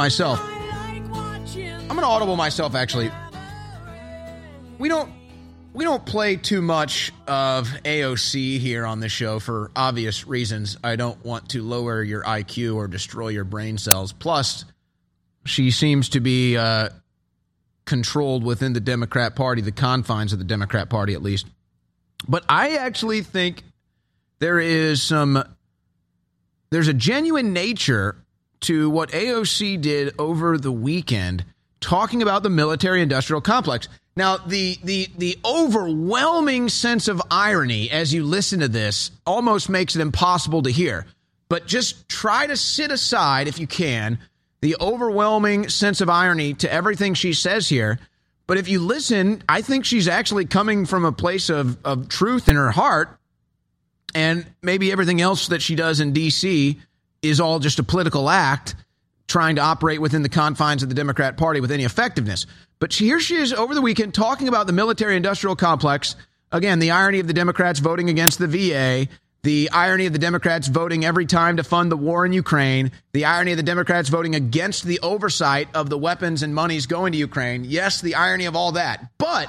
[0.00, 0.40] Myself.
[0.42, 3.10] I'm going to audible myself, actually.
[4.78, 5.12] We don't
[5.74, 10.78] we don't play too much of AOC here on the show for obvious reasons.
[10.82, 14.14] I don't want to lower your IQ or destroy your brain cells.
[14.14, 14.64] Plus,
[15.44, 16.88] she seems to be uh,
[17.84, 21.46] controlled within the Democrat Party, the confines of the Democrat Party at least.
[22.26, 23.64] But I actually think
[24.38, 25.44] there is some,
[26.70, 28.16] there's a genuine nature
[28.60, 31.44] to what AOC did over the weekend,
[31.80, 33.88] talking about the military industrial complex.
[34.16, 39.96] Now, the, the, the overwhelming sense of irony as you listen to this almost makes
[39.96, 41.06] it impossible to hear.
[41.48, 44.18] But just try to sit aside, if you can,
[44.60, 47.98] the overwhelming sense of irony to everything she says here.
[48.46, 52.48] But if you listen, I think she's actually coming from a place of, of truth
[52.48, 53.16] in her heart.
[54.14, 56.80] And maybe everything else that she does in D.C.
[57.22, 58.74] is all just a political act
[59.28, 62.46] trying to operate within the confines of the Democrat Party with any effectiveness.
[62.80, 66.16] But here she is over the weekend talking about the military industrial complex.
[66.50, 69.06] Again, the irony of the Democrats voting against the VA,
[69.42, 73.24] the irony of the Democrats voting every time to fund the war in Ukraine, the
[73.24, 77.18] irony of the Democrats voting against the oversight of the weapons and monies going to
[77.18, 77.64] Ukraine.
[77.64, 79.10] Yes, the irony of all that.
[79.16, 79.48] But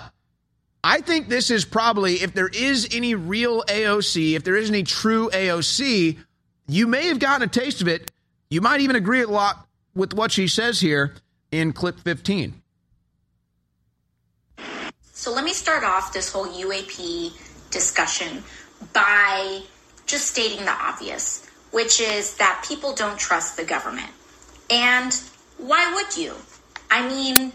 [0.84, 4.84] I think this is probably, if there is any real AOC, if there is any
[4.84, 6.18] true AOC,
[6.72, 8.12] you may have gotten a taste of it.
[8.50, 11.16] You might even agree a lot with what she says here
[11.52, 12.62] in clip 15.
[15.12, 17.34] So let me start off this whole UAP
[17.72, 18.44] discussion
[18.94, 19.62] by
[20.06, 24.10] just stating the obvious, which is that people don't trust the government.
[24.70, 25.14] And
[25.58, 26.36] why would you?
[26.90, 27.52] I mean,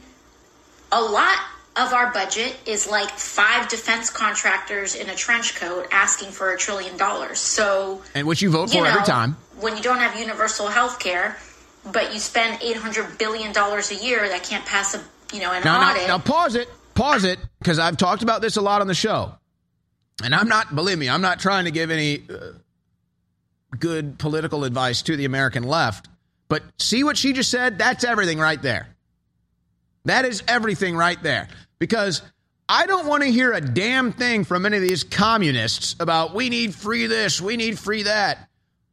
[0.93, 1.39] a lot
[1.79, 6.59] of our budget is like five defense contractors in a trench coat asking for a
[6.59, 7.39] trillion dollars.
[7.39, 9.37] So, and which you vote for know, every time.
[9.61, 11.37] When you don't have universal health care,
[11.93, 15.03] but you spend eight hundred billion dollars a year, that can't pass a
[15.35, 16.03] you know an now, audit.
[16.03, 18.95] Now, now pause it pause it because I've talked about this a lot on the
[18.95, 19.33] show.
[20.25, 22.53] And I'm not, believe me, I'm not trying to give any uh,
[23.79, 26.09] good political advice to the American left.
[26.49, 27.79] But see what she just said?
[27.79, 28.89] That's everything right there.
[30.07, 31.49] That is everything right there.
[31.79, 32.23] Because
[32.69, 36.49] I don't want to hear a damn thing from any of these communists about we
[36.49, 38.49] need free this, we need free that.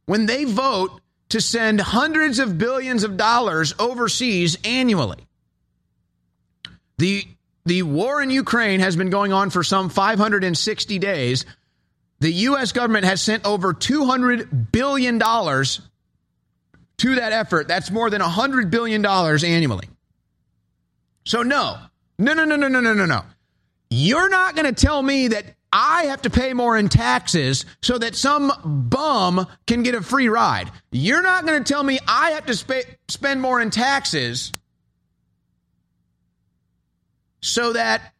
[0.06, 1.00] When they vote
[1.30, 5.26] to send hundreds of billions of dollars overseas annually.
[6.98, 7.26] The
[7.66, 11.46] the war in Ukraine has been going on for some 560 days.
[12.20, 12.72] The U.S.
[12.72, 17.66] government has sent over $200 billion to that effort.
[17.66, 19.88] That's more than $100 billion annually.
[21.24, 21.78] So, no,
[22.18, 23.22] no, no, no, no, no, no, no, no.
[23.90, 27.98] You're not going to tell me that I have to pay more in taxes so
[27.98, 28.52] that some
[28.88, 30.70] bum can get a free ride.
[30.92, 34.52] You're not going to tell me I have to sp- spend more in taxes
[37.40, 38.14] so that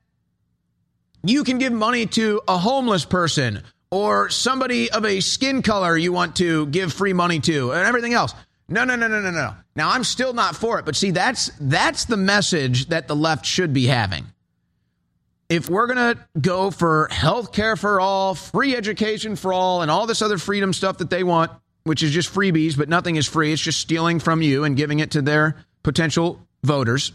[1.23, 6.13] you can give money to a homeless person or somebody of a skin color you
[6.13, 8.35] want to give free money to and everything else.
[8.69, 9.55] No, no, no, no, no, no.
[9.77, 13.45] Now I'm still not for it, but see that's that's the message that the left
[13.45, 14.27] should be having.
[15.51, 20.07] If we're to go for health care for all, free education for all and all
[20.07, 21.51] this other freedom stuff that they want,
[21.85, 25.01] which is just freebies, but nothing is free, it's just stealing from you and giving
[25.01, 27.13] it to their potential voters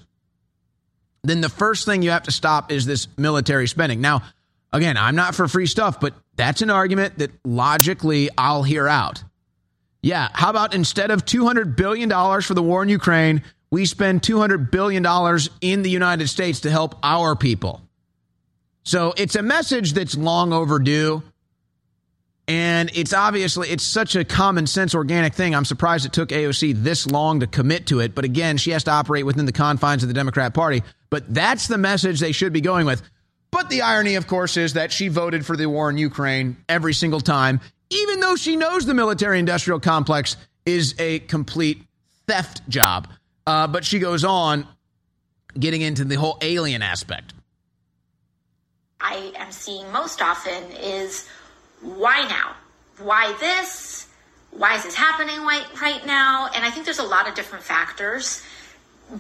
[1.24, 4.02] then the first thing you have to stop is this military spending.
[4.02, 4.22] Now,
[4.72, 9.24] again, I'm not for free stuff, but that's an argument that logically I'll hear out.
[10.02, 12.10] Yeah, how about instead of $200 billion
[12.42, 15.06] for the war in Ukraine, we spend $200 billion
[15.62, 17.82] in the United States to help our people?
[18.84, 21.22] So it's a message that's long overdue.
[22.48, 25.54] And it's obviously it's such a common sense organic thing.
[25.54, 28.16] I'm surprised it took AOC this long to commit to it.
[28.16, 30.82] But again, she has to operate within the confines of the Democrat Party.
[31.12, 33.04] But that's the message they should be going with.
[33.52, 36.94] But the irony, of course, is that she voted for the war in Ukraine every
[36.94, 41.84] single time, even though she knows the military industrial complex is a complete
[42.28, 43.08] theft job.
[43.48, 44.68] Uh, but she goes on
[45.58, 47.34] getting into the whole alien aspect.
[49.02, 51.28] I am seeing most often is
[51.82, 52.56] why now?
[53.00, 54.08] Why this?
[54.52, 56.50] Why is this happening right, right now?
[56.54, 58.44] And I think there's a lot of different factors.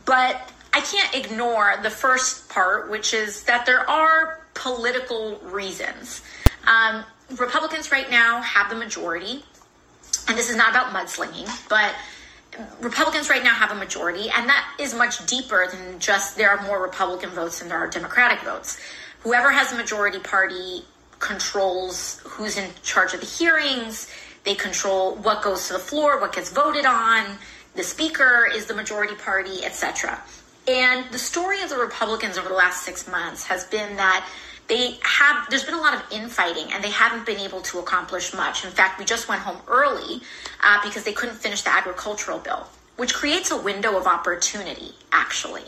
[0.05, 6.21] But I can't ignore the first part, which is that there are political reasons.
[6.67, 7.03] Um,
[7.37, 9.43] Republicans right now have the majority,
[10.27, 11.93] and this is not about mudslinging, but
[12.81, 16.61] Republicans right now have a majority, and that is much deeper than just there are
[16.65, 18.79] more Republican votes than there are Democratic votes.
[19.21, 20.83] Whoever has the majority party
[21.19, 24.09] controls who's in charge of the hearings,
[24.43, 27.37] they control what goes to the floor, what gets voted on,
[27.75, 30.19] the speaker is the majority party, etc.
[30.67, 34.27] And the story of the Republicans over the last six months has been that
[34.69, 38.33] they have there's been a lot of infighting and they haven't been able to accomplish
[38.33, 38.63] much.
[38.63, 40.21] In fact we just went home early
[40.63, 45.65] uh, because they couldn't finish the agricultural bill which creates a window of opportunity actually.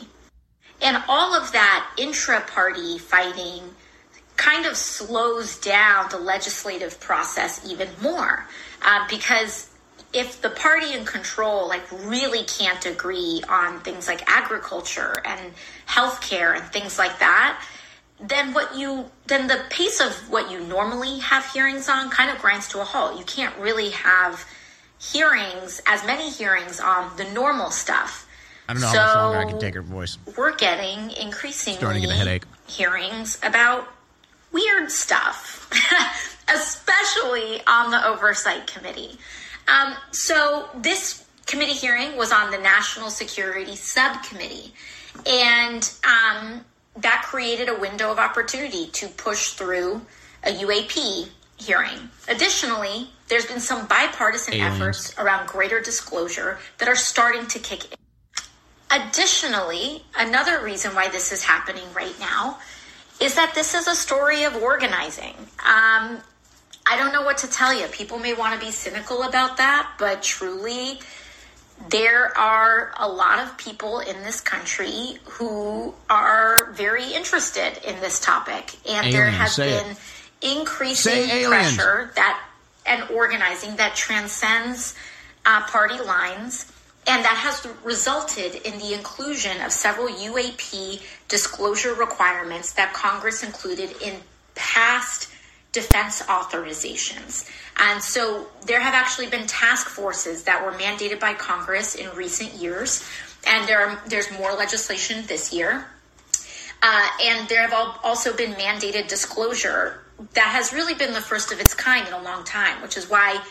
[0.82, 3.64] And all of that intra-party fighting
[4.36, 8.48] kind of slows down the legislative process even more
[8.82, 9.70] uh, because
[10.14, 15.54] if the party in control like really can't agree on things like agriculture and
[15.88, 17.64] healthcare and things like that
[18.22, 22.38] then what you then the pace of what you normally have hearings on kind of
[22.40, 23.18] grinds to a halt.
[23.18, 24.46] You can't really have
[25.00, 28.28] hearings as many hearings on the normal stuff.
[28.70, 30.18] I don't know so how much longer I can take her voice.
[30.38, 32.44] We're getting increasingly starting to get a headache.
[32.68, 33.88] hearings about
[34.52, 35.70] weird stuff,
[36.54, 39.18] especially on the oversight committee.
[39.68, 44.74] Um, so this committee hearing was on the National Security Subcommittee,
[45.26, 46.64] and um,
[46.98, 50.02] that created a window of opportunity to push through
[50.44, 52.10] a UAP hearing.
[52.28, 54.76] Additionally, there's been some bipartisan Aliens.
[54.76, 57.98] efforts around greater disclosure that are starting to kick in.
[58.92, 62.58] Additionally, another reason why this is happening right now
[63.22, 65.36] is that this is a story of organizing.
[65.60, 66.20] Um,
[66.88, 67.86] I don't know what to tell you.
[67.88, 71.00] People may want to be cynical about that, but truly,
[71.90, 78.20] there are a lot of people in this country who are very interested in this
[78.20, 80.58] topic, and aliens, there has been it.
[80.58, 82.42] increasing pressure that
[82.86, 84.96] and organizing that transcends
[85.46, 86.72] uh, party lines,
[87.08, 93.92] and that has resulted in the inclusion of several UAP disclosure requirements that Congress included
[94.02, 94.20] in
[94.56, 95.31] past
[95.72, 97.50] defense authorizations.
[97.78, 102.54] And so there have actually been task forces that were mandated by Congress in recent
[102.54, 103.08] years,
[103.48, 105.86] and there are, there's more legislation this year.
[106.84, 110.02] Uh, and there have also been mandated disclosure
[110.34, 113.10] that has really been the first of its kind in a long time, which is
[113.10, 113.42] why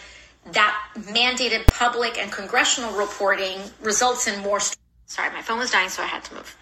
[0.52, 4.60] that mandated public and congressional reporting results in more.
[4.60, 4.76] St-
[5.06, 6.56] Sorry, my phone was dying, so I had to move.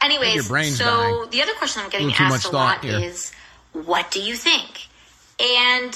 [0.00, 1.30] Anyways, so dying.
[1.30, 2.98] the other question I'm getting asked a lot here.
[2.98, 3.32] is,
[3.72, 4.88] what do you think?
[5.42, 5.92] And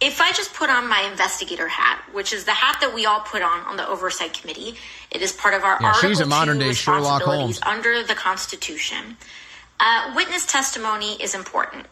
[0.00, 3.20] if I just put on my investigator hat, which is the hat that we all
[3.20, 4.74] put on on the oversight committee,
[5.10, 8.14] it is part of our yeah, Article she's a modern day Sherlock Holmes under the
[8.14, 9.16] Constitution.
[9.78, 11.86] Uh, witness testimony is important.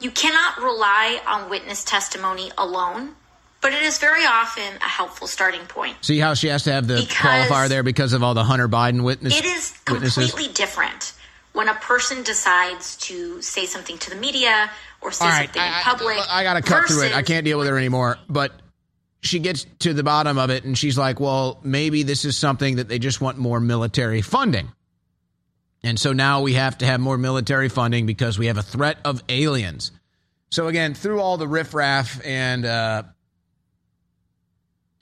[0.00, 3.14] You cannot rely on witness testimony alone,
[3.60, 5.96] but it is very often a helpful starting point.
[6.00, 8.68] See how she has to have the because qualifier there because of all the Hunter
[8.68, 9.36] Biden witness.
[9.36, 10.48] It is completely witnesses?
[10.54, 11.12] different
[11.52, 14.70] when a person decides to say something to the media
[15.00, 16.18] or say right, something I, in public.
[16.18, 17.14] I, I got to cut through it.
[17.14, 18.18] I can't deal with her anymore.
[18.28, 18.52] But
[19.20, 22.76] she gets to the bottom of it and she's like, well, maybe this is something
[22.76, 24.72] that they just want more military funding.
[25.84, 28.98] And so now we have to have more military funding because we have a threat
[29.04, 29.92] of aliens.
[30.50, 33.02] So again, through all the riffraff and uh,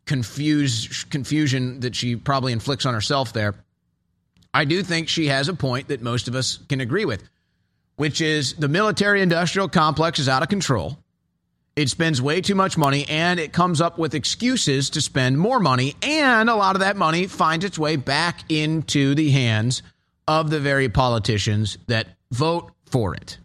[0.07, 3.55] confuse, confusion that she probably inflicts on herself there,
[4.53, 7.23] I do think she has a point that most of us can agree with
[8.01, 10.97] which is the military industrial complex is out of control.
[11.77, 15.61] It spends way too much money and it comes up with excuses to spend more
[15.61, 15.95] money.
[16.01, 19.83] And a lot of that money finds its way back into the hands
[20.27, 23.37] of the very politicians that vote for it.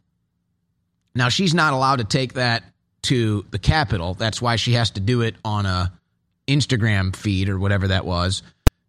[1.14, 2.64] Now, she's not allowed to take that
[3.02, 4.14] to the Capitol.
[4.14, 5.91] That's why she has to do it on a
[6.48, 8.41] Instagram feed or whatever that was,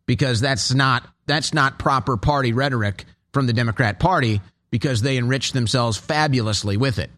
[0.07, 4.41] because that's not that's not proper party rhetoric from the Democrat Party
[4.71, 7.11] because they enriched themselves fabulously with it.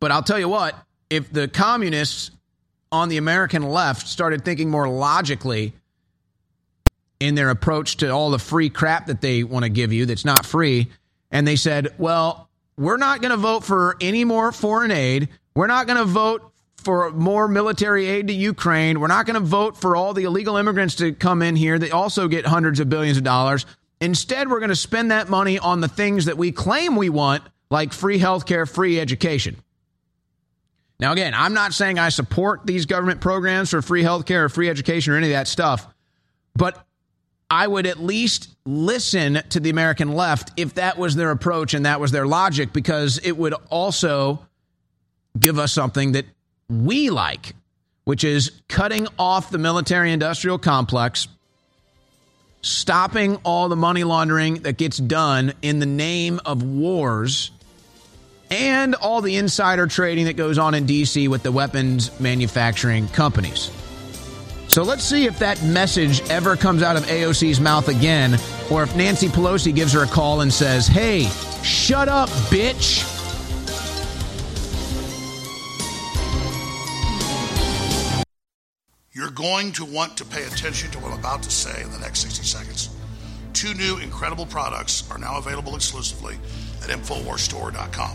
[0.00, 0.74] But I'll tell you what,
[1.08, 2.30] if the communists
[2.92, 5.72] on the American left started thinking more logically
[7.18, 10.24] in their approach to all the free crap that they want to give you that's
[10.24, 10.88] not free,
[11.30, 15.28] and they said, well, we're not going to vote for any more foreign aid.
[15.54, 16.52] We're not going to vote
[16.86, 19.00] for more military aid to Ukraine.
[19.00, 21.90] We're not going to vote for all the illegal immigrants to come in here that
[21.90, 23.66] also get hundreds of billions of dollars.
[24.00, 27.42] Instead, we're going to spend that money on the things that we claim we want,
[27.70, 29.56] like free healthcare, free education.
[31.00, 34.70] Now, again, I'm not saying I support these government programs for free healthcare or free
[34.70, 35.92] education or any of that stuff,
[36.54, 36.86] but
[37.50, 41.84] I would at least listen to the American left if that was their approach and
[41.84, 44.46] that was their logic, because it would also
[45.36, 46.26] give us something that
[46.68, 47.54] we like,
[48.04, 51.28] which is cutting off the military industrial complex
[52.62, 57.52] stopping all the money laundering that gets done in the name of wars
[58.50, 63.70] and all the insider trading that goes on in DC with the weapons manufacturing companies.
[64.66, 68.36] So let's see if that message ever comes out of AOC's mouth again,
[68.68, 71.30] or if Nancy Pelosi gives her a call and says, hey,
[71.66, 73.15] Shut up, bitch.
[79.16, 81.98] You're going to want to pay attention to what I'm about to say in the
[81.98, 82.90] next 60 seconds.
[83.54, 86.34] Two new incredible products are now available exclusively
[86.82, 88.14] at InfoWarsStore.com.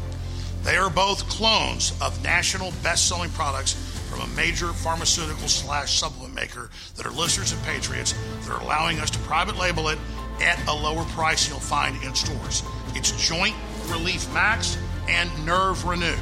[0.61, 3.73] They are both clones of national best selling products
[4.11, 8.99] from a major pharmaceutical slash supplement maker that are listeners and patriots that are allowing
[8.99, 9.97] us to private label it
[10.39, 12.61] at a lower price you'll find in stores.
[12.93, 13.55] It's Joint
[13.87, 14.77] Relief Max
[15.09, 16.15] and Nerve Renew.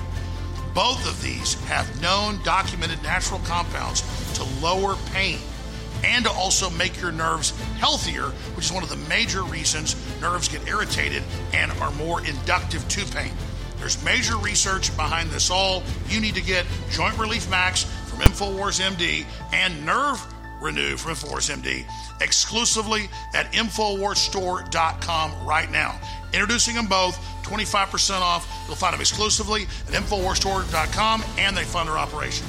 [0.80, 4.02] Both of these have known documented natural compounds
[4.36, 5.40] to lower pain
[6.06, 7.50] and to also make your nerves
[7.80, 12.88] healthier, which is one of the major reasons nerves get irritated and are more inductive
[12.88, 13.34] to pain.
[13.78, 15.84] There's major research behind this all.
[16.08, 20.26] You need to get Joint Relief Max from InfoWars MD and Nerve
[20.62, 21.86] Renew from InfoWars MD
[22.22, 26.00] exclusively at InfoWarsStore.com right now.
[26.34, 28.48] Introducing them both, 25% off.
[28.68, 32.46] You'll find them exclusively at InfoWarsStore.com and they fund our operation.